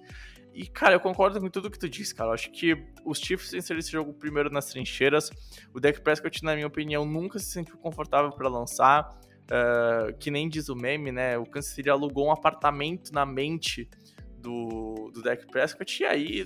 E, 0.59 0.67
cara, 0.67 0.97
eu 0.97 0.99
concordo 0.99 1.41
com 1.41 1.49
tudo 1.49 1.71
que 1.71 1.79
tu 1.79 1.89
disse, 1.89 2.13
cara. 2.13 2.31
Eu 2.31 2.35
acho 2.35 2.51
que 2.51 2.77
os 3.05 3.21
Chiefs 3.21 3.53
venceram 3.53 3.79
esse 3.79 3.93
jogo 3.93 4.13
primeiro 4.13 4.51
nas 4.51 4.67
trincheiras. 4.67 5.31
O 5.73 5.79
Dak 5.79 6.01
Prescott, 6.01 6.43
na 6.43 6.53
minha 6.57 6.67
opinião, 6.67 7.05
nunca 7.07 7.39
se 7.39 7.47
sentiu 7.47 7.79
confortável 7.79 8.33
para 8.33 8.49
lançar. 8.49 9.09
Uh, 9.45 10.13
que 10.19 10.33
nem 10.33 10.49
diz 10.49 10.69
o 10.69 10.75
meme, 10.75 11.13
né? 11.13 11.39
O 11.39 11.47
Kansas 11.47 11.71
City 11.71 11.89
alugou 11.89 12.27
um 12.27 12.33
apartamento 12.33 13.13
na 13.13 13.25
mente 13.25 13.89
do, 14.39 15.13
do 15.15 15.23
Dak 15.23 15.47
Prescott. 15.47 16.03
E 16.03 16.05
aí, 16.05 16.45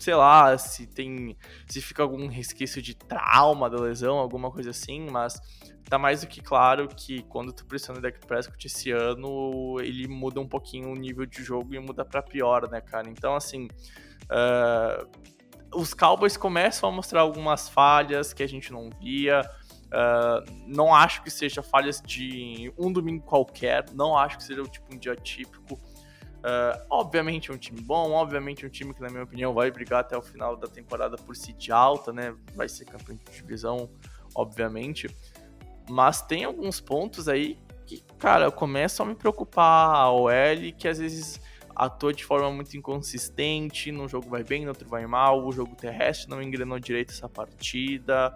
sei 0.00 0.14
lá, 0.14 0.56
se 0.58 0.86
tem. 0.86 1.36
Se 1.68 1.80
fica 1.80 2.02
algum 2.02 2.26
resquício 2.26 2.80
de 2.80 2.94
trauma 2.94 3.68
da 3.68 3.80
lesão, 3.80 4.16
alguma 4.18 4.50
coisa 4.50 4.70
assim, 4.70 5.08
mas 5.10 5.40
tá 5.88 5.98
mais 5.98 6.22
do 6.22 6.26
que 6.26 6.40
claro 6.40 6.88
que 6.88 7.22
quando 7.24 7.52
tu 7.52 7.66
pressiona 7.66 7.98
o 7.98 8.02
Dak 8.02 8.24
Prescott 8.26 8.66
esse 8.66 8.90
ano, 8.90 9.76
ele 9.80 10.08
muda 10.08 10.40
um 10.40 10.48
pouquinho 10.48 10.90
o 10.90 10.94
nível 10.94 11.26
de 11.26 11.42
jogo 11.42 11.74
e 11.74 11.78
muda 11.78 12.04
para 12.04 12.22
pior, 12.22 12.70
né, 12.70 12.80
cara? 12.80 13.08
Então, 13.08 13.34
assim, 13.34 13.68
uh, 14.26 15.08
os 15.74 15.92
Cowboys 15.92 16.36
começam 16.36 16.88
a 16.88 16.92
mostrar 16.92 17.20
algumas 17.20 17.68
falhas 17.68 18.32
que 18.32 18.42
a 18.42 18.48
gente 18.48 18.72
não 18.72 18.90
via. 19.00 19.42
Uh, 19.86 20.44
não 20.68 20.94
acho 20.94 21.22
que 21.22 21.30
seja 21.30 21.62
falhas 21.62 22.00
de 22.00 22.72
um 22.78 22.92
domingo 22.92 23.24
qualquer, 23.24 23.84
não 23.92 24.16
acho 24.16 24.36
que 24.38 24.44
seja 24.44 24.62
tipo 24.62 24.94
um 24.94 24.98
dia 24.98 25.16
típico. 25.16 25.76
Uh, 26.40 26.86
obviamente 26.88 27.50
é 27.50 27.54
um 27.54 27.58
time 27.58 27.82
bom, 27.82 28.12
obviamente 28.12 28.64
é 28.64 28.68
um 28.68 28.70
time 28.70 28.94
que, 28.94 29.02
na 29.02 29.10
minha 29.10 29.24
opinião, 29.24 29.52
vai 29.52 29.70
brigar 29.70 30.00
até 30.00 30.16
o 30.16 30.22
final 30.22 30.56
da 30.56 30.66
temporada 30.66 31.16
por 31.16 31.34
de 31.34 31.70
alta, 31.70 32.12
né? 32.12 32.34
Vai 32.54 32.68
ser 32.68 32.86
campeão 32.86 33.16
de 33.16 33.24
divisão, 33.30 33.90
obviamente. 34.34 35.14
Mas 35.88 36.22
tem 36.22 36.44
alguns 36.44 36.80
pontos 36.80 37.28
aí 37.28 37.58
que, 37.86 38.02
cara, 38.18 38.50
começam 38.50 39.04
a 39.04 39.08
me 39.08 39.14
preocupar. 39.14 39.94
A 39.94 40.10
OL, 40.10 40.30
que 40.78 40.88
às 40.88 40.98
vezes 40.98 41.40
atua 41.76 42.12
de 42.12 42.24
forma 42.24 42.50
muito 42.50 42.76
inconsistente, 42.76 43.92
num 43.92 44.08
jogo 44.08 44.28
vai 44.28 44.44
bem, 44.44 44.62
no 44.62 44.68
outro 44.68 44.88
vai 44.88 45.06
mal, 45.06 45.46
o 45.46 45.52
jogo 45.52 45.74
terrestre 45.74 46.28
não 46.30 46.42
engrenou 46.42 46.78
direito 46.78 47.10
essa 47.10 47.28
partida. 47.28 48.34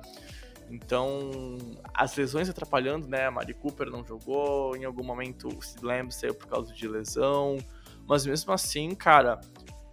Então, 0.70 1.58
as 1.92 2.16
lesões 2.16 2.48
atrapalhando, 2.48 3.06
né? 3.06 3.26
A 3.26 3.30
Mari 3.30 3.54
Cooper 3.54 3.90
não 3.90 4.04
jogou, 4.04 4.76
em 4.76 4.84
algum 4.84 5.04
momento 5.04 5.48
o 5.48 5.62
Sid 5.62 5.84
Lamb 5.84 6.12
saiu 6.12 6.34
por 6.34 6.48
causa 6.48 6.72
de 6.72 6.88
lesão. 6.88 7.58
Mas 8.06 8.26
mesmo 8.26 8.52
assim, 8.52 8.94
cara, 8.94 9.40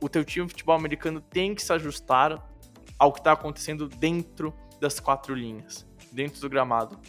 o 0.02 0.10
teu 0.10 0.26
time 0.26 0.46
de 0.46 0.52
futebol 0.52 0.76
americano 0.76 1.22
tem 1.22 1.56
que 1.56 1.62
se 1.62 1.72
ajustar 1.72 2.44
ao 2.98 3.12
que 3.12 3.20
está 3.20 3.32
acontecendo 3.32 3.88
dentro 3.88 4.54
das 4.80 5.00
quatro 5.00 5.34
linhas, 5.34 5.88
dentro 6.12 6.42
do 6.42 6.50
gramado. 6.50 7.00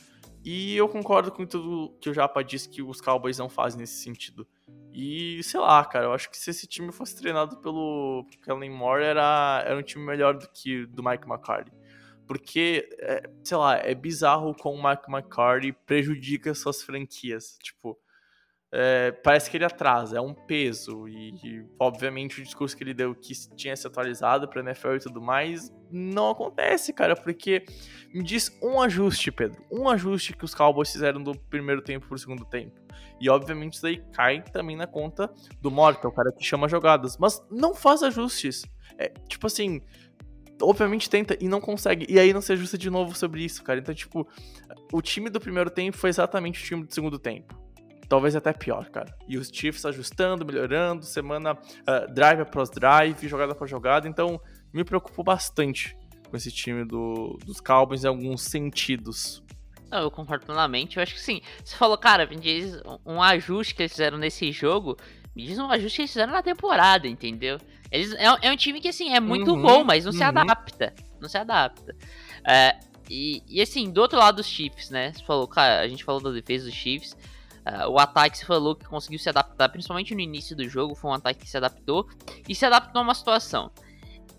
E 0.44 0.76
eu 0.76 0.88
concordo 0.88 1.30
com 1.30 1.46
tudo 1.46 1.96
que 2.00 2.10
o 2.10 2.14
Japa 2.14 2.42
disse 2.42 2.68
que 2.68 2.82
os 2.82 3.00
Cowboys 3.00 3.38
não 3.38 3.48
fazem 3.48 3.80
nesse 3.80 4.02
sentido. 4.02 4.46
E 4.92 5.42
sei 5.42 5.60
lá, 5.60 5.84
cara, 5.84 6.06
eu 6.06 6.12
acho 6.12 6.30
que 6.30 6.36
se 6.36 6.50
esse 6.50 6.66
time 6.66 6.92
fosse 6.92 7.16
treinado 7.16 7.56
pelo 7.58 8.26
Kellen 8.44 8.70
Moore, 8.70 9.04
era, 9.04 9.62
era 9.64 9.78
um 9.78 9.82
time 9.82 10.04
melhor 10.04 10.36
do 10.36 10.48
que 10.48 10.84
do 10.86 11.02
Mike 11.02 11.28
McCarthy. 11.28 11.72
Porque, 12.26 12.88
é, 12.98 13.30
sei 13.44 13.56
lá, 13.56 13.76
é 13.76 13.94
bizarro 13.94 14.54
como 14.54 14.78
o 14.78 14.88
Mike 14.88 15.04
McCarthy 15.08 15.72
prejudica 15.72 16.54
suas 16.54 16.82
franquias. 16.82 17.56
Tipo, 17.62 17.98
é, 18.74 19.12
parece 19.12 19.50
que 19.50 19.56
ele 19.58 19.66
atrasa, 19.66 20.16
é 20.16 20.20
um 20.20 20.32
peso. 20.32 21.06
E, 21.06 21.34
e, 21.44 21.66
obviamente, 21.78 22.40
o 22.40 22.44
discurso 22.44 22.74
que 22.74 22.82
ele 22.82 22.94
deu 22.94 23.14
que 23.14 23.34
tinha 23.54 23.76
se 23.76 23.86
atualizado 23.86 24.48
pra 24.48 24.62
NFL 24.62 24.94
e 24.94 24.98
tudo 25.00 25.20
mais, 25.20 25.70
não 25.90 26.30
acontece, 26.30 26.90
cara, 26.92 27.14
porque 27.14 27.66
me 28.14 28.22
diz 28.22 28.50
um 28.62 28.80
ajuste, 28.80 29.30
Pedro. 29.30 29.62
Um 29.70 29.90
ajuste 29.90 30.34
que 30.34 30.44
os 30.44 30.54
Cowboys 30.54 30.90
fizeram 30.90 31.22
do 31.22 31.38
primeiro 31.38 31.82
tempo 31.82 32.08
pro 32.08 32.16
segundo 32.16 32.46
tempo. 32.46 32.80
E 33.20 33.28
obviamente 33.28 33.74
isso 33.74 33.82
daí 33.82 34.02
cai 34.12 34.42
também 34.42 34.74
na 34.74 34.86
conta 34.86 35.30
do 35.60 35.70
Mort, 35.70 36.00
que 36.00 36.06
é 36.06 36.08
o 36.08 36.12
cara 36.12 36.32
que 36.32 36.42
chama 36.42 36.66
jogadas. 36.66 37.18
Mas 37.18 37.44
não 37.50 37.74
faz 37.74 38.02
ajustes. 38.02 38.64
É, 38.96 39.10
tipo 39.28 39.46
assim, 39.46 39.82
obviamente 40.60 41.10
tenta 41.10 41.36
e 41.38 41.46
não 41.46 41.60
consegue. 41.60 42.06
E 42.08 42.18
aí 42.18 42.32
não 42.32 42.40
se 42.40 42.52
ajusta 42.52 42.78
de 42.78 42.88
novo 42.88 43.14
sobre 43.14 43.44
isso, 43.44 43.62
cara. 43.62 43.78
Então, 43.78 43.94
tipo, 43.94 44.26
o 44.90 45.02
time 45.02 45.28
do 45.28 45.38
primeiro 45.38 45.70
tempo 45.70 45.96
foi 45.96 46.08
exatamente 46.08 46.62
o 46.62 46.64
time 46.64 46.84
do 46.84 46.92
segundo 46.92 47.18
tempo 47.18 47.61
talvez 48.12 48.36
até 48.36 48.52
pior, 48.52 48.90
cara. 48.90 49.16
E 49.26 49.38
os 49.38 49.48
Chiefs 49.48 49.86
ajustando, 49.86 50.44
melhorando, 50.44 51.02
semana 51.02 51.54
uh, 51.54 52.12
drive 52.12 52.42
após 52.42 52.68
drive, 52.68 53.26
jogada 53.26 53.52
após 53.52 53.70
jogada, 53.70 54.06
então 54.06 54.38
me 54.70 54.84
preocupo 54.84 55.24
bastante 55.24 55.96
com 56.28 56.36
esse 56.36 56.52
time 56.52 56.84
do, 56.84 57.38
dos 57.42 57.58
Cowboys 57.58 58.04
em 58.04 58.08
alguns 58.08 58.42
sentidos. 58.42 59.42
Não, 59.90 60.00
eu 60.00 60.10
concordo 60.10 60.44
plenamente. 60.44 60.98
Eu 60.98 61.02
acho 61.02 61.14
que 61.14 61.22
sim. 61.22 61.40
Você 61.64 61.74
falou, 61.74 61.96
cara, 61.96 62.26
me 62.26 62.36
diz 62.36 62.82
um 63.06 63.22
ajuste 63.22 63.74
que 63.74 63.80
eles 63.80 63.92
fizeram 63.92 64.18
nesse 64.18 64.52
jogo. 64.52 64.94
Me 65.34 65.46
diz 65.46 65.58
um 65.58 65.70
ajuste 65.70 65.96
que 65.96 66.02
eles 66.02 66.12
fizeram 66.12 66.34
na 66.34 66.42
temporada, 66.42 67.08
entendeu? 67.08 67.56
Eles, 67.90 68.12
é, 68.12 68.26
é 68.42 68.52
um 68.52 68.56
time 68.56 68.78
que, 68.78 68.88
assim, 68.88 69.14
é 69.14 69.20
muito 69.20 69.54
uhum, 69.54 69.62
bom, 69.62 69.84
mas 69.84 70.04
não 70.04 70.12
uhum. 70.12 70.18
se 70.18 70.24
adapta. 70.24 70.94
Não 71.18 71.30
se 71.30 71.38
adapta. 71.38 71.96
É, 72.46 72.78
e, 73.08 73.42
e, 73.48 73.62
assim, 73.62 73.90
do 73.90 74.02
outro 74.02 74.18
lado 74.18 74.36
dos 74.36 74.46
Chiefs, 74.46 74.90
né? 74.90 75.14
Você 75.14 75.24
falou, 75.24 75.48
cara, 75.48 75.80
a 75.80 75.88
gente 75.88 76.04
falou 76.04 76.20
da 76.20 76.30
defesa 76.30 76.66
dos 76.66 76.74
Chiefs. 76.74 77.16
Uh, 77.66 77.88
o 77.88 77.98
ataque 77.98 78.38
se 78.38 78.44
falou 78.44 78.74
que 78.74 78.84
conseguiu 78.84 79.18
se 79.18 79.28
adaptar, 79.28 79.68
principalmente 79.68 80.14
no 80.14 80.20
início 80.20 80.56
do 80.56 80.68
jogo, 80.68 80.94
foi 80.94 81.10
um 81.10 81.14
ataque 81.14 81.40
que 81.40 81.48
se 81.48 81.56
adaptou 81.56 82.08
e 82.48 82.54
se 82.54 82.66
adaptou 82.66 83.00
a 83.00 83.04
uma 83.04 83.14
situação. 83.14 83.70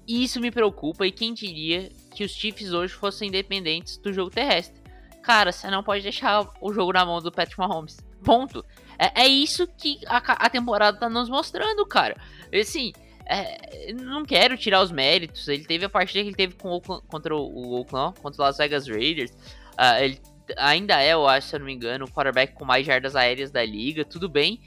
E 0.05 0.23
isso 0.23 0.41
me 0.41 0.51
preocupa, 0.51 1.07
e 1.07 1.11
quem 1.11 1.33
diria 1.33 1.89
que 2.13 2.23
os 2.23 2.31
Chiefs 2.31 2.73
hoje 2.73 2.93
fossem 2.93 3.29
independentes 3.29 3.97
do 3.97 4.11
jogo 4.11 4.29
terrestre? 4.29 4.81
Cara, 5.21 5.53
você 5.53 5.69
não 5.71 5.81
pode 5.81 6.03
deixar 6.03 6.45
o 6.59 6.73
jogo 6.73 6.91
na 6.91 7.05
mão 7.05 7.21
do 7.21 7.31
Patrick 7.31 7.57
Mahomes. 7.57 7.97
Ponto. 8.23 8.65
É, 8.99 9.23
é 9.23 9.27
isso 9.27 9.65
que 9.65 9.99
a, 10.05 10.17
a, 10.17 10.49
temporada 10.49 10.97
tá 10.97 11.09
nos 11.09 11.29
mostrando, 11.29 11.85
cara. 11.85 12.17
Assim, 12.53 12.91
é, 13.25 13.93
não 13.93 14.25
quero 14.25 14.57
tirar 14.57 14.81
os 14.81 14.91
méritos. 14.91 15.47
Ele 15.47 15.63
teve 15.63 15.85
a 15.85 15.89
partida 15.89 16.21
que 16.21 16.29
ele 16.29 16.35
teve 16.35 16.55
com 16.55 16.79
contra 17.07 17.33
o 17.33 17.73
Oakland, 17.79 18.19
contra 18.19 18.41
o 18.41 18.45
Las 18.45 18.57
Vegas 18.57 18.87
Raiders. 18.87 19.31
Uh, 19.31 20.03
ele 20.03 20.21
ainda 20.57 21.01
é, 21.01 21.13
eu 21.13 21.27
acho, 21.27 21.47
se 21.47 21.55
eu 21.55 21.59
não 21.59 21.65
me 21.65 21.73
engano, 21.73 22.05
o 22.05 22.11
quarterback 22.11 22.53
com 22.53 22.65
mais 22.65 22.85
jardas 22.85 23.15
aéreas 23.15 23.51
da 23.51 23.63
liga, 23.63 24.03
tudo 24.03 24.29
bem. 24.29 24.61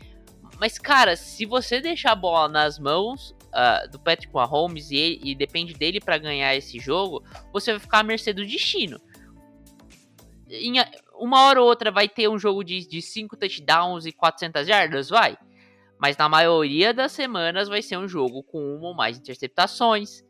Mas, 0.58 0.78
cara, 0.78 1.16
se 1.16 1.44
você 1.44 1.80
deixar 1.80 2.12
a 2.12 2.16
bola 2.16 2.48
nas 2.48 2.78
mãos 2.78 3.34
uh, 3.46 3.88
do 3.90 3.98
Patrick 4.00 4.32
Mahomes 4.32 4.90
e, 4.90 4.96
ele, 4.96 5.20
e 5.22 5.34
depende 5.34 5.74
dele 5.74 6.00
para 6.00 6.18
ganhar 6.18 6.54
esse 6.54 6.78
jogo, 6.78 7.22
você 7.52 7.72
vai 7.72 7.80
ficar 7.80 7.98
à 8.00 8.02
mercê 8.02 8.32
do 8.32 8.44
destino. 8.46 9.00
Em, 10.48 10.74
uma 11.18 11.42
hora 11.44 11.60
ou 11.60 11.68
outra 11.68 11.90
vai 11.90 12.08
ter 12.08 12.28
um 12.28 12.38
jogo 12.38 12.62
de 12.62 13.02
5 13.02 13.36
touchdowns 13.36 14.06
e 14.06 14.12
400 14.12 14.66
jardas? 14.66 15.08
Vai. 15.08 15.36
Mas 15.98 16.16
na 16.16 16.28
maioria 16.28 16.92
das 16.92 17.12
semanas 17.12 17.68
vai 17.68 17.82
ser 17.82 17.96
um 17.96 18.08
jogo 18.08 18.42
com 18.42 18.58
uma 18.76 18.88
ou 18.88 18.94
mais 18.94 19.18
interceptações, 19.18 20.22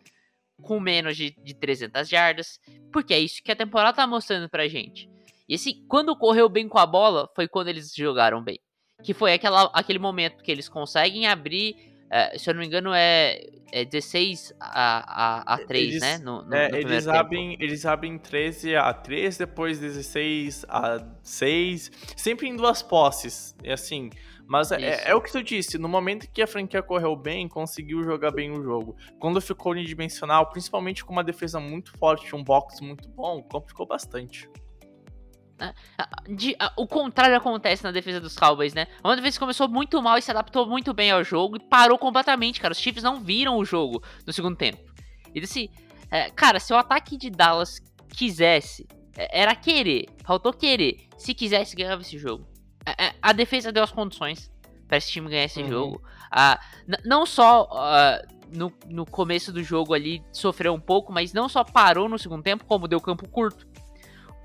com 0.63 0.81
menos 0.81 1.17
de, 1.17 1.31
de 1.43 1.55
300 1.55 2.09
jardas, 2.09 2.61
porque 2.93 3.13
é 3.13 3.19
isso 3.19 3.43
que 3.43 3.53
a 3.53 3.57
temporada 3.57 3.97
tá 3.97 4.07
mostrando 4.07 4.49
pra 4.49 4.69
gente. 4.69 5.09
E 5.49 5.55
assim, 5.55 5.85
quando 5.89 6.17
correu 6.17 6.49
bem 6.49 6.69
com 6.69 6.79
a 6.79 6.87
bola, 6.87 7.29
foi 7.35 7.47
quando 7.47 7.69
eles 7.69 7.93
jogaram 7.95 8.43
bem. 8.43 8.59
Que 9.03 9.15
foi 9.15 9.33
aquela, 9.33 9.71
aquele 9.75 9.99
momento 9.99 10.43
que 10.43 10.51
eles 10.51 10.69
conseguem 10.69 11.27
abrir, 11.27 11.77
é, 12.11 12.37
se 12.39 12.49
eu 12.49 12.55
não 12.55 12.61
me 12.61 12.67
engano, 12.67 12.93
é, 12.93 13.41
é 13.73 13.85
16 13.85 14.55
a, 14.59 15.51
a, 15.51 15.55
a 15.55 15.59
3, 15.59 15.89
eles, 15.89 16.01
né? 16.01 16.19
No, 16.19 16.43
no, 16.43 16.55
é, 16.55 16.69
no 16.69 16.77
eles, 16.77 17.07
abrem, 17.07 17.57
eles 17.61 17.85
abrem 17.85 18.19
13 18.19 18.75
a 18.75 18.93
3, 18.93 19.39
depois 19.39 19.79
16 19.79 20.65
a 20.69 21.07
6, 21.23 21.91
sempre 22.17 22.49
em 22.49 22.57
duas 22.57 22.83
posses. 22.83 23.55
É 23.63 23.73
assim. 23.73 24.11
Mas 24.49 24.71
é, 24.71 25.09
é, 25.09 25.15
o 25.15 25.21
que 25.21 25.33
tu 25.33 25.43
disse, 25.43 25.77
no 25.77 25.89
momento 25.89 26.31
que 26.31 26.41
a 26.41 26.47
franquia 26.47 26.81
correu 26.81 27.17
bem, 27.17 27.49
conseguiu 27.49 28.05
jogar 28.05 28.31
bem 28.31 28.53
o 28.53 28.63
jogo. 28.63 28.97
Quando 29.19 29.41
ficou 29.41 29.73
unidimensional, 29.73 30.47
principalmente 30.51 31.05
com 31.05 31.13
uma 31.13 31.25
defesa 31.25 31.59
muito 31.59 31.91
forte, 31.99 32.35
um 32.35 32.45
box 32.45 32.81
muito 32.81 33.09
bom, 33.09 33.43
complicou 33.43 33.87
bastante. 33.87 34.49
Né? 35.59 35.75
De, 36.29 36.57
o 36.77 36.87
contrário 36.87 37.37
acontece 37.37 37.83
na 37.83 37.91
defesa 37.91 38.21
dos 38.21 38.37
Cowboys, 38.37 38.75
né? 38.75 38.87
Uma 39.03 39.17
vez 39.17 39.39
começou 39.39 39.69
muito 39.69 40.01
mal 40.03 40.19
e 40.19 40.23
se 40.23 40.31
adaptou 40.31 40.67
muito 40.67 40.93
bem 40.93 41.11
ao 41.11 41.25
jogo 41.25 41.57
e 41.57 41.61
parou 41.61 41.99
completamente, 41.99 42.61
cara. 42.61 42.73
Os 42.73 42.79
Chiefs 42.79 43.03
não 43.03 43.21
viram 43.21 43.57
o 43.57 43.65
jogo 43.65 44.03
no 44.27 44.33
segundo 44.33 44.57
tempo. 44.57 44.79
E 45.35 45.41
disse, 45.41 45.71
é, 46.11 46.31
cara, 46.31 46.61
se 46.61 46.73
o 46.73 46.77
ataque 46.77 47.17
de 47.17 47.31
Dallas 47.31 47.81
quisesse, 48.09 48.87
é, 49.17 49.41
era 49.41 49.55
querer, 49.55 50.07
faltou 50.25 50.53
querer. 50.53 51.07
Se 51.17 51.35
quisesse, 51.35 51.75
ganhava 51.75 52.03
esse 52.03 52.19
jogo. 52.19 52.47
É, 52.85 53.07
é, 53.07 53.15
a 53.21 53.33
defesa 53.33 53.73
deu 53.73 53.83
as 53.83 53.91
condições 53.91 54.51
para 54.87 54.99
esse 54.99 55.11
time 55.11 55.29
ganhar 55.29 55.45
esse 55.45 55.63
uhum. 55.63 55.69
jogo. 55.69 56.03
Ah, 56.31 56.61
não 57.05 57.25
só 57.25 57.65
uh, 57.65 58.57
no, 58.57 58.73
no 58.89 59.07
começo 59.07 59.53
do 59.53 59.63
jogo 59.63 59.95
ali 59.95 60.23
sofreu 60.31 60.75
um 60.75 60.81
pouco, 60.81 61.13
mas 61.13 61.33
não 61.33 61.49
só 61.49 61.65
parou 61.65 62.09
no 62.09 62.19
segundo 62.19 62.43
tempo, 62.43 62.65
como 62.65 62.87
deu 62.87 63.01
campo 63.01 63.29
curto 63.29 63.67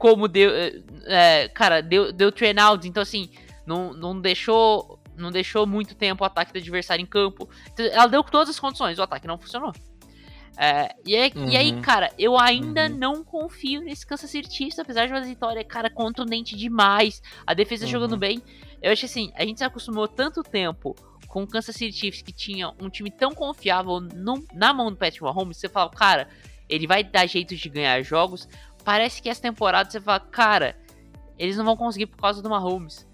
como 0.02 0.28
deu. 0.28 0.50
Eh, 0.50 0.82
é, 1.06 1.48
cara, 1.50 1.80
deu, 1.80 2.12
deu 2.12 2.32
train 2.32 2.58
out, 2.58 2.88
então 2.88 3.04
assim, 3.04 3.30
não, 3.66 3.94
não 3.94 4.20
deixou. 4.20 5.00
Não 5.16 5.30
deixou 5.30 5.68
muito 5.68 5.94
tempo 5.94 6.24
o 6.24 6.26
ataque 6.26 6.52
do 6.52 6.58
adversário 6.58 7.04
em 7.04 7.06
campo. 7.06 7.48
Então, 7.72 7.86
ela 7.86 8.08
deu 8.08 8.24
todas 8.24 8.50
as 8.50 8.60
condições, 8.60 8.98
o 8.98 9.04
ataque 9.04 9.28
não 9.28 9.38
funcionou. 9.38 9.72
É, 10.58 10.96
e, 11.06 11.16
aí, 11.16 11.32
uhum. 11.36 11.50
e 11.50 11.58
aí, 11.58 11.72
uhum. 11.74 11.82
cara, 11.82 12.12
eu 12.18 12.40
ainda 12.40 12.90
uhum. 12.90 12.98
não 12.98 13.24
confio 13.24 13.82
nesse 13.82 14.08
Kansas 14.08 14.32
City 14.32 14.52
Chiefs, 14.52 14.80
apesar 14.80 15.06
de 15.06 15.14
uma 15.14 15.22
vitória, 15.22 15.64
cara, 15.64 15.92
contundente 15.92 16.56
demais. 16.58 17.22
A 17.46 17.54
defesa 17.54 17.86
uhum. 17.86 17.92
jogando 17.92 18.18
bem. 18.18 18.42
Eu 18.82 18.92
acho 18.92 19.06
assim, 19.06 19.32
a 19.36 19.46
gente 19.46 19.60
se 19.60 19.64
acostumou 19.64 20.08
tanto 20.08 20.42
tempo 20.42 20.96
com 21.28 21.44
o 21.44 21.48
Kansas 21.48 21.76
City 21.76 21.96
Chiefs, 21.96 22.24
que 22.24 22.34
tinha 22.34 22.74
um 22.80 22.90
time 22.90 23.12
tão 23.12 23.32
confiável 23.36 24.00
no, 24.00 24.44
na 24.54 24.74
mão 24.74 24.90
do 24.90 24.98
Patrick 24.98 25.22
Mahomes, 25.22 25.58
você 25.58 25.70
fala, 25.70 25.92
cara, 25.92 26.28
ele 26.72 26.88
vai 26.88 27.04
dar 27.04 27.28
jeito 27.28 27.54
de 27.54 27.70
ganhar 27.70 28.02
jogos, 28.02 28.48
parece 28.84 29.22
que 29.22 29.30
essa 29.30 29.42
temporada 29.42 29.90
você 29.90 30.00
fala, 30.00 30.20
cara, 30.20 30.78
eles 31.38 31.58
não 31.58 31.66
vão 31.66 31.78
conseguir 31.78 32.08
por 32.08 32.18
causa 32.18 32.42
do 32.42 32.50
Mahomes. 32.50 33.08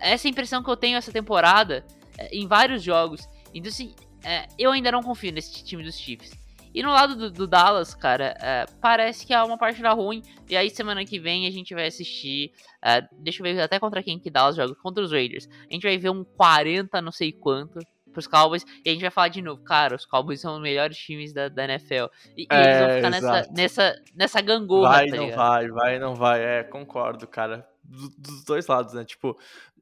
Essa 0.00 0.28
é 0.28 0.30
impressão 0.30 0.62
que 0.62 0.70
eu 0.70 0.76
tenho 0.76 0.96
essa 0.96 1.12
temporada 1.12 1.84
é, 2.18 2.34
em 2.34 2.46
vários 2.46 2.82
jogos. 2.82 3.28
Então, 3.54 3.68
assim, 3.68 3.94
é, 4.24 4.46
eu 4.58 4.70
ainda 4.70 4.92
não 4.92 5.02
confio 5.02 5.32
nesse 5.32 5.64
time 5.64 5.82
dos 5.82 5.98
Chiefs. 5.98 6.32
E 6.74 6.82
no 6.82 6.90
lado 6.90 7.14
do, 7.14 7.30
do 7.30 7.46
Dallas, 7.46 7.94
cara, 7.94 8.34
é, 8.40 8.66
parece 8.80 9.26
que 9.26 9.34
há 9.34 9.44
uma 9.44 9.58
partida 9.58 9.92
ruim. 9.92 10.22
E 10.48 10.56
aí, 10.56 10.70
semana 10.70 11.04
que 11.04 11.18
vem, 11.18 11.46
a 11.46 11.50
gente 11.50 11.74
vai 11.74 11.86
assistir. 11.86 12.52
É, 12.82 13.06
deixa 13.18 13.40
eu 13.40 13.44
ver 13.44 13.60
até 13.60 13.78
contra 13.78 14.02
quem 14.02 14.18
que 14.18 14.30
Dallas 14.30 14.56
joga. 14.56 14.74
Contra 14.76 15.04
os 15.04 15.12
Raiders. 15.12 15.48
A 15.70 15.72
gente 15.72 15.82
vai 15.82 15.98
ver 15.98 16.10
um 16.10 16.24
40, 16.24 17.02
não 17.02 17.12
sei 17.12 17.30
quanto 17.32 17.78
pros 18.12 18.26
Cowboys. 18.26 18.64
E 18.84 18.90
a 18.90 18.92
gente 18.92 19.02
vai 19.02 19.10
falar 19.10 19.28
de 19.28 19.42
novo, 19.42 19.62
cara, 19.62 19.96
os 19.96 20.06
Cowboys 20.06 20.40
são 20.40 20.56
os 20.56 20.62
melhores 20.62 20.96
times 20.96 21.32
da, 21.32 21.48
da 21.48 21.64
NFL. 21.64 22.06
E, 22.36 22.46
é, 22.50 22.56
e 22.56 22.66
eles 22.66 22.78
vão 22.78 22.96
ficar 22.96 23.10
nessa, 23.10 23.52
nessa, 23.52 24.02
nessa 24.14 24.40
gangorra. 24.40 24.90
Vai, 24.90 25.08
tá 25.08 25.16
não 25.16 25.30
vai, 25.30 25.68
vai, 25.68 25.98
não 25.98 26.14
vai. 26.14 26.42
É, 26.42 26.62
concordo, 26.62 27.26
cara. 27.26 27.66
Do, 27.82 28.08
dos 28.16 28.44
dois 28.44 28.66
lados, 28.66 28.94
né? 28.94 29.04
Tipo, 29.04 29.36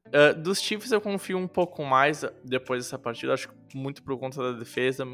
uh, 0.07 0.41
dos 0.41 0.59
Chiefs 0.59 0.91
eu 0.91 0.99
confio 0.99 1.37
um 1.37 1.47
pouco 1.47 1.83
mais 1.85 2.25
depois 2.43 2.83
dessa 2.83 2.97
partida. 2.97 3.33
Acho 3.33 3.49
que 3.49 3.77
muito 3.77 4.03
por 4.03 4.17
conta 4.17 4.41
da 4.41 4.57
defesa. 4.57 5.05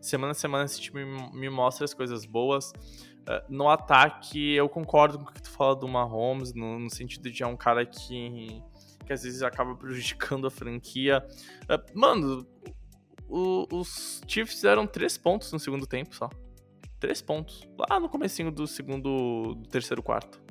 Semana 0.00 0.32
a 0.32 0.34
semana 0.34 0.64
esse 0.64 0.80
time 0.80 1.04
me 1.32 1.48
mostra 1.48 1.84
as 1.84 1.94
coisas 1.94 2.24
boas. 2.24 2.72
Uh, 3.28 3.42
no 3.48 3.68
ataque, 3.68 4.54
eu 4.54 4.68
concordo 4.68 5.18
com 5.18 5.24
o 5.24 5.32
que 5.32 5.42
tu 5.42 5.50
fala 5.50 5.74
do 5.74 5.88
Mahomes, 5.88 6.54
no, 6.54 6.78
no 6.78 6.88
sentido 6.88 7.28
de 7.28 7.42
é 7.42 7.46
um 7.46 7.56
cara 7.56 7.84
que 7.84 8.62
que 9.06 9.12
às 9.12 9.22
vezes 9.22 9.42
acaba 9.42 9.74
prejudicando 9.74 10.46
a 10.46 10.50
franquia. 10.50 11.24
Uh, 11.62 11.98
mano, 11.98 12.46
o, 13.28 13.66
os 13.72 14.20
Chiefs 14.26 14.56
fizeram 14.56 14.86
três 14.86 15.16
pontos 15.16 15.52
no 15.52 15.58
segundo 15.58 15.86
tempo 15.86 16.14
só. 16.14 16.28
Três 16.98 17.22
pontos. 17.22 17.68
Lá 17.78 18.00
no 18.00 18.08
comecinho 18.08 18.50
do 18.50 18.66
segundo, 18.66 19.54
do 19.54 19.68
terceiro 19.68 20.02
quarto. 20.02 20.44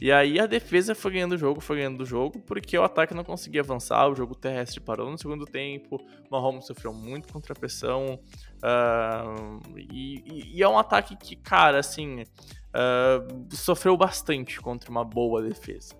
E 0.00 0.10
aí 0.10 0.40
a 0.40 0.46
defesa 0.46 0.94
foi 0.94 1.12
ganhando 1.12 1.32
o 1.32 1.38
jogo, 1.38 1.60
foi 1.60 1.76
ganhando 1.76 2.00
o 2.00 2.06
jogo, 2.06 2.40
porque 2.40 2.76
o 2.76 2.82
ataque 2.82 3.14
não 3.14 3.22
conseguia 3.22 3.60
avançar, 3.60 4.08
o 4.08 4.14
jogo 4.14 4.34
terrestre 4.34 4.80
parou 4.80 5.08
no 5.08 5.16
segundo 5.16 5.46
tempo, 5.46 5.96
o 5.96 6.32
Mahomes 6.32 6.66
sofreu 6.66 6.92
muito 6.92 7.32
contra 7.32 7.52
a 7.52 7.56
pressão, 7.56 8.18
uh, 8.56 9.62
e, 9.92 10.52
e, 10.56 10.62
é 10.62 10.68
um 10.68 10.76
ataque 10.76 11.16
que, 11.16 11.36
cara, 11.36 11.78
assim, 11.78 12.22
uh, 12.22 13.54
sofreu 13.54 13.96
bastante 13.96 14.60
contra 14.60 14.90
uma 14.90 15.04
boa 15.04 15.40
defesa. 15.40 15.94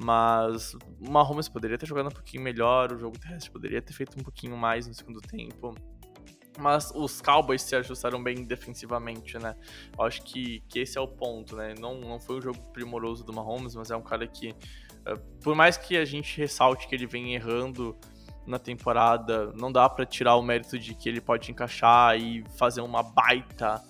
Mas 0.00 0.74
o 0.74 1.10
Mahomes 1.10 1.48
poderia 1.48 1.76
ter 1.76 1.86
jogado 1.86 2.06
um 2.06 2.12
pouquinho 2.12 2.42
melhor, 2.42 2.92
o 2.92 2.98
jogo 2.98 3.18
terrestre 3.18 3.50
poderia 3.50 3.82
ter 3.82 3.92
feito 3.92 4.18
um 4.18 4.22
pouquinho 4.22 4.56
mais 4.56 4.86
no 4.86 4.94
segundo 4.94 5.20
tempo 5.20 5.74
mas 6.58 6.92
os 6.94 7.20
Cowboys 7.20 7.62
se 7.62 7.76
ajustaram 7.76 8.22
bem 8.22 8.44
defensivamente, 8.44 9.38
né? 9.38 9.54
Eu 9.96 10.04
acho 10.04 10.22
que, 10.22 10.60
que 10.68 10.80
esse 10.80 10.98
é 10.98 11.00
o 11.00 11.06
ponto, 11.06 11.56
né? 11.56 11.74
Não, 11.78 12.00
não 12.00 12.18
foi 12.18 12.38
um 12.38 12.42
jogo 12.42 12.58
primoroso 12.72 13.24
do 13.24 13.32
Mahomes, 13.32 13.74
mas 13.76 13.90
é 13.90 13.96
um 13.96 14.02
cara 14.02 14.26
que, 14.26 14.50
uh, 14.50 15.18
por 15.40 15.54
mais 15.54 15.76
que 15.76 15.96
a 15.96 16.04
gente 16.04 16.36
ressalte 16.36 16.88
que 16.88 16.94
ele 16.94 17.06
vem 17.06 17.34
errando 17.34 17.96
na 18.44 18.58
temporada, 18.58 19.52
não 19.52 19.70
dá 19.70 19.88
para 19.88 20.04
tirar 20.04 20.34
o 20.36 20.42
mérito 20.42 20.78
de 20.78 20.94
que 20.94 21.08
ele 21.08 21.20
pode 21.20 21.50
encaixar 21.50 22.18
e 22.18 22.42
fazer 22.56 22.80
uma 22.80 23.02
baita 23.02 23.82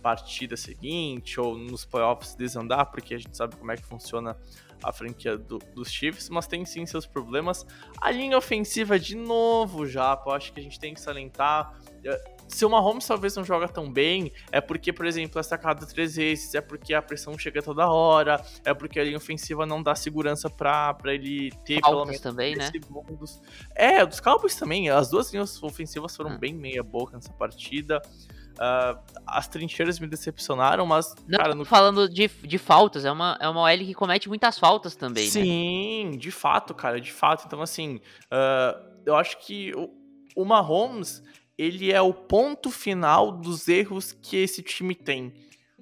partida 0.00 0.56
seguinte 0.56 1.40
ou 1.40 1.58
nos 1.58 1.84
playoffs 1.84 2.34
desandar, 2.34 2.86
porque 2.86 3.14
a 3.14 3.18
gente 3.18 3.36
sabe 3.36 3.56
como 3.56 3.72
é 3.72 3.76
que 3.76 3.84
funciona 3.84 4.36
a 4.82 4.92
franquia 4.92 5.36
do, 5.36 5.58
dos 5.74 5.90
Chiefs, 5.90 6.28
mas 6.28 6.46
tem 6.46 6.64
sim 6.64 6.84
seus 6.86 7.06
problemas. 7.06 7.66
A 8.00 8.10
linha 8.10 8.36
ofensiva, 8.36 8.98
de 8.98 9.16
novo, 9.16 9.86
já, 9.86 10.20
eu 10.24 10.32
acho 10.32 10.52
que 10.52 10.60
a 10.60 10.62
gente 10.62 10.78
tem 10.78 10.94
que 10.94 11.00
salientar 11.00 11.74
se 12.48 12.64
o 12.64 12.70
Mahomes 12.70 13.06
talvez 13.06 13.34
não 13.36 13.44
joga 13.44 13.68
tão 13.68 13.92
bem, 13.92 14.32
é 14.52 14.60
porque, 14.60 14.92
por 14.92 15.06
exemplo, 15.06 15.38
é 15.40 15.42
sacado 15.42 15.86
três 15.86 16.16
vezes, 16.16 16.54
é 16.54 16.60
porque 16.60 16.94
a 16.94 17.02
pressão 17.02 17.36
chega 17.38 17.60
toda 17.60 17.88
hora, 17.88 18.42
é 18.64 18.72
porque 18.72 19.00
a 19.00 19.04
linha 19.04 19.16
ofensiva 19.16 19.66
não 19.66 19.82
dá 19.82 19.94
segurança 19.94 20.48
pra, 20.48 20.94
pra 20.94 21.12
ele 21.12 21.50
ter 21.64 21.80
Faltas 21.80 21.90
pelo 21.90 22.06
menos 22.06 22.20
também, 22.20 22.56
né? 22.56 22.70
segundos. 22.70 23.40
É, 23.74 24.04
dos 24.06 24.20
Cowboys 24.20 24.54
também, 24.54 24.88
as 24.88 25.10
duas 25.10 25.32
linhas 25.32 25.60
ofensivas 25.62 26.16
foram 26.16 26.32
hum. 26.32 26.38
bem 26.38 26.54
meia 26.54 26.82
boca 26.82 27.16
nessa 27.16 27.32
partida. 27.32 28.00
Uh, 28.56 28.98
as 29.26 29.46
trincheiras 29.48 29.98
me 29.98 30.06
decepcionaram, 30.06 30.86
mas. 30.86 31.14
Não, 31.28 31.38
cara, 31.38 31.54
no... 31.54 31.64
falando 31.64 32.08
de, 32.08 32.28
de 32.28 32.58
faltas, 32.58 33.04
é 33.04 33.12
uma, 33.12 33.36
é 33.40 33.48
uma 33.48 33.62
OL 33.62 33.78
que 33.78 33.94
comete 33.94 34.28
muitas 34.28 34.58
faltas 34.58 34.96
também, 34.96 35.28
Sim, 35.28 35.40
né? 35.40 35.44
Sim, 36.12 36.18
de 36.18 36.30
fato, 36.30 36.74
cara, 36.74 37.00
de 37.00 37.12
fato. 37.12 37.44
Então, 37.46 37.60
assim, 37.60 38.00
uh, 38.26 38.96
eu 39.04 39.14
acho 39.14 39.38
que 39.38 39.72
o, 39.76 39.90
o 40.34 40.44
Mahomes 40.44 41.22
ele 41.58 41.90
é 41.92 42.00
o 42.00 42.12
ponto 42.12 42.70
final 42.70 43.32
dos 43.32 43.66
erros 43.68 44.12
que 44.12 44.36
esse 44.36 44.62
time 44.62 44.94
tem. 44.94 45.32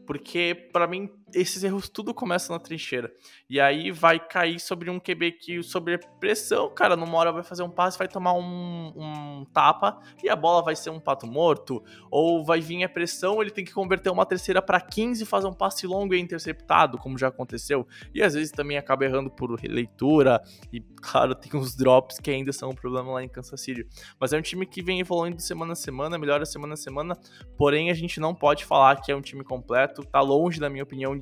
Porque, 0.07 0.68
para 0.72 0.87
mim, 0.87 1.09
esses 1.35 1.62
erros 1.62 1.89
tudo 1.89 2.14
começam 2.14 2.55
na 2.55 2.61
trincheira. 2.61 3.12
E 3.49 3.61
aí 3.61 3.91
vai 3.91 4.18
cair 4.18 4.59
sobre 4.59 4.91
um 4.91 4.99
QB 4.99 5.32
que, 5.32 5.62
sobre 5.62 5.99
pressão, 6.18 6.72
cara, 6.74 6.97
numa 6.97 7.16
hora 7.18 7.32
vai 7.32 7.43
fazer 7.43 7.62
um 7.62 7.70
passe, 7.70 7.99
vai 7.99 8.09
tomar 8.09 8.32
um, 8.35 8.93
um 8.97 9.45
tapa 9.53 10.01
e 10.22 10.28
a 10.28 10.37
bola 10.37 10.62
vai 10.62 10.76
ser 10.76 10.91
um 10.91 11.01
pato 11.01 11.26
morto. 11.26 11.82
Ou 12.11 12.45
vai 12.45 12.61
vir 12.61 12.85
a 12.85 12.89
pressão, 12.89 13.41
ele 13.41 13.51
tem 13.51 13.64
que 13.64 13.72
converter 13.72 14.11
uma 14.11 14.24
terceira 14.24 14.62
para 14.62 14.80
15, 14.80 15.24
fazer 15.26 15.47
um 15.47 15.53
passe 15.53 15.87
longo 15.87 16.14
e 16.14 16.20
interceptado, 16.20 16.99
como 16.99 17.18
já 17.18 17.28
aconteceu. 17.28 17.87
E 18.14 18.22
às 18.22 18.35
vezes 18.35 18.53
também 18.53 18.76
acaba 18.76 19.05
errando 19.05 19.30
por 19.30 19.55
releitura. 19.59 20.41
E, 20.72 20.80
claro, 20.80 21.35
tem 21.35 21.59
uns 21.59 21.74
drops 21.74 22.18
que 22.18 22.30
ainda 22.30 22.53
são 22.53 22.70
um 22.70 22.74
problema 22.74 23.12
lá 23.12 23.22
em 23.22 23.28
Kansas 23.28 23.61
City. 23.61 23.87
Mas 24.18 24.32
é 24.32 24.39
um 24.39 24.43
time 24.43 24.66
que 24.66 24.82
vem 24.82 25.01
evoluindo 25.01 25.41
semana 25.41 25.72
a 25.72 25.76
semana, 25.76 26.18
melhora 26.18 26.47
semana 26.47 26.74
a 26.74 26.76
semana. 26.76 27.16
Porém, 27.57 27.91
a 27.91 27.95
gente 27.95 28.20
não 28.20 28.35
pode 28.35 28.64
falar 28.64 29.01
que 29.01 29.11
é 29.11 29.16
um 29.16 29.20
time 29.20 29.43
completo. 29.43 30.05
Tá 30.05 30.20
longe, 30.20 30.61
na 30.61 30.70
minha 30.70 30.85
opinião, 30.85 31.16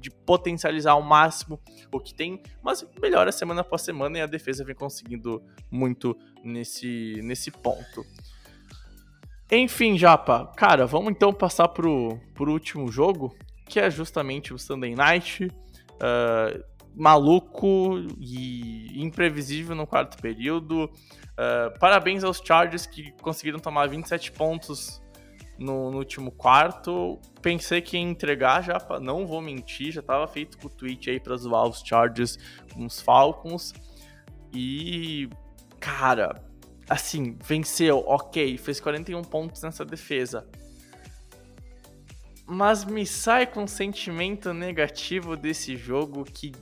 de 0.00 0.10
potencializar 0.10 0.92
ao 0.92 1.02
máximo 1.02 1.60
o 1.92 2.00
que 2.00 2.14
tem, 2.14 2.42
mas 2.62 2.86
melhora 3.00 3.30
semana 3.30 3.60
após 3.60 3.82
semana 3.82 4.18
e 4.18 4.20
a 4.20 4.26
defesa 4.26 4.64
vem 4.64 4.74
conseguindo 4.74 5.42
muito 5.70 6.16
nesse, 6.42 7.20
nesse 7.22 7.50
ponto. 7.50 8.04
Enfim, 9.52 9.98
Japa, 9.98 10.46
cara, 10.56 10.86
vamos 10.86 11.10
então 11.10 11.32
passar 11.32 11.68
pro, 11.68 12.18
pro 12.34 12.52
último 12.52 12.90
jogo, 12.90 13.34
que 13.68 13.80
é 13.80 13.90
justamente 13.90 14.54
o 14.54 14.58
Sunday 14.58 14.94
Night. 14.94 15.46
Uh, 15.46 16.70
maluco 16.94 17.98
e 18.18 19.00
imprevisível 19.02 19.74
no 19.74 19.86
quarto 19.86 20.20
período. 20.20 20.84
Uh, 20.84 21.78
parabéns 21.78 22.24
aos 22.24 22.38
Chargers 22.44 22.86
que 22.86 23.12
conseguiram 23.22 23.58
tomar 23.58 23.88
27 23.88 24.32
pontos 24.32 25.00
no, 25.60 25.90
no, 25.90 25.98
último 25.98 26.32
quarto. 26.32 27.20
Pensei 27.42 27.82
que 27.82 27.96
ia 27.96 28.02
entregar 28.02 28.62
já, 28.62 28.78
não 29.00 29.26
vou 29.26 29.42
mentir, 29.42 29.92
já 29.92 30.02
tava 30.02 30.26
feito 30.26 30.58
com 30.58 30.66
o 30.66 30.70
tweet 30.70 31.10
aí 31.10 31.20
pra 31.20 31.36
zoar 31.36 31.68
os 31.68 31.82
Chargers 31.84 32.38
com 32.72 32.86
os 32.86 33.00
Falcons. 33.00 33.74
E, 34.52 35.28
cara, 35.78 36.42
assim, 36.88 37.36
venceu, 37.44 38.02
ok, 38.06 38.56
fez 38.56 38.80
41 38.80 39.22
pontos 39.22 39.62
nessa 39.62 39.84
defesa. 39.84 40.48
Mas 42.46 42.84
me 42.84 43.06
sai 43.06 43.46
com 43.46 43.62
um 43.62 43.68
sentimento 43.68 44.52
negativo 44.52 45.36
desse 45.36 45.76
jogo 45.76 46.24
que, 46.24 46.52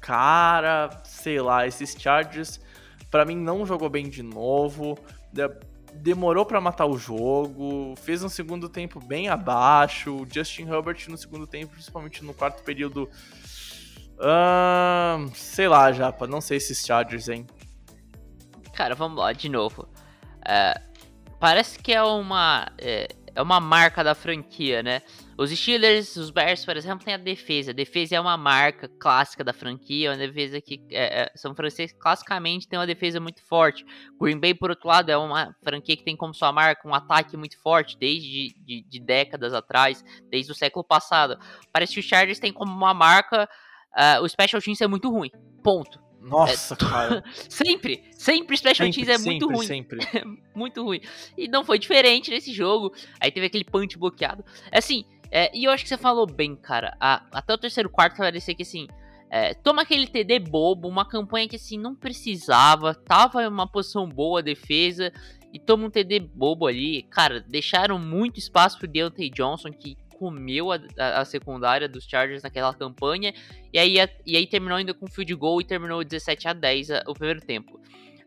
cara, 0.00 0.90
sei 1.04 1.40
lá, 1.40 1.64
esses 1.66 1.94
Chargers, 1.96 2.58
para 3.10 3.24
mim, 3.24 3.36
não 3.36 3.64
jogou 3.64 3.88
bem 3.88 4.08
de 4.08 4.22
novo 4.22 4.98
demorou 5.96 6.44
para 6.44 6.60
matar 6.60 6.86
o 6.86 6.96
jogo, 6.96 7.94
fez 7.96 8.22
um 8.22 8.28
segundo 8.28 8.68
tempo 8.68 9.00
bem 9.00 9.28
abaixo. 9.28 10.22
O 10.22 10.26
Justin 10.30 10.62
Herbert 10.62 11.08
no 11.08 11.16
segundo 11.16 11.46
tempo, 11.46 11.72
principalmente 11.72 12.24
no 12.24 12.34
quarto 12.34 12.62
período. 12.62 13.08
Uh, 14.14 15.30
sei 15.34 15.68
lá, 15.68 15.92
Japa, 15.92 16.26
não 16.26 16.40
sei 16.40 16.56
esses 16.56 16.84
Chargers, 16.84 17.28
hein? 17.28 17.46
Cara, 18.72 18.94
vamos 18.94 19.18
lá, 19.18 19.32
de 19.32 19.48
novo. 19.48 19.88
É, 20.46 20.80
parece 21.40 21.78
que 21.78 21.92
é 21.92 22.02
uma. 22.02 22.70
É, 22.78 23.08
é 23.34 23.42
uma 23.42 23.60
marca 23.60 24.02
da 24.02 24.14
franquia, 24.14 24.82
né? 24.82 25.02
Os 25.38 25.50
Steelers, 25.50 26.16
os 26.16 26.30
Bears, 26.30 26.64
por 26.64 26.76
exemplo, 26.76 27.04
tem 27.04 27.14
a 27.14 27.18
defesa. 27.18 27.70
A 27.70 27.74
defesa 27.74 28.16
é 28.16 28.20
uma 28.20 28.36
marca 28.36 28.88
clássica 28.88 29.44
da 29.44 29.52
franquia, 29.52 30.10
uma 30.10 30.16
defesa 30.16 30.60
que 30.60 30.82
é, 30.90 31.22
é, 31.22 31.32
São 31.34 31.54
Francisco 31.54 31.98
classicamente 31.98 32.66
tem 32.66 32.78
uma 32.78 32.86
defesa 32.86 33.20
muito 33.20 33.42
forte. 33.42 33.84
Green 34.18 34.40
Bay, 34.40 34.54
por 34.54 34.70
outro 34.70 34.88
lado, 34.88 35.10
é 35.10 35.16
uma 35.16 35.54
franquia 35.62 35.96
que 35.96 36.04
tem 36.04 36.16
como 36.16 36.32
sua 36.32 36.52
marca 36.52 36.88
um 36.88 36.94
ataque 36.94 37.36
muito 37.36 37.60
forte 37.60 37.98
desde 37.98 38.54
de, 38.64 38.82
de 38.82 39.00
décadas 39.00 39.52
atrás, 39.52 40.02
desde 40.30 40.50
o 40.52 40.54
século 40.54 40.84
passado. 40.84 41.38
Parece 41.70 41.94
que 41.94 42.00
os 42.00 42.06
Chargers 42.06 42.38
tem 42.38 42.52
como 42.52 42.72
uma 42.72 42.94
marca 42.94 43.48
uh, 43.96 44.22
o 44.22 44.28
special 44.28 44.60
teams 44.60 44.80
é 44.80 44.86
muito 44.86 45.10
ruim. 45.10 45.30
Ponto. 45.62 46.06
Nossa, 46.20 46.74
é, 46.74 46.76
cara. 46.76 47.24
sempre, 47.48 48.02
sempre 48.12 48.56
Special 48.56 48.90
Teams 48.90 49.08
é 49.08 49.18
muito 49.18 49.46
ruim. 49.48 49.66
Sempre. 49.66 50.00
muito 50.54 50.82
ruim. 50.82 51.00
E 51.38 51.46
não 51.46 51.64
foi 51.64 51.78
diferente 51.78 52.30
nesse 52.30 52.52
jogo. 52.52 52.92
Aí 53.20 53.30
teve 53.30 53.46
aquele 53.46 53.64
punch 53.64 53.96
bloqueado. 53.96 54.44
Assim, 54.72 55.04
é, 55.30 55.50
e 55.56 55.64
eu 55.64 55.70
acho 55.70 55.82
que 55.84 55.88
você 55.88 55.96
falou 55.96 56.26
bem, 56.26 56.54
cara. 56.56 56.96
A, 57.00 57.22
até 57.32 57.52
o 57.54 57.58
terceiro 57.58 57.90
quarto 57.90 58.16
parecia 58.16 58.54
que 58.54 58.62
assim. 58.62 58.86
É, 59.28 59.54
toma 59.54 59.82
aquele 59.82 60.06
TD 60.06 60.38
bobo, 60.38 60.86
uma 60.86 61.04
campanha 61.04 61.48
que 61.48 61.56
assim 61.56 61.76
não 61.76 61.96
precisava, 61.96 62.94
tava 62.94 63.42
em 63.42 63.48
uma 63.48 63.66
posição 63.66 64.08
boa 64.08 64.38
a 64.38 64.42
defesa 64.42 65.12
e 65.52 65.58
toma 65.58 65.86
um 65.86 65.90
TD 65.90 66.20
bobo 66.20 66.66
ali. 66.66 67.02
Cara, 67.10 67.40
deixaram 67.40 67.98
muito 67.98 68.38
espaço 68.38 68.78
pro 68.78 68.86
Deontay 68.86 69.28
Johnson, 69.30 69.72
que 69.72 69.96
comeu 70.16 70.72
a, 70.72 70.78
a, 70.98 71.20
a, 71.20 71.24
secundária 71.24 71.88
dos 71.88 72.04
Chargers 72.04 72.42
naquela 72.42 72.72
campanha. 72.72 73.34
E 73.72 73.78
aí, 73.78 74.00
a, 74.00 74.08
e 74.24 74.36
aí 74.36 74.46
terminou 74.46 74.78
ainda 74.78 74.94
com 74.94 75.06
field 75.06 75.34
goal 75.34 75.60
e 75.60 75.64
terminou 75.64 76.02
17 76.04 76.48
a 76.48 76.52
10 76.52 76.88
o 77.06 77.14
primeiro 77.14 77.40
tempo. 77.40 77.80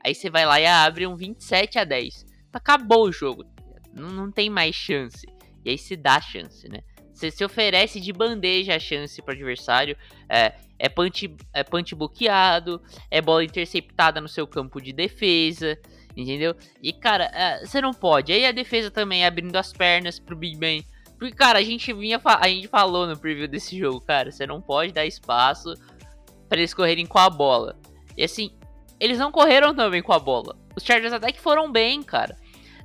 Aí 0.05 0.13
você 0.13 0.29
vai 0.29 0.45
lá 0.45 0.59
e 0.59 0.65
abre 0.65 1.07
um 1.07 1.15
27 1.15 1.79
a 1.79 1.83
10. 1.83 2.25
Acabou 2.53 3.07
o 3.07 3.11
jogo. 3.11 3.45
Não, 3.93 4.09
não 4.09 4.31
tem 4.31 4.49
mais 4.49 4.75
chance. 4.75 5.25
E 5.63 5.69
aí 5.69 5.77
se 5.77 5.95
dá 5.95 6.21
chance, 6.21 6.67
né? 6.69 6.79
Você 7.19 7.31
se 7.31 7.43
oferece 7.43 7.99
de 7.99 8.13
bandeja 8.13 8.75
a 8.75 8.79
chance 8.79 9.21
para 9.21 9.33
o 9.33 9.35
adversário. 9.35 9.97
É, 10.29 10.53
é, 10.77 10.87
punch, 10.87 11.35
é 11.53 11.63
punch 11.63 11.93
bloqueado, 11.93 12.81
é 13.11 13.21
bola 13.21 13.43
interceptada 13.43 14.21
no 14.21 14.27
seu 14.27 14.47
campo 14.47 14.79
de 14.79 14.93
defesa, 14.93 15.77
entendeu? 16.15 16.55
E 16.81 16.93
cara, 16.93 17.25
é, 17.33 17.65
você 17.65 17.81
não 17.81 17.93
pode. 17.93 18.31
Aí 18.31 18.45
a 18.45 18.51
defesa 18.51 18.89
também 18.89 19.25
abrindo 19.25 19.55
as 19.57 19.73
pernas 19.73 20.19
pro 20.19 20.35
Big 20.35 20.55
Ben 20.57 20.85
porque, 21.19 21.35
cara, 21.35 21.59
a 21.59 21.61
gente 21.61 21.91
vinha. 21.91 22.19
A 22.23 22.47
gente 22.47 22.69
falou 22.69 23.05
no 23.05 23.17
preview 23.17 23.47
desse 23.47 23.77
jogo, 23.77 23.99
cara. 23.99 24.31
Você 24.31 24.47
não 24.47 24.61
pode 24.61 24.93
dar 24.93 25.05
espaço 25.05 25.73
para 26.47 26.57
eles 26.57 26.73
correrem 26.73 27.05
com 27.05 27.19
a 27.19 27.29
bola. 27.29 27.77
E 28.15 28.23
assim, 28.23 28.51
eles 28.97 29.19
não 29.19 29.29
correram 29.29 29.75
também 29.75 30.01
com 30.01 30.13
a 30.13 30.19
bola. 30.19 30.55
Os 30.73 30.83
Chargers 30.83 31.11
até 31.11 31.33
que 31.33 31.39
foram 31.39 31.69
bem, 31.69 32.01
cara. 32.01 32.37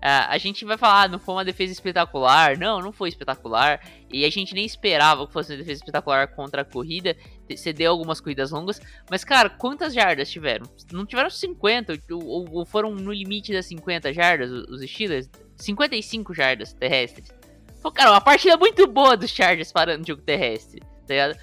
Uh, 0.04 0.28
a 0.28 0.36
gente 0.36 0.66
vai 0.66 0.76
falar, 0.76 1.04
ah, 1.04 1.08
não 1.08 1.18
foi 1.18 1.34
uma 1.34 1.44
defesa 1.46 1.72
espetacular. 1.72 2.58
Não, 2.58 2.78
não 2.78 2.92
foi 2.92 3.08
espetacular. 3.08 3.80
E 4.12 4.26
a 4.26 4.30
gente 4.30 4.52
nem 4.54 4.66
esperava 4.66 5.26
que 5.26 5.32
fosse 5.32 5.52
uma 5.52 5.56
defesa 5.56 5.80
espetacular 5.80 6.28
contra 6.28 6.60
a 6.60 6.64
corrida. 6.64 7.16
Cedeu 7.56 7.90
algumas 7.90 8.20
corridas 8.20 8.50
longas. 8.50 8.78
Mas, 9.10 9.24
cara, 9.24 9.48
quantas 9.48 9.94
jardas 9.94 10.30
tiveram? 10.30 10.66
Não 10.92 11.06
tiveram 11.06 11.30
50, 11.30 11.98
ou, 12.10 12.52
ou 12.52 12.66
foram 12.66 12.94
no 12.94 13.10
limite 13.10 13.50
das 13.50 13.64
50 13.64 14.12
jardas, 14.12 14.50
os 14.50 14.82
Steelers? 14.82 15.30
55 15.56 16.34
jardas 16.34 16.74
terrestres. 16.74 17.32
Pô, 17.80 17.90
cara, 17.90 18.10
uma 18.10 18.20
partida 18.20 18.58
muito 18.58 18.86
boa 18.86 19.16
dos 19.16 19.30
Chargers 19.30 19.72
parando 19.72 20.00
no 20.00 20.06
jogo 20.06 20.20
terrestre, 20.20 20.80
tá 20.80 21.14
ligado? 21.14 21.38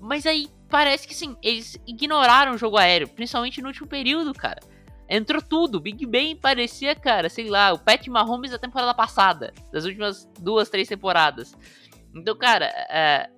Mas 0.00 0.24
aí 0.24 0.48
parece 0.70 1.06
que 1.06 1.14
sim, 1.14 1.36
eles 1.42 1.78
ignoraram 1.86 2.54
o 2.54 2.58
jogo 2.58 2.78
aéreo, 2.78 3.08
principalmente 3.08 3.60
no 3.60 3.68
último 3.68 3.86
período, 3.86 4.32
cara. 4.32 4.60
Entrou 5.08 5.42
tudo. 5.42 5.80
Big 5.80 6.06
Ben 6.06 6.36
parecia, 6.36 6.94
cara, 6.94 7.28
sei 7.28 7.48
lá, 7.48 7.72
o 7.72 7.78
Pat 7.78 8.06
Mahomes 8.08 8.50
da 8.50 8.58
temporada 8.58 8.94
passada, 8.94 9.52
das 9.72 9.84
últimas 9.84 10.24
duas, 10.40 10.70
três 10.70 10.88
temporadas. 10.88 11.56
Então, 12.14 12.36
cara, 12.36 12.66
é, 12.88 13.28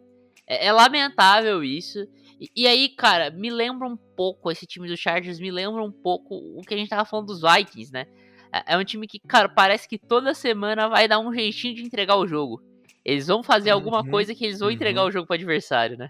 é, 0.47 0.67
é 0.67 0.73
lamentável 0.73 1.64
isso. 1.64 2.07
E, 2.41 2.51
e, 2.55 2.67
aí, 2.67 2.89
cara, 2.91 3.31
me 3.31 3.51
lembra 3.51 3.89
um 3.89 3.97
pouco, 3.97 4.51
esse 4.51 4.67
time 4.67 4.87
do 4.87 4.97
Chargers 4.97 5.41
me 5.41 5.51
lembra 5.51 5.83
um 5.83 5.91
pouco 5.91 6.35
o 6.35 6.61
que 6.62 6.75
a 6.75 6.77
gente 6.77 6.89
tava 6.89 7.05
falando 7.05 7.27
dos 7.27 7.41
Vikings, 7.41 7.93
né? 7.93 8.07
É, 8.53 8.75
é 8.75 8.77
um 8.77 8.85
time 8.85 9.07
que, 9.07 9.19
cara, 9.19 9.49
parece 9.49 9.89
que 9.89 9.99
toda 9.99 10.35
semana 10.35 10.89
vai 10.89 11.09
dar 11.09 11.19
um 11.19 11.33
jeitinho 11.33 11.75
de 11.75 11.83
entregar 11.83 12.17
o 12.17 12.27
jogo. 12.27 12.62
Eles 13.05 13.27
vão 13.27 13.43
fazer 13.43 13.71
alguma 13.71 14.03
uhum, 14.03 14.11
coisa 14.11 14.35
que 14.35 14.45
eles 14.45 14.59
vão 14.59 14.69
uhum. 14.69 14.75
entregar 14.75 15.05
o 15.05 15.11
jogo 15.11 15.27
pro 15.27 15.35
adversário, 15.35 15.97
né? 15.97 16.09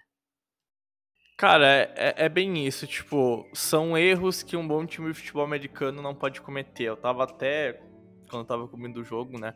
Cara, 1.37 1.67
é, 1.67 1.93
é, 1.97 2.15
é, 2.25 2.29
bem 2.31 2.67
isso, 2.67 2.87
tipo, 2.87 3.47
são 3.53 3.97
erros 3.97 4.43
que 4.43 4.57
um 4.57 4.67
bom 4.67 4.87
time 4.87 5.13
de 5.13 5.19
futebol 5.19 5.45
americano 5.45 6.01
não 6.01 6.15
pode 6.15 6.41
cometer. 6.41 6.85
Eu 6.85 6.97
tava 6.97 7.25
até, 7.25 7.75
quando 8.31 8.41
eu 8.41 8.47
tava 8.47 8.67
comendo 8.67 9.01
o 9.01 9.05
jogo, 9.05 9.39
né, 9.39 9.53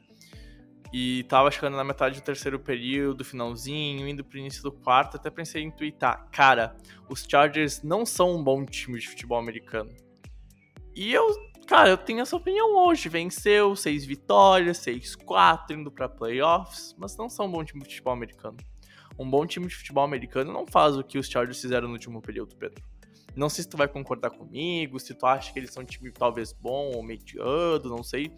e 0.92 1.24
tava 1.24 1.50
chegando 1.50 1.78
na 1.78 1.84
metade 1.84 2.20
do 2.20 2.22
terceiro 2.22 2.60
período, 2.60 3.24
finalzinho, 3.24 4.06
indo 4.06 4.22
pro 4.22 4.36
início 4.36 4.62
do 4.62 4.70
quarto, 4.70 5.16
até 5.16 5.30
pensei 5.30 5.62
em 5.62 5.70
twittar, 5.70 6.28
cara, 6.30 6.76
os 7.08 7.24
Chargers 7.26 7.82
não 7.82 8.04
são 8.04 8.36
um 8.36 8.44
bom 8.44 8.62
time 8.66 8.98
de 8.98 9.08
futebol 9.08 9.38
americano. 9.38 9.90
E 10.94 11.10
eu, 11.14 11.34
cara, 11.66 11.88
eu 11.88 11.96
tenho 11.96 12.20
essa 12.20 12.36
opinião 12.36 12.76
hoje, 12.76 13.08
venceu, 13.08 13.74
seis 13.74 14.04
vitórias, 14.04 14.76
seis 14.76 15.16
quatro, 15.16 15.74
indo 15.74 15.90
pra 15.90 16.10
playoffs, 16.10 16.94
mas 16.98 17.16
não 17.16 17.30
são 17.30 17.46
um 17.46 17.50
bom 17.50 17.64
time 17.64 17.80
de 17.80 17.88
futebol 17.88 18.12
americano 18.12 18.58
um 19.20 19.28
bom 19.28 19.46
time 19.46 19.66
de 19.66 19.76
futebol 19.76 20.02
americano 20.02 20.50
não 20.50 20.66
faz 20.66 20.96
o 20.96 21.04
que 21.04 21.18
os 21.18 21.28
Chargers 21.28 21.60
fizeram 21.60 21.88
no 21.88 21.92
último 21.92 22.22
período, 22.22 22.56
Pedro. 22.56 22.82
Não 23.36 23.50
sei 23.50 23.62
se 23.62 23.68
tu 23.68 23.76
vai 23.76 23.86
concordar 23.86 24.30
comigo, 24.30 24.98
se 24.98 25.12
tu 25.12 25.26
acha 25.26 25.52
que 25.52 25.58
eles 25.58 25.70
são 25.70 25.82
um 25.82 25.86
time 25.86 26.10
talvez 26.10 26.54
bom 26.54 26.92
ou 26.94 27.02
mediano, 27.02 27.84
não 27.84 28.02
sei. 28.02 28.32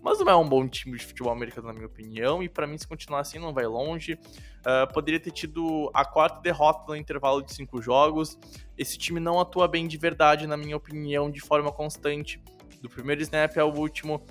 Mas 0.00 0.20
não 0.20 0.30
é 0.30 0.36
um 0.36 0.48
bom 0.48 0.66
time 0.68 0.96
de 0.96 1.04
futebol 1.04 1.32
americano, 1.32 1.66
na 1.66 1.72
minha 1.72 1.86
opinião, 1.86 2.40
e 2.40 2.48
para 2.48 2.68
mim, 2.68 2.78
se 2.78 2.86
continuar 2.86 3.18
assim, 3.20 3.40
não 3.40 3.52
vai 3.52 3.66
longe. 3.66 4.14
Uh, 4.14 4.92
poderia 4.94 5.18
ter 5.18 5.32
tido 5.32 5.90
a 5.92 6.04
quarta 6.04 6.40
derrota 6.40 6.84
no 6.86 6.96
intervalo 6.96 7.42
de 7.42 7.52
cinco 7.52 7.82
jogos. 7.82 8.38
Esse 8.78 8.96
time 8.96 9.18
não 9.18 9.40
atua 9.40 9.66
bem 9.66 9.88
de 9.88 9.98
verdade, 9.98 10.46
na 10.46 10.56
minha 10.56 10.76
opinião, 10.76 11.28
de 11.28 11.40
forma 11.40 11.72
constante. 11.72 12.40
Do 12.80 12.88
primeiro 12.88 13.20
snap 13.22 13.56
ao 13.58 13.74
último, 13.74 14.24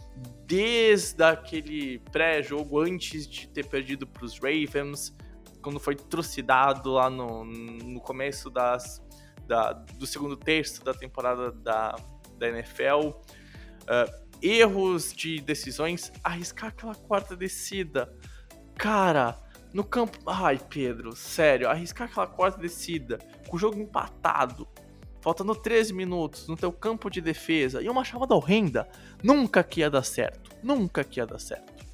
desde 0.46 1.22
aquele 1.22 2.00
pré-jogo, 2.14 2.80
antes 2.80 3.28
de 3.28 3.50
ter 3.50 3.66
perdido 3.66 4.08
para 4.08 4.24
os 4.24 4.40
Ravens 4.40 5.14
quando 5.62 5.80
foi 5.80 5.96
trucidado 5.96 6.94
lá 6.94 7.10
no, 7.10 7.46
no 7.46 8.00
começo 8.00 8.50
das, 8.50 9.02
da, 9.46 9.74
do 9.74 10.06
segundo 10.06 10.38
terço 10.38 10.84
da 10.84 10.94
temporada 10.94 11.52
da, 11.52 11.96
da 12.38 12.50
NFL. 12.50 13.10
Uh, 13.10 13.16
ah, 13.88 14.06
erros 14.42 15.14
de 15.14 15.40
decisões, 15.42 16.12
arriscar 16.24 16.70
aquela 16.70 16.96
quarta 16.96 17.36
descida. 17.36 18.14
Cara, 18.76 19.38
no 19.74 19.84
campo. 19.84 20.18
Ai, 20.26 20.60
Pedro, 20.70 21.16
sério, 21.16 21.70
arriscar 21.70 22.08
aquela 22.10 22.28
quarta 22.28 22.60
descida 22.60 23.18
com 23.48 23.56
o 23.56 23.60
jogo 23.60 23.80
empatado, 23.80 24.68
faltando 25.22 25.56
13 25.56 25.94
minutos 25.94 26.48
no 26.48 26.56
teu 26.56 26.72
campo 26.72 27.10
de 27.10 27.22
defesa 27.22 27.82
e 27.82 27.90
uma 27.90 28.04
chamada 28.04 28.36
horrenda, 28.36 28.88
nunca 29.24 29.64
que 29.64 29.82
ia 29.82 29.90
dar 29.90 30.04
certo. 30.04 30.56
Nunca 30.64 31.04
que 31.04 31.20
ia 31.20 31.26
dar 31.26 31.40
certo. 31.40 31.86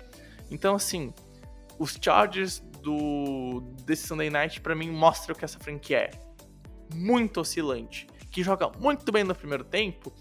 Então, 0.50 0.76
assim, 0.76 1.14
os 1.80 1.98
Chargers 2.00 2.64
do 2.84 3.62
desse 3.86 4.06
Sunday 4.08 4.30
Night 4.30 4.62
para 4.62 4.76
mim 4.76 4.92
mostra 4.92 5.34
o 5.34 5.36
que 5.36 5.46
essa 5.46 5.60
franquia 5.60 5.98
é. 5.98 6.12
Muito 6.94 7.40
oscilante, 7.40 8.06
que 8.30 8.44
joga 8.44 8.70
muito 8.78 9.12
bem 9.12 9.24
no 9.24 9.34
primeiro 9.34 9.64
tempo 9.64 10.14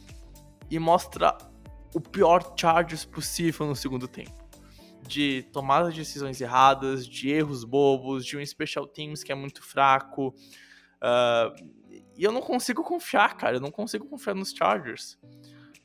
e 0.70 0.78
mostra 0.78 1.36
o 1.94 2.00
pior 2.00 2.54
Chargers 2.58 3.04
possível 3.04 3.66
no 3.66 3.76
segundo 3.76 4.08
tempo. 4.08 4.40
De 5.06 5.42
tomada 5.52 5.90
de 5.90 5.98
decisões 5.98 6.40
erradas, 6.40 7.06
de 7.06 7.28
erros 7.28 7.64
bobos, 7.64 8.24
de 8.24 8.38
um 8.38 8.46
special 8.46 8.86
teams 8.86 9.22
que 9.22 9.32
é 9.32 9.34
muito 9.34 9.62
fraco. 9.62 10.28
Uh, 11.02 11.52
e 12.16 12.24
eu 12.24 12.32
não 12.32 12.40
consigo 12.40 12.82
confiar, 12.82 13.36
cara. 13.36 13.56
Eu 13.56 13.60
não 13.60 13.70
consigo 13.70 14.08
confiar 14.08 14.34
nos 14.34 14.52
Chargers. 14.52 15.18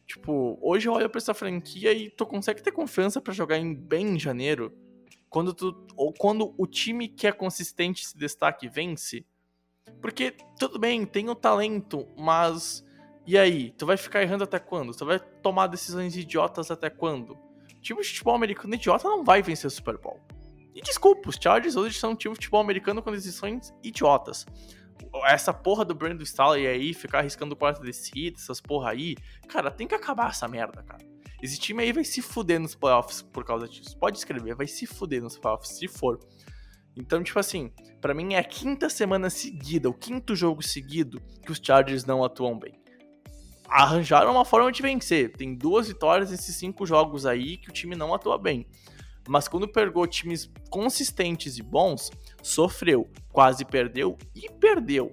Tipo, 0.05 0.57
hoje 0.61 0.87
eu 0.87 0.93
olho 0.93 1.09
pra 1.09 1.17
essa 1.17 1.33
franquia 1.33 1.91
e 1.91 2.09
tu 2.09 2.25
consegue 2.25 2.61
ter 2.61 2.71
confiança 2.71 3.19
para 3.19 3.33
jogar 3.33 3.57
em 3.57 3.73
bem 3.73 4.15
em 4.15 4.19
janeiro 4.19 4.71
quando, 5.29 5.53
tu, 5.53 5.85
ou 5.95 6.13
quando 6.13 6.53
o 6.57 6.65
time 6.65 7.07
que 7.07 7.27
é 7.27 7.31
consistente 7.31 8.05
se 8.05 8.17
destaca 8.17 8.65
e 8.65 8.69
vence. 8.69 9.25
Porque, 10.01 10.35
tudo 10.59 10.79
bem, 10.79 11.05
tem 11.05 11.29
o 11.29 11.35
talento, 11.35 12.07
mas. 12.17 12.85
E 13.25 13.37
aí? 13.37 13.71
Tu 13.71 13.85
vai 13.85 13.97
ficar 13.97 14.21
errando 14.21 14.43
até 14.43 14.59
quando? 14.59 14.95
Tu 14.95 15.05
vai 15.05 15.19
tomar 15.19 15.67
decisões 15.67 16.15
idiotas 16.15 16.71
até 16.71 16.89
quando? 16.89 17.33
O 17.33 17.81
time 17.81 18.01
de 18.01 18.07
futebol 18.07 18.35
americano 18.35 18.75
idiota 18.75 19.07
não 19.07 19.23
vai 19.23 19.41
vencer 19.41 19.67
o 19.67 19.71
Super 19.71 19.97
Bowl. 19.97 20.19
E 20.73 20.81
desculpa, 20.81 21.29
os 21.29 21.37
Chargers 21.41 21.75
hoje 21.75 21.97
são 21.97 22.11
um 22.11 22.15
time 22.15 22.33
de 22.33 22.37
futebol 22.37 22.61
americano 22.61 23.01
com 23.01 23.11
decisões 23.11 23.73
idiotas. 23.83 24.45
Essa 25.25 25.53
porra 25.53 25.83
do 25.83 25.95
Brandon 25.95 26.23
Staley 26.23 26.67
aí, 26.67 26.93
ficar 26.93 27.19
arriscando 27.19 27.55
quarta 27.55 27.81
descida, 27.81 28.37
essas 28.37 28.61
porra 28.61 28.91
aí, 28.91 29.15
cara, 29.47 29.71
tem 29.71 29.87
que 29.87 29.95
acabar 29.95 30.29
essa 30.29 30.47
merda, 30.47 30.83
cara. 30.83 31.03
Esse 31.41 31.59
time 31.59 31.83
aí 31.83 31.93
vai 31.93 32.03
se 32.03 32.21
fuder 32.21 32.59
nos 32.59 32.75
playoffs 32.75 33.21
por 33.21 33.43
causa 33.43 33.67
disso. 33.67 33.97
Pode 33.97 34.17
escrever, 34.17 34.55
vai 34.55 34.67
se 34.67 34.85
fuder 34.85 35.21
nos 35.21 35.37
playoffs, 35.37 35.77
se 35.77 35.87
for. 35.87 36.19
Então, 36.95 37.23
tipo 37.23 37.37
assim, 37.37 37.71
para 38.01 38.13
mim 38.13 38.33
é 38.33 38.39
a 38.39 38.43
quinta 38.43 38.89
semana 38.89 39.29
seguida, 39.29 39.87
o 39.87 39.93
quinto 39.93 40.35
jogo 40.35 40.63
seguido 40.63 41.21
que 41.45 41.51
os 41.51 41.59
Chargers 41.61 42.05
não 42.05 42.23
atuam 42.23 42.57
bem. 42.57 42.73
Arranjaram 43.69 44.31
uma 44.31 44.45
forma 44.45 44.71
de 44.71 44.81
vencer. 44.81 45.31
Tem 45.33 45.53
duas 45.53 45.87
vitórias 45.87 46.31
nesses 46.31 46.55
cinco 46.55 46.85
jogos 46.85 47.25
aí 47.25 47.57
que 47.57 47.69
o 47.69 47.73
time 47.73 47.95
não 47.95 48.13
atua 48.13 48.37
bem. 48.37 48.65
Mas 49.27 49.47
quando 49.47 49.67
pegou 49.67 50.07
times 50.07 50.49
consistentes 50.69 51.57
e 51.57 51.61
bons, 51.61 52.09
sofreu, 52.41 53.07
quase 53.31 53.65
perdeu 53.65 54.17
e 54.33 54.49
perdeu 54.49 55.11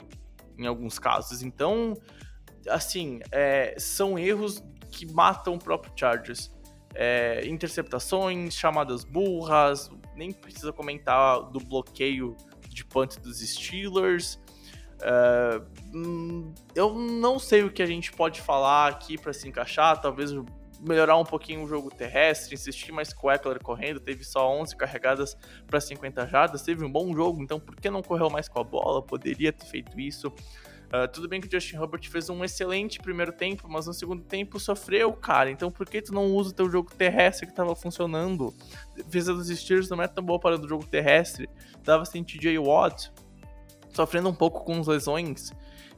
em 0.56 0.66
alguns 0.66 0.98
casos. 0.98 1.42
Então, 1.42 1.94
assim, 2.68 3.20
é, 3.32 3.74
são 3.76 4.18
erros 4.18 4.62
que 4.94 5.04
matam 5.12 5.54
o 5.54 5.58
próprio 5.58 5.92
Chargers. 5.96 6.52
É, 6.94 7.44
interceptações, 7.46 8.54
chamadas 8.54 9.02
burras, 9.02 9.90
nem 10.14 10.30
precisa 10.30 10.72
comentar 10.72 11.42
do 11.50 11.58
bloqueio 11.58 12.36
de 12.68 12.84
punt 12.84 13.16
dos 13.18 13.40
Steelers. 13.40 14.40
É, 15.02 15.60
hum, 15.92 16.54
eu 16.74 16.94
não 16.94 17.38
sei 17.38 17.64
o 17.64 17.72
que 17.72 17.82
a 17.82 17.86
gente 17.86 18.12
pode 18.12 18.40
falar 18.40 18.92
aqui 18.92 19.18
para 19.18 19.32
se 19.32 19.48
encaixar, 19.48 20.00
talvez 20.00 20.30
melhorar 20.80 21.16
um 21.16 21.24
pouquinho 21.24 21.64
o 21.64 21.66
jogo 21.66 21.90
terrestre, 21.90 22.54
insistir 22.54 22.92
mais 22.92 23.12
com 23.12 23.26
o 23.26 23.30
Eckler 23.30 23.60
correndo, 23.60 23.98
teve 23.98 24.22
só 24.22 24.48
11 24.52 24.76
carregadas 24.76 25.36
para 25.66 25.80
50 25.80 26.26
jardas, 26.26 26.62
teve 26.62 26.84
um 26.84 26.92
bom 26.92 27.12
jogo, 27.12 27.42
então 27.42 27.58
por 27.58 27.74
que 27.74 27.90
não 27.90 28.02
correu 28.02 28.30
mais 28.30 28.48
com 28.48 28.60
a 28.60 28.64
bola? 28.64 29.02
Poderia 29.02 29.52
ter 29.52 29.66
feito 29.66 29.98
isso. 29.98 30.32
Uh, 30.94 31.08
tudo 31.08 31.28
bem 31.28 31.40
que 31.40 31.48
o 31.48 31.50
Justin 31.50 31.74
Herbert 31.74 32.08
fez 32.08 32.30
um 32.30 32.44
excelente 32.44 33.00
primeiro 33.00 33.32
tempo, 33.32 33.68
mas 33.68 33.84
no 33.88 33.92
segundo 33.92 34.22
tempo 34.22 34.60
sofreu, 34.60 35.12
cara. 35.12 35.50
Então 35.50 35.68
por 35.68 35.88
que 35.88 36.00
tu 36.00 36.14
não 36.14 36.26
usa 36.26 36.50
o 36.50 36.52
teu 36.52 36.70
jogo 36.70 36.94
terrestre 36.94 37.48
que 37.48 37.52
tava 37.52 37.74
funcionando? 37.74 38.54
Defesa 38.94 39.34
dos 39.34 39.48
Steelers 39.48 39.88
não 39.88 40.00
é 40.00 40.06
tão 40.06 40.22
boa 40.22 40.38
para 40.38 40.56
o 40.56 40.68
jogo 40.68 40.86
terrestre. 40.86 41.50
Tava 41.82 42.04
sem 42.04 42.22
TJ 42.22 42.60
Watt, 42.60 43.10
sofrendo 43.92 44.28
um 44.28 44.34
pouco 44.34 44.62
com 44.64 44.78
as 44.78 44.86
lesões. 44.86 45.50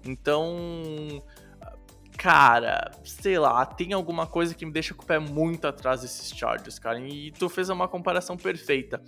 Então, 0.03 1.23
cara, 2.17 2.91
sei 3.05 3.39
lá, 3.39 3.67
tem 3.67 3.93
alguma 3.93 4.27
coisa 4.27 4.55
que 4.55 4.65
me 4.65 4.73
deixa 4.73 4.95
com 4.95 5.03
o 5.03 5.07
pé 5.07 5.19
muito 5.19 5.67
atrás 5.67 6.01
desses 6.01 6.35
Chargers, 6.35 6.79
cara. 6.79 6.99
E 7.01 7.33
tu 7.33 7.51
fez 7.51 7.69
uma 7.69 7.87
comparação 7.87 8.35
perfeita. 8.35 9.03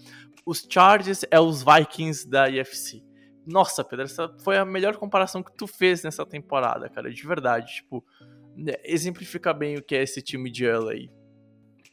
Os 0.44 0.66
Chargers 0.68 1.24
é 1.30 1.40
os 1.40 1.64
Vikings 1.64 2.28
da 2.28 2.46
IFC. 2.50 3.07
Nossa, 3.48 3.82
Pedro, 3.82 4.04
essa 4.04 4.28
foi 4.44 4.58
a 4.58 4.64
melhor 4.64 4.96
comparação 4.96 5.42
que 5.42 5.56
tu 5.56 5.66
fez 5.66 6.02
nessa 6.02 6.26
temporada, 6.26 6.86
cara, 6.90 7.10
de 7.10 7.26
verdade. 7.26 7.76
Tipo, 7.76 8.04
né, 8.54 8.74
exemplifica 8.84 9.54
bem 9.54 9.78
o 9.78 9.82
que 9.82 9.94
é 9.94 10.02
esse 10.02 10.20
time 10.20 10.50
de 10.50 10.66
LA. 10.66 11.08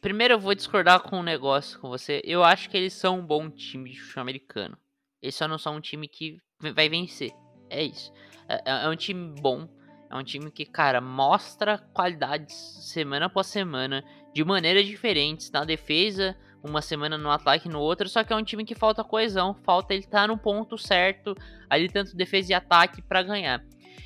Primeiro 0.02 0.34
eu 0.34 0.40
vou 0.40 0.54
discordar 0.54 1.00
com 1.02 1.20
um 1.20 1.24
negócio 1.24 1.80
com 1.80 1.88
você. 1.88 2.22
Eu 2.26 2.44
acho 2.44 2.70
que 2.70 2.76
eles 2.76 2.94
são 2.94 3.20
um 3.20 3.26
bom 3.26 3.50
time 3.50 3.90
de 3.90 4.02
futebol 4.02 4.22
americano. 4.22 4.78
Eles 5.22 5.34
só 5.34 5.48
não 5.48 5.58
são 5.58 5.78
um 5.78 5.82
time 5.82 6.10
que 6.10 6.38
vai 6.60 6.90
vencer. 6.90 7.32
É 7.70 7.82
isso. 7.82 8.12
É, 8.50 8.56
é, 8.56 8.86
é 8.86 8.90
um 8.90 8.96
time 8.96 9.34
bom. 9.40 9.68
É 10.12 10.16
um 10.16 10.24
time 10.24 10.52
que, 10.52 10.66
cara, 10.66 11.00
mostra 11.00 11.78
qualidades 11.94 12.54
semana 12.54 13.28
após 13.28 13.48
semana, 13.48 14.04
de 14.34 14.44
maneiras 14.44 14.86
diferentes, 14.86 15.50
na 15.50 15.64
defesa, 15.64 16.38
uma 16.68 16.82
semana 16.82 17.18
no 17.18 17.30
ataque 17.30 17.70
no 17.70 17.80
outro, 17.80 18.10
só 18.10 18.24
que 18.24 18.34
é 18.34 18.36
um 18.36 18.44
time 18.44 18.66
que 18.66 18.76
falta 18.76 19.04
coesão, 19.04 19.54
falta 19.64 19.94
ele 19.94 20.04
estar 20.04 20.22
tá 20.22 20.28
no 20.28 20.38
ponto 20.38 20.78
certo, 20.78 21.36
ali 21.70 21.88
tanto 21.88 22.16
defesa 22.16 22.52
e 22.52 22.56
ataque 22.56 23.02
para 23.02 23.22
ganhar. 23.22 23.64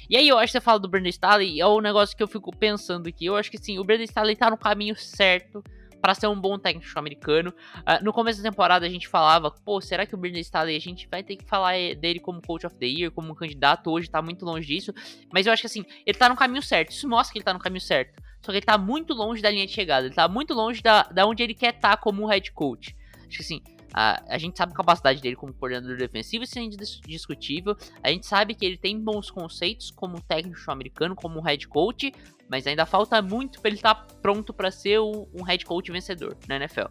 E 0.10 0.18
aí 0.18 0.28
eu 0.28 0.38
acho 0.38 0.51
que 0.51 0.60
você 0.60 0.62
fala 0.62 0.80
do 0.80 0.88
Brandon 0.88 1.10
Staley, 1.10 1.62
é 1.62 1.66
o 1.66 1.80
negócio 1.80 2.18
que 2.18 2.24
eu 2.24 2.28
fico 2.28 2.55
pensando 2.55 3.07
aqui. 3.07 3.26
Eu 3.26 3.36
acho 3.36 3.49
que 3.51 3.57
sim, 3.57 3.78
o 3.78 3.84
Brandon 3.84 4.03
Staley 4.03 4.36
tá 4.36 4.49
no 4.49 4.57
caminho 4.57 4.95
certo 4.95 5.64
para 6.01 6.16
ser 6.16 6.28
um 6.28 6.39
bom 6.39 6.57
técnico 6.57 6.97
americano. 6.97 7.53
Uh, 7.78 8.03
no 8.03 8.12
começo 8.12 8.41
da 8.41 8.49
temporada 8.49 8.86
a 8.86 8.89
gente 8.89 9.07
falava, 9.07 9.51
pô, 9.51 9.80
será 9.80 10.05
que 10.05 10.16
o 10.16 10.18
Brandon 10.18 10.39
Staley 10.39 10.76
a 10.76 10.80
gente 10.80 11.07
vai 11.10 11.24
ter 11.24 11.36
que 11.36 11.45
falar 11.45 11.78
eh, 11.78 11.93
dele 11.93 12.20
como 12.20 12.41
coach 12.41 12.66
of 12.66 12.76
the 12.78 12.86
year, 12.86 13.12
como 13.12 13.32
um 13.32 13.36
candidato? 13.36 13.91
Hoje 13.91 14.10
tá 14.10 14.22
muito 14.22 14.43
longe 14.45 14.68
disso, 14.68 14.93
mas 15.32 15.45
eu 15.45 15.53
acho 15.53 15.62
que 15.62 15.68
assim, 15.68 15.86
ele 16.05 16.18
tá 16.18 16.28
no 16.28 16.36
caminho 16.36 16.64
certo. 16.64 16.91
Isso 16.91 17.07
mostra 17.07 17.34
que 17.34 17.39
ele 17.39 17.45
tá 17.45 17.53
no 17.53 17.60
caminho 17.60 17.82
certo. 17.82 18.22
Só 18.42 18.52
que 18.52 18.58
ele 18.58 18.66
tá 18.66 18.78
muito 18.78 19.14
longe 19.14 19.42
da 19.42 19.50
linha 19.50 19.66
de 19.66 19.74
chegada, 19.74 20.06
ele 20.06 20.16
tá 20.16 20.28
muito 20.28 20.54
longe 20.54 20.82
da, 20.82 21.04
da 21.04 21.26
onde 21.26 21.44
ele 21.44 21.54
quer 21.54 21.76
estar 21.76 21.92
tá 21.92 21.98
como 21.98 22.26
head 22.26 22.52
coach. 22.52 22.96
Acho 23.28 23.38
que 23.38 23.44
assim, 23.44 23.62
a, 23.94 24.22
a 24.28 24.38
gente 24.38 24.58
sabe 24.58 24.72
a 24.72 24.76
capacidade 24.76 25.22
dele 25.22 25.36
como 25.36 25.54
coordenador 25.54 25.98
defensivo, 25.98 26.44
isso 26.44 26.58
é 26.58 26.62
indiscutível. 26.62 27.76
A 28.04 28.10
gente 28.10 28.26
sabe 28.26 28.54
que 28.54 28.66
ele 28.66 28.78
tem 28.78 29.00
bons 29.00 29.30
conceitos 29.30 29.92
como 29.92 30.22
técnico 30.22 30.72
americano, 30.72 31.16
como 31.16 31.42
head 31.42 31.68
coach, 31.68 32.14
mas 32.48 32.66
ainda 32.66 32.86
falta 32.86 33.22
muito 33.22 33.60
para 33.60 33.70
ele 33.70 33.78
estar 33.78 33.96
tá 33.96 34.16
pronto 34.22 34.54
para 34.54 34.72
ser 34.72 35.00
um, 35.00 35.28
um 35.34 35.44
head 35.44 35.66
coach 35.66 35.92
vencedor 35.92 36.38
na 36.48 36.56
NFL. 36.58 36.88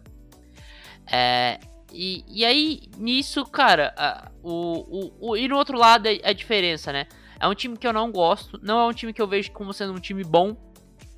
É, 1.11 1.59
e, 1.91 2.23
e 2.27 2.45
aí, 2.45 2.81
nisso, 2.97 3.43
cara, 3.45 3.93
a, 3.97 4.31
o, 4.43 4.51
o, 4.51 5.29
o, 5.29 5.37
e 5.37 5.47
no 5.47 5.57
outro 5.57 5.77
lado 5.77 6.07
é 6.07 6.19
a 6.23 6.33
diferença, 6.33 6.93
né? 6.93 7.07
É 7.39 7.47
um 7.47 7.55
time 7.55 7.77
que 7.77 7.87
eu 7.87 7.93
não 7.93 8.11
gosto, 8.11 8.59
não 8.61 8.79
é 8.79 8.85
um 8.85 8.93
time 8.93 9.13
que 9.13 9.21
eu 9.21 9.27
vejo 9.27 9.51
como 9.51 9.73
sendo 9.73 9.93
um 9.93 9.99
time 9.99 10.23
bom, 10.23 10.55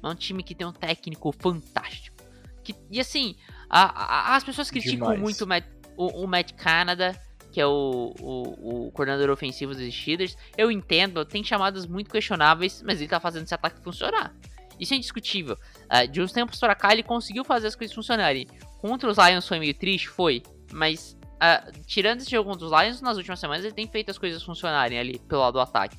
é 0.04 0.08
um 0.08 0.16
time 0.16 0.44
que 0.44 0.56
tem 0.56 0.66
um 0.66 0.72
técnico 0.72 1.32
fantástico. 1.32 2.18
Que, 2.64 2.76
e 2.90 3.00
assim, 3.00 3.36
a, 3.70 4.32
a, 4.32 4.36
as 4.36 4.44
pessoas 4.44 4.70
criticam 4.70 5.08
Demais. 5.08 5.20
muito 5.20 5.44
o 5.44 5.48
Matt, 5.48 5.66
o, 5.98 6.24
o 6.24 6.28
Matt 6.28 6.54
Canada, 6.54 7.20
que 7.52 7.60
é 7.60 7.66
o, 7.66 8.14
o, 8.20 8.88
o, 8.88 8.92
coordenador 8.92 9.30
ofensivo 9.30 9.74
dos 9.74 9.94
Steelers. 9.94 10.38
Eu 10.58 10.72
entendo, 10.72 11.24
tem 11.26 11.44
chamadas 11.44 11.86
muito 11.86 12.10
questionáveis, 12.10 12.82
mas 12.86 13.00
ele 13.00 13.10
tá 13.10 13.20
fazendo 13.20 13.44
esse 13.44 13.54
ataque 13.54 13.82
funcionar. 13.82 14.34
Isso 14.80 14.94
é 14.94 14.98
indiscutível. 14.98 15.58
Uh, 15.86 16.08
de 16.08 16.22
uns 16.22 16.32
tempos 16.32 16.60
para 16.60 16.74
cá, 16.74 16.92
ele 16.92 17.04
conseguiu 17.04 17.44
fazer 17.44 17.68
as 17.68 17.76
coisas 17.76 17.94
funcionarem. 17.94 18.48
Contra 18.80 19.10
os 19.10 19.18
Lions 19.18 19.48
foi 19.48 19.60
meio 19.60 19.74
triste, 19.74 20.08
foi. 20.08 20.42
Mas, 20.72 21.18
uh, 21.36 21.72
tirando 21.86 22.22
esse 22.22 22.32
jogo 22.32 22.50
contra 22.50 22.66
os 22.66 22.72
Lions, 22.72 23.02
nas 23.02 23.18
últimas 23.18 23.40
semanas 23.40 23.64
ele 23.64 23.76
tem 23.76 23.88
feito 23.88 24.10
as 24.10 24.18
coisas 24.18 24.42
funcionarem 24.42 24.98
ali 24.98 25.20
pelo 25.20 25.42
lado 25.42 25.54
do 25.54 25.60
ataque. 25.60 25.98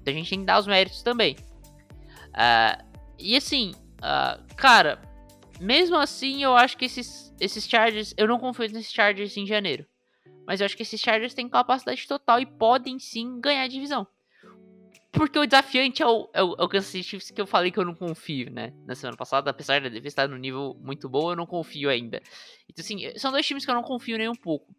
Então 0.00 0.12
a 0.12 0.16
gente 0.16 0.30
tem 0.30 0.40
que 0.40 0.46
dar 0.46 0.58
os 0.58 0.66
méritos 0.66 1.02
também. 1.02 1.36
Uh, 2.30 2.87
e 3.18 3.36
assim, 3.36 3.72
cara, 4.56 5.00
mesmo 5.60 5.96
assim, 5.96 6.42
eu 6.42 6.56
acho 6.56 6.76
que 6.76 6.84
esses, 6.84 7.34
esses 7.40 7.68
Chargers. 7.68 8.14
Eu 8.16 8.28
não 8.28 8.38
confio 8.38 8.68
nesses 8.68 8.92
Chargers 8.92 9.36
em 9.36 9.46
janeiro. 9.46 9.86
Mas 10.46 10.60
eu 10.60 10.66
acho 10.66 10.76
que 10.76 10.82
esses 10.82 11.00
Chargers 11.00 11.34
têm 11.34 11.48
capacidade 11.48 12.06
total 12.06 12.40
e 12.40 12.46
podem 12.46 12.98
sim 12.98 13.40
ganhar 13.40 13.64
a 13.64 13.68
divisão. 13.68 14.06
Porque 15.12 15.38
o 15.38 15.46
desafiante 15.46 16.02
é 16.02 16.06
o, 16.06 16.30
é 16.32 16.42
o, 16.42 16.54
é 16.58 16.62
o 16.62 16.68
Kansas 16.68 16.90
City 16.90 17.04
Chiefs 17.04 17.30
que 17.30 17.40
eu 17.40 17.46
falei 17.46 17.70
que 17.70 17.78
eu 17.78 17.84
não 17.84 17.94
confio, 17.94 18.50
né? 18.50 18.72
Na 18.86 18.94
semana 18.94 19.16
passada, 19.16 19.50
apesar 19.50 19.80
da 19.80 19.88
defesa 19.88 20.08
estar 20.08 20.28
no 20.28 20.36
nível 20.36 20.76
muito 20.80 21.08
bom, 21.08 21.30
eu 21.32 21.36
não 21.36 21.46
confio 21.46 21.90
ainda. 21.90 22.22
Então, 22.68 22.82
assim, 22.82 23.12
são 23.16 23.32
dois 23.32 23.46
times 23.46 23.64
que 23.64 23.70
eu 23.70 23.74
não 23.74 23.82
confio 23.82 24.16
nem 24.16 24.28
um 24.28 24.34
pouco. 24.34 24.74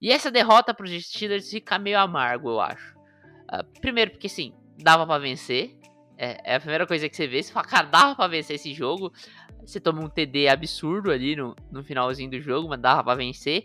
E 0.00 0.10
essa 0.10 0.30
derrota 0.30 0.74
para 0.74 0.84
os 0.84 1.06
Steelers 1.06 1.50
fica 1.50 1.78
meio 1.78 1.98
amargo, 1.98 2.50
eu 2.50 2.60
acho. 2.60 2.96
Uh, 3.44 3.80
primeiro, 3.80 4.10
porque, 4.10 4.26
assim, 4.26 4.52
dava 4.78 5.06
para 5.06 5.20
vencer. 5.20 5.78
É, 6.22 6.52
é, 6.52 6.54
a 6.54 6.60
primeira 6.60 6.86
coisa 6.86 7.08
que 7.08 7.16
você 7.16 7.26
vê. 7.26 7.42
Você 7.42 7.52
fala, 7.52 7.66
cara, 7.66 7.86
dava 7.88 8.14
pra 8.14 8.28
vencer 8.28 8.54
esse 8.54 8.72
jogo. 8.72 9.12
Você 9.66 9.80
toma 9.80 10.04
um 10.04 10.08
TD 10.08 10.46
absurdo 10.46 11.10
ali 11.10 11.34
no, 11.34 11.56
no 11.68 11.82
finalzinho 11.82 12.30
do 12.30 12.40
jogo, 12.40 12.68
mas 12.68 12.80
dava 12.80 13.02
pra 13.02 13.16
vencer. 13.16 13.64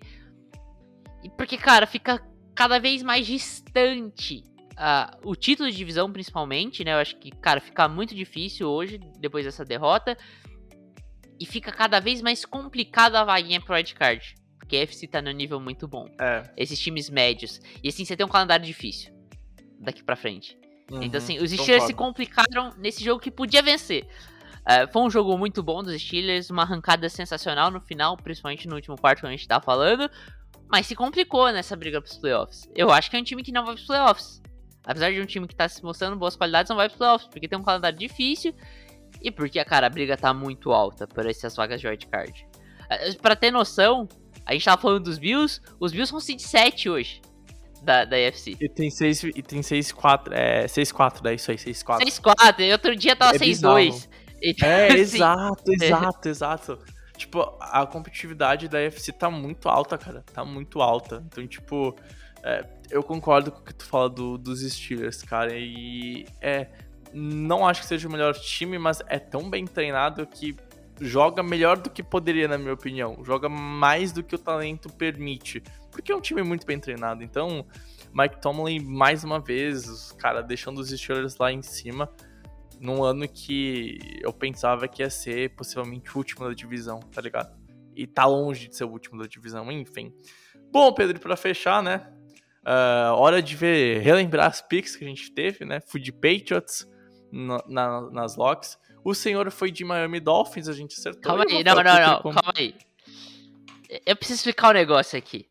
E 1.23 1.29
porque, 1.29 1.55
cara, 1.55 1.85
fica 1.85 2.19
cada 2.55 2.79
vez 2.79 3.03
mais 3.03 3.27
distante 3.27 4.43
uh, 4.71 5.19
o 5.23 5.35
título 5.35 5.69
de 5.69 5.77
divisão, 5.77 6.11
principalmente, 6.11 6.83
né? 6.83 6.93
Eu 6.93 6.97
acho 6.97 7.17
que, 7.17 7.29
cara, 7.29 7.61
fica 7.61 7.87
muito 7.87 8.15
difícil 8.15 8.67
hoje, 8.67 8.99
depois 9.19 9.45
dessa 9.45 9.63
derrota. 9.63 10.17
E 11.39 11.45
fica 11.45 11.71
cada 11.71 11.99
vez 11.99 12.23
mais 12.23 12.43
complicada 12.43 13.19
a 13.19 13.23
vaguinha 13.23 13.61
pro 13.61 13.75
wildcard. 13.75 14.33
Porque 14.57 14.77
a 14.77 14.81
FC 14.81 15.05
tá 15.05 15.21
no 15.21 15.29
nível 15.29 15.59
muito 15.59 15.87
bom. 15.87 16.07
É. 16.19 16.41
Esses 16.57 16.79
times 16.79 17.07
médios. 17.07 17.61
E 17.83 17.89
assim, 17.89 18.03
você 18.03 18.17
tem 18.17 18.25
um 18.25 18.29
calendário 18.29 18.65
difícil 18.65 19.13
daqui 19.79 20.03
pra 20.03 20.15
frente. 20.15 20.57
Uhum, 20.91 21.03
então, 21.03 21.17
assim, 21.17 21.37
os 21.37 21.51
Steelers 21.51 21.83
concordo. 21.83 21.87
se 21.87 21.93
complicaram 21.93 22.73
nesse 22.77 23.03
jogo 23.03 23.21
que 23.21 23.29
podia 23.29 23.61
vencer. 23.61 24.07
Uh, 24.61 24.91
foi 24.91 25.01
um 25.01 25.09
jogo 25.09 25.37
muito 25.37 25.61
bom 25.61 25.83
dos 25.83 26.01
Steelers, 26.01 26.49
uma 26.49 26.63
arrancada 26.63 27.09
sensacional 27.09 27.71
no 27.71 27.79
final, 27.79 28.17
principalmente 28.17 28.67
no 28.67 28.75
último 28.75 28.97
quarto 28.97 29.21
que 29.21 29.27
a 29.27 29.29
gente 29.29 29.47
tá 29.47 29.61
falando. 29.61 30.09
Mas 30.69 30.85
se 30.85 30.95
complicou 30.95 31.51
nessa 31.51 31.75
briga 31.75 32.01
pros 32.01 32.17
playoffs. 32.17 32.69
Eu 32.75 32.91
acho 32.91 33.09
que 33.09 33.15
é 33.15 33.19
um 33.19 33.23
time 33.23 33.43
que 33.43 33.51
não 33.51 33.65
vai 33.65 33.75
pros 33.75 33.87
playoffs. 33.87 34.41
Apesar 34.83 35.11
de 35.11 35.21
um 35.21 35.25
time 35.25 35.47
que 35.47 35.55
tá 35.55 35.67
se 35.67 35.83
mostrando 35.83 36.15
boas 36.15 36.35
qualidades, 36.35 36.69
não 36.69 36.75
vai 36.75 36.87
pros 36.87 36.97
playoffs, 36.97 37.29
porque 37.29 37.47
tem 37.47 37.57
um 37.57 37.63
calendário 37.63 37.97
difícil 37.97 38.53
e 39.21 39.31
porque, 39.31 39.63
cara, 39.63 39.87
a 39.87 39.89
briga 39.89 40.17
tá 40.17 40.33
muito 40.33 40.71
alta 40.71 41.07
por 41.07 41.25
essas 41.25 41.55
vagas 41.55 41.79
de 41.79 41.87
wildcard. 41.87 42.47
Uh, 42.85 43.17
pra 43.21 43.35
ter 43.35 43.51
noção, 43.51 44.07
a 44.45 44.53
gente 44.53 44.65
tava 44.65 44.81
falando 44.81 45.03
dos 45.03 45.17
Bills, 45.17 45.61
os 45.79 45.91
Bills 45.91 46.09
são 46.09 46.19
seed 46.19 46.39
7 46.39 46.89
hoje 46.89 47.21
da, 47.87 48.03
da 48.03 48.17
UFC. 48.17 48.57
E 48.59 48.67
tem 48.67 48.89
6 48.89 49.23
e 49.23 49.41
tem 49.41 49.63
6 49.63 49.93
4, 49.93 50.33
é 50.33 50.67
6 50.67 50.91
4, 50.91 51.27
é 51.29 51.33
isso 51.35 51.49
aí, 51.49 51.57
6 51.57 51.83
4. 51.83 52.05
6 52.05 52.19
4, 52.19 52.63
e 52.63 52.71
outro 52.73 52.95
dia 52.95 53.15
tava 53.15 53.35
é 53.35 53.39
6 53.39 53.61
2. 53.61 54.09
E, 54.41 54.53
tipo, 54.53 54.65
é, 54.65 54.87
assim, 54.91 55.01
exato, 55.01 55.63
exato, 55.71 56.29
exato. 56.29 56.79
Tipo, 57.15 57.57
a 57.61 57.87
competitividade 57.87 58.67
da 58.67 58.77
UFC 58.77 59.13
tá 59.13 59.31
muito 59.31 59.69
alta, 59.69 59.97
cara. 59.97 60.23
Tá 60.33 60.43
muito 60.43 60.81
alta. 60.81 61.23
Então, 61.25 61.47
tipo, 61.47 61.95
é, 62.43 62.65
eu 62.91 63.01
concordo 63.01 63.51
com 63.51 63.61
o 63.61 63.63
que 63.63 63.73
tu 63.73 63.85
fala 63.85 64.09
do, 64.09 64.37
dos 64.37 64.61
Steelers, 64.61 65.23
cara. 65.23 65.53
E 65.55 66.25
é. 66.41 66.67
Não 67.13 67.65
acho 67.65 67.81
que 67.81 67.87
seja 67.87 68.05
o 68.07 68.11
melhor 68.11 68.33
time, 68.33 68.77
mas 68.77 69.01
é 69.07 69.17
tão 69.17 69.49
bem 69.49 69.65
treinado 69.65 70.27
que 70.27 70.53
joga 70.99 71.43
melhor 71.43 71.77
do 71.77 71.89
que 71.89 72.03
poderia, 72.03 72.47
na 72.47 72.57
minha 72.57 72.73
opinião. 72.73 73.23
Joga 73.23 73.49
mais 73.49 74.11
do 74.11 74.23
que 74.23 74.35
o 74.35 74.39
talento 74.39 74.91
permite. 74.91 75.61
Porque 75.91 76.11
é 76.11 76.15
um 76.15 76.21
time 76.21 76.43
muito 76.43 76.65
bem 76.65 76.79
treinado. 76.79 77.23
Então, 77.23 77.65
Mike 78.13 78.41
Tomlin, 78.41 78.79
mais 78.79 79.23
uma 79.23 79.39
vez, 79.39 80.11
cara, 80.13 80.41
deixando 80.41 80.79
os 80.79 80.89
Steelers 80.89 81.37
lá 81.37 81.51
em 81.51 81.61
cima 81.61 82.09
num 82.79 83.03
ano 83.03 83.27
que 83.27 83.97
eu 84.21 84.31
pensava 84.31 84.87
que 84.87 85.01
ia 85.01 85.09
ser 85.09 85.55
possivelmente 85.55 86.13
o 86.13 86.17
último 86.17 86.47
da 86.47 86.53
divisão, 86.53 86.99
tá 86.99 87.21
ligado? 87.21 87.55
E 87.95 88.05
tá 88.05 88.25
longe 88.25 88.67
de 88.67 88.75
ser 88.75 88.83
o 88.83 88.89
último 88.89 89.19
da 89.19 89.27
divisão, 89.27 89.71
enfim. 89.71 90.13
Bom, 90.71 90.93
Pedro, 90.93 91.19
para 91.19 91.35
fechar, 91.35 91.81
né? 91.81 92.07
Uh, 92.63 93.13
hora 93.15 93.41
de 93.41 93.55
ver, 93.55 94.01
relembrar 94.01 94.47
as 94.47 94.61
picks 94.61 94.95
que 94.95 95.03
a 95.03 95.07
gente 95.07 95.31
teve, 95.31 95.65
né? 95.65 95.79
Fui 95.79 95.99
de 95.99 96.11
Patriots 96.11 96.87
na, 97.31 97.63
na, 97.67 98.11
nas 98.11 98.35
locks. 98.35 98.77
O 99.03 99.13
senhor 99.13 99.49
foi 99.51 99.71
de 99.71 99.85
Miami 99.85 100.19
Dolphins, 100.19 100.67
a 100.67 100.73
gente 100.73 100.97
acertou. 100.97 101.21
Calma 101.21 101.45
aí, 101.47 101.63
não, 101.63 101.75
não, 101.75 101.83
não, 101.83 102.21
como... 102.21 102.35
calma 102.35 102.53
aí. 102.57 102.75
Eu 104.05 104.15
preciso 104.15 104.39
explicar 104.39 104.69
um 104.69 104.73
negócio 104.73 105.17
aqui. 105.17 105.47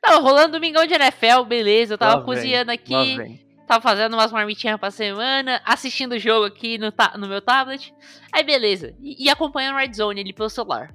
Tava 0.00 0.18
rolando 0.18 0.52
domingão 0.52 0.86
de 0.86 0.94
NFL, 0.94 1.44
beleza, 1.46 1.94
eu 1.94 1.98
tava 1.98 2.16
lá 2.16 2.22
cozinhando 2.22 2.66
vem, 2.66 2.74
aqui 2.74 3.42
tava 3.72 3.80
fazendo 3.80 4.14
umas 4.14 4.32
marmitinhas 4.32 4.78
pra 4.78 4.90
semana, 4.90 5.62
assistindo 5.64 6.12
o 6.12 6.18
jogo 6.18 6.44
aqui 6.46 6.76
no, 6.76 6.92
no 7.18 7.28
meu 7.28 7.40
tablet. 7.40 7.94
Aí 8.30 8.42
beleza. 8.42 8.94
E, 9.00 9.24
e 9.24 9.30
acompanhando 9.30 9.76
o 9.76 9.78
Red 9.78 9.94
Zone 9.94 10.20
ali 10.20 10.32
pelo 10.32 10.50
celular. 10.50 10.94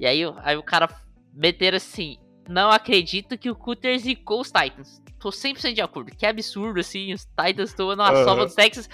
E 0.00 0.06
aí, 0.06 0.22
aí 0.42 0.56
o 0.56 0.62
cara 0.62 0.88
meteram 1.34 1.76
assim: 1.76 2.18
Não 2.48 2.70
acredito 2.70 3.36
que 3.36 3.50
o 3.50 3.54
Cutter 3.54 3.98
zicou 3.98 4.40
os 4.40 4.50
Titans. 4.50 5.02
Tô 5.18 5.30
100% 5.30 5.74
de 5.74 5.80
acordo. 5.80 6.14
Que 6.14 6.26
absurdo, 6.26 6.80
assim. 6.80 7.12
Os 7.12 7.26
Titans 7.26 7.74
tomando 7.74 8.00
uma 8.00 8.12
uhum. 8.12 8.24
sova 8.24 8.44
dos 8.46 8.54
Texas. 8.54 8.88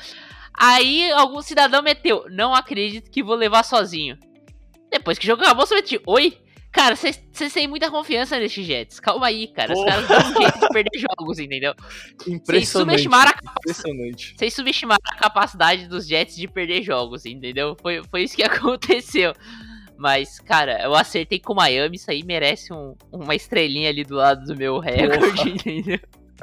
Aí 0.55 1.11
algum 1.13 1.41
cidadão 1.43 1.83
meteu: 1.83 2.25
Não 2.31 2.55
acredito 2.55 3.11
que 3.11 3.23
vou 3.23 3.35
levar 3.35 3.63
sozinho. 3.65 4.19
Depois 4.91 5.19
que 5.19 5.25
o 5.25 5.27
jogo 5.27 5.43
acabou, 5.43 5.67
você 5.67 5.75
meteu: 5.75 6.01
Oi? 6.07 6.39
Cara, 6.73 6.97
vocês 6.97 7.53
têm 7.53 7.69
muita 7.69 7.91
confiança 7.91 8.39
nesses 8.39 8.65
Jets. 8.65 8.99
Calma 8.99 9.27
aí, 9.27 9.47
cara. 9.49 9.75
Os 9.75 9.85
caras 9.85 10.09
dão 10.09 10.19
um 10.19 10.41
jeito 10.41 10.59
de 10.59 10.69
perder 10.69 10.99
jogos, 10.99 11.39
entendeu? 11.39 11.75
Impressionante. 12.27 12.47
Vocês 12.47 12.69
subestimaram, 12.71 13.31
a 13.31 13.51
impressionante. 13.61 14.35
Vocês 14.39 14.55
subestimaram 14.55 15.03
a 15.05 15.17
capacidade 15.17 15.87
dos 15.87 16.07
Jets 16.09 16.35
de 16.35 16.49
perder 16.49 16.83
jogos, 16.83 17.27
entendeu? 17.27 17.77
Foi, 17.81 18.03
foi 18.11 18.23
isso 18.23 18.35
que 18.35 18.43
aconteceu. 18.43 19.35
Mas, 19.99 20.41
cara, 20.41 20.83
eu 20.83 20.95
acertei 20.95 21.39
com 21.39 21.53
o 21.53 21.57
Miami. 21.57 21.97
Isso 21.97 22.11
aí 22.11 22.25
merece 22.25 22.73
um, 22.73 22.97
uma 23.13 23.35
estrelinha 23.35 23.91
ali 23.91 24.03
do 24.03 24.15
lado 24.15 24.43
do 24.47 24.57
meu 24.57 24.79
recorde, 24.79 25.51
entendeu? 25.51 26.01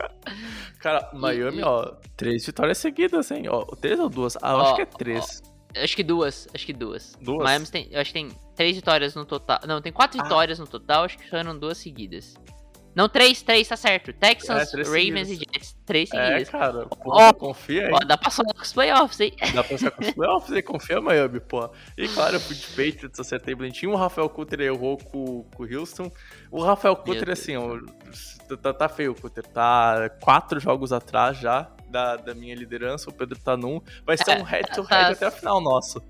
Cara, 0.79 1.09
Miami, 1.13 1.59
e, 1.59 1.63
ó, 1.63 1.93
três 2.15 2.45
vitórias 2.45 2.77
seguidas, 2.77 3.31
hein? 3.31 3.47
Ó, 3.49 3.65
três 3.75 3.99
ou 3.99 4.09
duas? 4.09 4.37
Ah, 4.41 4.51
eu 4.51 4.57
ó, 4.57 4.61
acho 4.61 4.75
que 4.75 4.81
é 4.81 4.85
três. 4.85 5.41
Ó, 5.45 5.49
Acho 5.77 5.95
que 5.95 6.03
duas, 6.03 6.47
acho 6.53 6.65
que 6.65 6.73
duas. 6.73 7.15
Duas? 7.21 7.43
Miami 7.43 7.67
tem, 7.67 7.95
acho 7.95 8.11
que 8.11 8.13
tem 8.13 8.29
três 8.55 8.75
vitórias 8.75 9.13
no 9.13 9.23
total. 9.23 9.59
Não, 9.67 9.79
tem 9.81 9.91
quatro 9.91 10.19
ah. 10.19 10.23
vitórias 10.23 10.57
no 10.57 10.65
total, 10.65 11.03
acho 11.03 11.17
que 11.17 11.29
foram 11.29 11.57
duas 11.57 11.77
seguidas. 11.77 12.35
Não, 12.99 13.07
três, 13.07 13.41
três, 13.41 13.65
tá 13.65 13.77
certo. 13.77 14.11
Texans, 14.11 14.73
é, 14.73 14.77
Ravens 14.81 14.89
seguidas. 14.89 15.29
e 15.29 15.35
Jets. 15.35 15.77
Três 15.85 16.09
é, 16.11 16.17
seguidas. 16.17 16.47
É, 16.49 16.51
cara, 16.51 16.85
pô, 16.85 17.29
oh, 17.29 17.33
confia 17.33 17.87
aí. 17.87 17.93
Ó, 17.93 17.99
dá 17.99 18.17
pra 18.17 18.29
sonhar 18.29 18.53
com 18.53 18.61
os 18.61 18.73
playoffs, 18.73 19.19
hein? 19.21 19.33
Dá 19.53 19.63
pra 19.63 19.77
sonhar 19.77 19.91
com 19.93 20.03
os 20.03 20.11
playoffs, 20.11 20.53
hein? 20.53 20.63
Confia, 20.63 20.99
Miami, 20.99 21.39
pô. 21.39 21.69
E 21.97 22.09
claro, 22.09 22.35
eu 22.35 22.41
fui 22.41 22.57
de 22.57 22.67
Patriots, 22.67 23.17
acertei 23.17 23.55
bonitinho. 23.55 23.93
O 23.93 23.95
Rafael 23.95 24.27
Cutter 24.27 24.59
errou 24.59 24.97
com, 24.97 25.43
com 25.43 25.63
o 25.63 25.79
Houston. 25.79 26.11
O 26.51 26.61
Rafael 26.61 26.97
Cutter, 26.97 27.29
assim, 27.29 27.55
ó, 27.55 27.79
tá, 28.61 28.73
tá 28.73 28.89
feio 28.89 29.13
o 29.13 29.15
Cutter. 29.15 29.45
Tá 29.47 30.09
quatro 30.21 30.59
jogos 30.59 30.91
atrás 30.91 31.37
já 31.37 31.71
da, 31.87 32.17
da 32.17 32.35
minha 32.35 32.53
liderança, 32.53 33.09
o 33.09 33.13
Pedro 33.13 33.39
tá 33.39 33.55
num. 33.55 33.81
Vai 34.05 34.17
ser 34.17 34.37
um 34.37 34.43
head-to-head 34.43 35.05
-head 35.05 35.13
até 35.13 35.25
a 35.25 35.31
final 35.31 35.61
nosso. 35.61 36.03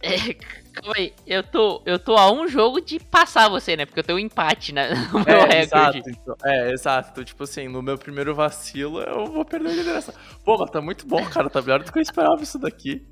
É, 0.00 0.34
calma 0.72 0.94
aí, 0.96 1.12
eu 1.26 1.42
tô, 1.42 1.82
eu 1.84 1.98
tô 1.98 2.16
a 2.16 2.30
um 2.30 2.46
jogo 2.46 2.80
de 2.80 3.00
passar 3.00 3.48
você, 3.48 3.76
né? 3.76 3.84
Porque 3.84 4.00
eu 4.00 4.04
tenho 4.04 4.16
um 4.16 4.20
empate 4.20 4.72
né, 4.72 4.90
no 5.12 5.24
meu 5.24 5.36
é, 5.36 5.60
recorde. 5.60 5.98
Exato, 5.98 6.10
então, 6.10 6.36
é, 6.44 6.72
exato. 6.72 7.24
Tipo 7.24 7.44
assim, 7.44 7.68
no 7.68 7.82
meu 7.82 7.98
primeiro 7.98 8.34
vacilo, 8.34 9.00
eu 9.00 9.26
vou 9.26 9.44
perder 9.44 9.70
a 9.70 9.72
liderança. 9.72 10.14
Pô, 10.44 10.56
mas 10.56 10.70
tá 10.70 10.80
muito 10.80 11.06
bom, 11.06 11.24
cara. 11.26 11.50
Tá 11.50 11.60
melhor 11.60 11.82
do 11.82 11.92
que 11.92 11.98
eu 11.98 12.02
esperava 12.02 12.42
isso 12.42 12.58
daqui. 12.58 13.04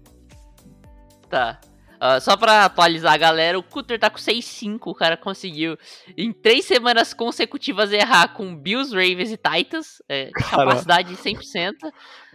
Tá. 1.28 1.60
Uh, 1.96 2.20
só 2.20 2.36
pra 2.36 2.66
atualizar 2.66 3.14
a 3.14 3.16
galera, 3.16 3.58
o 3.58 3.62
Cutter 3.62 3.98
tá 3.98 4.10
com 4.10 4.18
6-5. 4.18 4.80
O 4.84 4.94
cara 4.94 5.16
conseguiu 5.16 5.78
em 6.16 6.32
três 6.32 6.66
semanas 6.66 7.14
consecutivas 7.14 7.90
errar 7.90 8.28
com 8.28 8.54
Bills, 8.54 8.94
Ravens 8.94 9.32
e 9.32 9.36
Titans. 9.36 10.02
É, 10.08 10.30
capacidade 10.30 11.08
de 11.08 11.16
100%. 11.16 11.72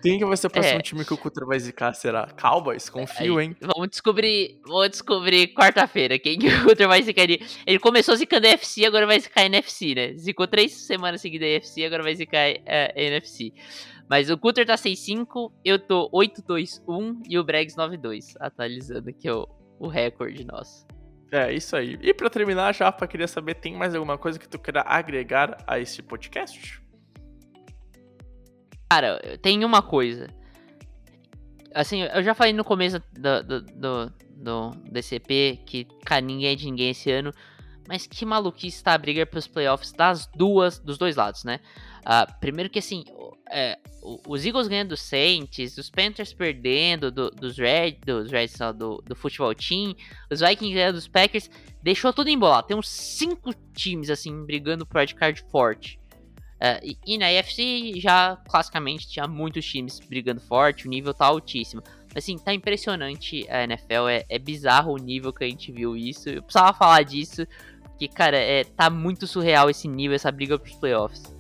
Quem 0.02 0.18
que 0.18 0.26
vai 0.26 0.36
ser 0.36 0.48
o 0.48 0.50
próximo 0.50 0.80
é. 0.80 0.82
time 0.82 1.06
que 1.06 1.14
o 1.14 1.18
Cutter 1.18 1.46
vai 1.46 1.60
zicar? 1.60 1.94
Será? 1.94 2.28
Cowboys? 2.40 2.90
Confio, 2.90 3.40
hein? 3.40 3.56
Vamos 3.62 3.90
descobrir. 3.90 4.60
Vamos 4.66 4.90
descobrir 4.90 5.54
quarta-feira 5.54 6.18
quem 6.18 6.40
que 6.40 6.48
o 6.54 6.64
Cutter 6.64 6.88
vai 6.88 7.02
zicar. 7.02 7.24
Ele 7.24 7.80
começou 7.80 8.16
zicando 8.16 8.48
NFC, 8.48 8.86
agora 8.86 9.06
vai 9.06 9.20
zicar 9.20 9.44
NFC, 9.46 9.96
né? 9.96 10.14
Zicou 10.18 10.48
três 10.48 10.74
semanas 10.74 11.22
seguidas 11.22 11.48
NFC, 11.48 11.86
agora 11.86 12.04
vai 12.04 12.16
zicar 12.16 12.40
é, 12.66 12.94
NFC. 12.96 13.54
Mas 14.10 14.30
o 14.30 14.38
Cutter 14.38 14.66
tá 14.66 14.76
6-5, 14.76 15.52
eu 15.64 15.80
tô 15.80 16.10
8-2-1 16.12 17.22
e 17.30 17.40
o 17.40 17.44
Bregs 17.44 17.76
9-2. 17.78 18.34
Atualizando 18.40 19.10
aqui 19.10 19.30
o, 19.30 19.48
o 19.80 19.88
recorde 19.88 20.46
nosso. 20.46 20.86
É, 21.32 21.54
isso 21.54 21.78
aí. 21.78 21.98
E 22.02 22.14
para 22.14 22.30
terminar, 22.30 22.76
Japa, 22.76 23.08
queria 23.08 23.28
saber, 23.28 23.56
tem 23.56 23.74
mais 23.74 23.96
alguma 23.96 24.18
coisa 24.18 24.38
que 24.38 24.50
tu 24.50 24.60
queira 24.60 24.84
agregar 24.86 25.64
a 25.66 25.80
esse 25.80 26.02
podcast? 26.02 26.82
Cara, 28.92 29.22
tem 29.42 29.64
uma 29.64 29.82
coisa. 29.82 30.28
Assim, 31.74 32.02
eu 32.02 32.22
já 32.22 32.36
falei 32.36 32.52
no 32.52 32.66
começo 32.66 33.02
do, 33.14 33.42
do, 33.42 33.62
do, 33.62 34.14
do 34.36 34.72
DCP 34.92 35.62
que, 35.66 35.88
cara, 36.04 36.20
ninguém 36.20 36.52
é 36.52 36.56
de 36.56 36.66
ninguém 36.66 36.90
esse 36.90 37.10
ano. 37.10 37.32
Mas 37.88 38.06
que 38.06 38.26
maluquice 38.26 38.84
tá 38.84 38.94
a 38.94 38.98
briga 38.98 39.26
pros 39.26 39.48
playoffs 39.48 39.94
das 39.94 40.28
duas, 40.36 40.78
dos 40.78 40.98
dois 40.98 41.16
lados, 41.16 41.46
né? 41.46 41.62
Uh, 42.02 42.40
primeiro 42.42 42.70
que 42.70 42.80
assim, 42.80 43.06
é, 43.50 43.80
os 44.28 44.46
Eagles 44.46 44.68
ganhando 44.68 44.90
do 44.90 44.98
Saints, 44.98 45.78
os 45.78 45.90
Panthers 45.90 46.34
perdendo 46.34 47.10
do, 47.10 47.32
dos 47.32 47.58
Red, 47.58 48.00
dos 48.06 48.30
Reds 48.30 48.58
do, 48.76 49.02
do 49.08 49.16
futebol 49.16 49.56
team, 49.56 49.96
os 50.30 50.42
Vikings 50.42 50.74
ganhando 50.74 50.96
dos 50.96 51.08
Packers, 51.08 51.50
deixou 51.82 52.12
tudo 52.12 52.30
embolado. 52.30 52.68
Tem 52.68 52.76
uns 52.76 52.90
cinco 52.90 53.54
times 53.74 54.10
assim 54.10 54.46
brigando 54.46 54.86
por 54.86 55.02
card 55.14 55.46
forte. 55.50 56.01
Uh, 56.62 56.96
e, 57.08 57.18
na 57.18 57.26
AFC 57.26 58.00
já 58.00 58.38
classicamente 58.48 59.10
tinha 59.10 59.28
muitos 59.28 59.66
times 59.66 60.00
brigando 60.00 60.40
forte, 60.40 60.86
o 60.86 60.90
nível 60.90 61.12
tá 61.12 61.26
altíssimo. 61.26 61.82
Assim, 62.16 62.38
tá 62.38 62.54
impressionante 62.54 63.50
a 63.50 63.64
NFL, 63.64 64.08
é, 64.10 64.26
é 64.30 64.38
bizarro 64.38 64.94
o 64.94 64.98
nível 64.98 65.34
que 65.34 65.44
a 65.44 65.48
gente 65.48 65.72
viu 65.72 65.98
isso. 65.98 66.30
Eu 66.30 66.44
precisava 66.44 66.72
falar 66.72 67.02
disso, 67.02 67.48
porque, 67.82 68.08
cara, 68.08 68.38
é, 68.38 68.64
tá 68.64 68.92
muito 68.92 69.26
surreal 69.26 69.72
esse 69.72 69.88
nível, 69.88 70.16
essa 70.16 70.32
briga 70.32 70.60
pros 70.60 70.76
playoffs. 70.76 71.36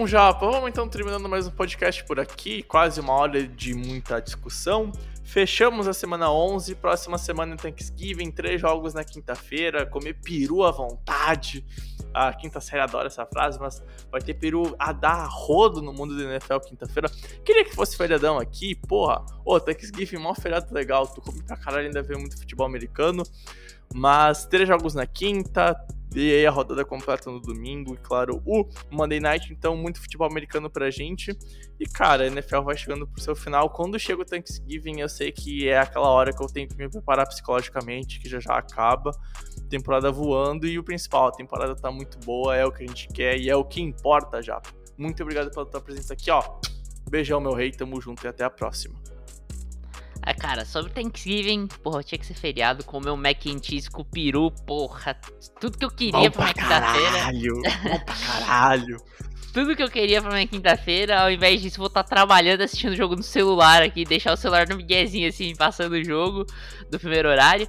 Bom, 0.00 0.06
Japa, 0.06 0.46
vamos 0.46 0.70
então 0.70 0.88
terminando 0.88 1.28
mais 1.28 1.46
um 1.46 1.50
podcast 1.50 2.02
por 2.04 2.18
aqui, 2.18 2.62
quase 2.62 2.98
uma 2.98 3.12
hora 3.12 3.46
de 3.46 3.74
muita 3.74 4.18
discussão. 4.18 4.90
Fechamos 5.22 5.86
a 5.86 5.92
semana 5.92 6.32
11, 6.32 6.74
próxima 6.76 7.18
semana 7.18 7.52
em 7.52 7.56
Thanksgiving, 7.58 8.30
três 8.30 8.58
jogos 8.62 8.94
na 8.94 9.04
quinta-feira, 9.04 9.84
comer 9.84 10.14
peru 10.14 10.64
à 10.64 10.70
vontade. 10.70 11.66
A 12.14 12.32
quinta 12.32 12.62
série 12.62 12.80
adora 12.80 13.08
essa 13.08 13.26
frase, 13.26 13.60
mas 13.60 13.84
vai 14.10 14.22
ter 14.22 14.32
peru 14.32 14.74
a 14.78 14.90
dar 14.90 15.28
rodo 15.30 15.82
no 15.82 15.92
mundo 15.92 16.16
do 16.16 16.22
NFL 16.22 16.60
quinta-feira. 16.60 17.10
Queria 17.44 17.66
que 17.66 17.74
fosse 17.74 17.94
feriadão 17.94 18.38
aqui, 18.38 18.74
porra. 18.74 19.22
Ô, 19.44 19.60
Thanksgiving, 19.60 20.16
mó 20.16 20.34
feriado 20.34 20.72
legal, 20.72 21.06
tu 21.08 21.20
come 21.20 21.42
pra 21.42 21.58
caralho, 21.58 21.88
ainda 21.88 22.00
vê 22.00 22.16
muito 22.16 22.38
futebol 22.38 22.66
americano. 22.66 23.22
Mas 23.94 24.46
três 24.46 24.68
jogos 24.68 24.94
na 24.94 25.06
quinta, 25.06 25.76
e 26.14 26.32
aí 26.32 26.46
a 26.46 26.50
rodada 26.50 26.84
completa 26.84 27.30
no 27.30 27.40
domingo, 27.40 27.94
e 27.94 27.96
claro, 27.96 28.42
o 28.44 28.68
Monday 28.90 29.20
Night, 29.20 29.52
então 29.52 29.76
muito 29.76 30.00
futebol 30.00 30.28
americano 30.28 30.68
pra 30.68 30.90
gente. 30.90 31.36
E 31.78 31.86
cara, 31.86 32.24
a 32.24 32.26
NFL 32.26 32.62
vai 32.62 32.76
chegando 32.76 33.06
pro 33.06 33.20
seu 33.20 33.36
final. 33.36 33.70
Quando 33.70 33.98
chega 33.98 34.22
o 34.22 34.24
Thanksgiving, 34.24 35.00
eu 35.00 35.08
sei 35.08 35.30
que 35.30 35.68
é 35.68 35.78
aquela 35.78 36.08
hora 36.08 36.32
que 36.32 36.42
eu 36.42 36.46
tenho 36.48 36.68
que 36.68 36.76
me 36.76 36.88
preparar 36.88 37.26
psicologicamente, 37.28 38.18
que 38.18 38.28
já 38.28 38.40
já 38.40 38.54
acaba. 38.54 39.12
Temporada 39.68 40.10
voando 40.10 40.66
e 40.66 40.78
o 40.78 40.82
principal, 40.82 41.28
a 41.28 41.32
temporada 41.32 41.76
tá 41.76 41.92
muito 41.92 42.18
boa, 42.18 42.56
é 42.56 42.66
o 42.66 42.72
que 42.72 42.82
a 42.82 42.86
gente 42.86 43.08
quer 43.08 43.38
e 43.38 43.48
é 43.48 43.54
o 43.54 43.64
que 43.64 43.80
importa 43.80 44.42
já. 44.42 44.60
Muito 44.98 45.22
obrigado 45.22 45.50
pela 45.50 45.64
tua 45.64 45.80
presença 45.80 46.12
aqui, 46.12 46.30
ó. 46.30 46.42
Beijão, 47.08 47.40
meu 47.40 47.54
rei, 47.54 47.70
tamo 47.70 48.00
junto 48.00 48.24
e 48.24 48.28
até 48.28 48.44
a 48.44 48.50
próxima. 48.50 48.99
Ah, 50.22 50.34
cara, 50.34 50.64
sobre 50.64 50.92
Thanksgiving, 50.92 51.66
porra, 51.82 52.02
tinha 52.02 52.18
que 52.18 52.26
ser 52.26 52.34
feriado, 52.34 52.84
comer 52.84 53.10
um 53.10 53.16
mac 53.16 53.46
and 53.46 53.62
cheese 53.62 53.90
com 53.90 54.04
peru, 54.04 54.50
porra. 54.66 55.18
Tudo 55.60 55.78
que 55.78 55.84
eu 55.84 55.90
queria 55.90 56.28
Bom 56.28 56.30
pra 56.30 56.42
minha 56.44 56.54
quinta-feira. 56.54 57.10
Caralho, 57.10 57.54
bom 57.54 58.00
pra 58.04 58.14
caralho. 58.14 58.96
tudo 59.52 59.74
que 59.74 59.82
eu 59.82 59.90
queria 59.90 60.22
pra 60.22 60.30
minha 60.30 60.46
quinta-feira, 60.46 61.20
ao 61.20 61.30
invés 61.30 61.60
disso, 61.60 61.78
vou 61.78 61.88
estar 61.88 62.02
tá 62.02 62.08
trabalhando, 62.08 62.62
assistindo 62.62 62.92
o 62.92 62.96
jogo 62.96 63.16
no 63.16 63.22
celular 63.22 63.82
aqui, 63.82 64.04
deixar 64.04 64.32
o 64.32 64.36
celular 64.36 64.68
no 64.68 64.76
miguezinho 64.76 65.28
assim, 65.28 65.54
passando 65.56 65.92
o 65.92 66.04
jogo 66.04 66.46
do 66.90 66.98
primeiro 66.98 67.28
horário. 67.28 67.66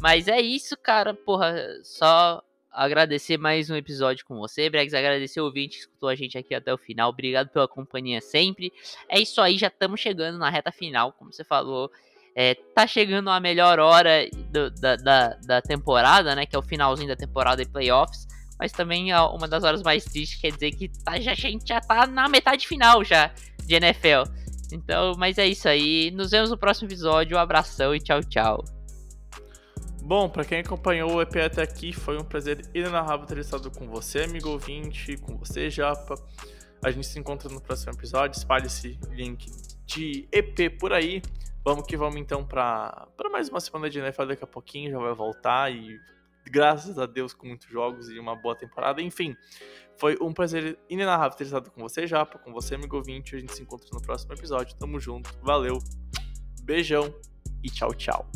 Mas 0.00 0.28
é 0.28 0.40
isso, 0.40 0.76
cara, 0.76 1.14
porra, 1.14 1.54
só 1.82 2.42
agradecer 2.74 3.38
mais 3.38 3.70
um 3.70 3.76
episódio 3.76 4.26
com 4.26 4.36
você, 4.36 4.68
Bregs, 4.68 4.92
agradecer 4.92 5.40
o 5.40 5.44
ouvinte 5.44 5.76
que 5.76 5.82
escutou 5.82 6.08
a 6.08 6.14
gente 6.14 6.36
aqui 6.36 6.54
até 6.54 6.74
o 6.74 6.78
final, 6.78 7.08
obrigado 7.08 7.48
pela 7.48 7.68
companhia 7.68 8.20
sempre. 8.20 8.72
É 9.08 9.20
isso 9.20 9.40
aí, 9.40 9.56
já 9.56 9.68
estamos 9.68 10.00
chegando 10.00 10.38
na 10.38 10.50
reta 10.50 10.72
final, 10.72 11.12
como 11.12 11.32
você 11.32 11.44
falou, 11.44 11.90
é, 12.34 12.54
tá 12.74 12.86
chegando 12.86 13.30
a 13.30 13.38
melhor 13.38 13.78
hora 13.78 14.28
do, 14.50 14.70
da, 14.72 14.96
da, 14.96 15.28
da, 15.36 15.62
temporada, 15.62 16.34
né, 16.34 16.44
que 16.44 16.56
é 16.56 16.58
o 16.58 16.62
finalzinho 16.62 17.08
da 17.08 17.16
temporada 17.16 17.62
e 17.62 17.66
playoffs, 17.66 18.26
mas 18.58 18.72
também 18.72 19.12
é 19.12 19.20
uma 19.20 19.46
das 19.46 19.62
horas 19.62 19.82
mais 19.82 20.04
tristes, 20.04 20.40
quer 20.40 20.50
dizer 20.50 20.72
que 20.72 20.88
tá, 21.04 21.18
já, 21.20 21.32
a 21.32 21.34
gente 21.34 21.68
já 21.68 21.80
tá 21.80 22.06
na 22.06 22.28
metade 22.28 22.66
final 22.66 23.04
já 23.04 23.32
de 23.64 23.74
NFL. 23.74 24.28
Então, 24.72 25.12
mas 25.16 25.38
é 25.38 25.46
isso 25.46 25.68
aí, 25.68 26.10
nos 26.10 26.32
vemos 26.32 26.50
no 26.50 26.58
próximo 26.58 26.88
episódio, 26.88 27.36
um 27.36 27.40
abração 27.40 27.94
e 27.94 28.00
tchau, 28.00 28.20
tchau. 28.24 28.73
Bom, 30.04 30.28
para 30.28 30.44
quem 30.44 30.58
acompanhou 30.58 31.14
o 31.14 31.22
EP 31.22 31.34
até 31.36 31.62
aqui, 31.62 31.90
foi 31.90 32.18
um 32.18 32.24
prazer 32.24 32.60
inenarrável 32.74 33.24
ter 33.24 33.38
estado 33.38 33.70
com 33.70 33.88
você, 33.88 34.24
amigo 34.24 34.50
ouvinte, 34.50 35.16
com 35.16 35.34
você, 35.38 35.70
Japa. 35.70 36.14
A 36.84 36.90
gente 36.90 37.06
se 37.06 37.18
encontra 37.18 37.48
no 37.48 37.58
próximo 37.58 37.90
episódio. 37.94 38.36
Espalhe 38.36 38.66
esse 38.66 38.98
link 39.12 39.50
de 39.86 40.28
EP 40.30 40.78
por 40.78 40.92
aí. 40.92 41.22
Vamos 41.64 41.86
que 41.86 41.96
vamos 41.96 42.16
então 42.16 42.44
para 42.44 43.08
mais 43.32 43.48
uma 43.48 43.60
semana 43.60 43.88
de 43.88 43.98
NFL 43.98 44.26
daqui 44.26 44.44
a 44.44 44.46
pouquinho, 44.46 44.90
já 44.90 44.98
vai 44.98 45.14
voltar 45.14 45.72
e 45.72 45.98
graças 46.50 46.98
a 46.98 47.06
Deus 47.06 47.32
com 47.32 47.46
muitos 47.46 47.66
jogos 47.70 48.10
e 48.10 48.18
uma 48.18 48.36
boa 48.36 48.54
temporada. 48.54 49.00
Enfim, 49.00 49.34
foi 49.96 50.18
um 50.20 50.34
prazer 50.34 50.78
inenarrável 50.90 51.38
ter 51.38 51.44
estado 51.44 51.70
com 51.70 51.80
você, 51.80 52.06
Japa, 52.06 52.38
com 52.38 52.52
você, 52.52 52.74
amigo 52.74 52.94
ouvinte. 52.94 53.36
A 53.36 53.38
gente 53.38 53.54
se 53.54 53.62
encontra 53.62 53.88
no 53.90 54.02
próximo 54.02 54.34
episódio. 54.34 54.76
Tamo 54.76 55.00
junto, 55.00 55.34
valeu, 55.42 55.78
beijão 56.62 57.10
e 57.62 57.70
tchau, 57.70 57.94
tchau. 57.94 58.30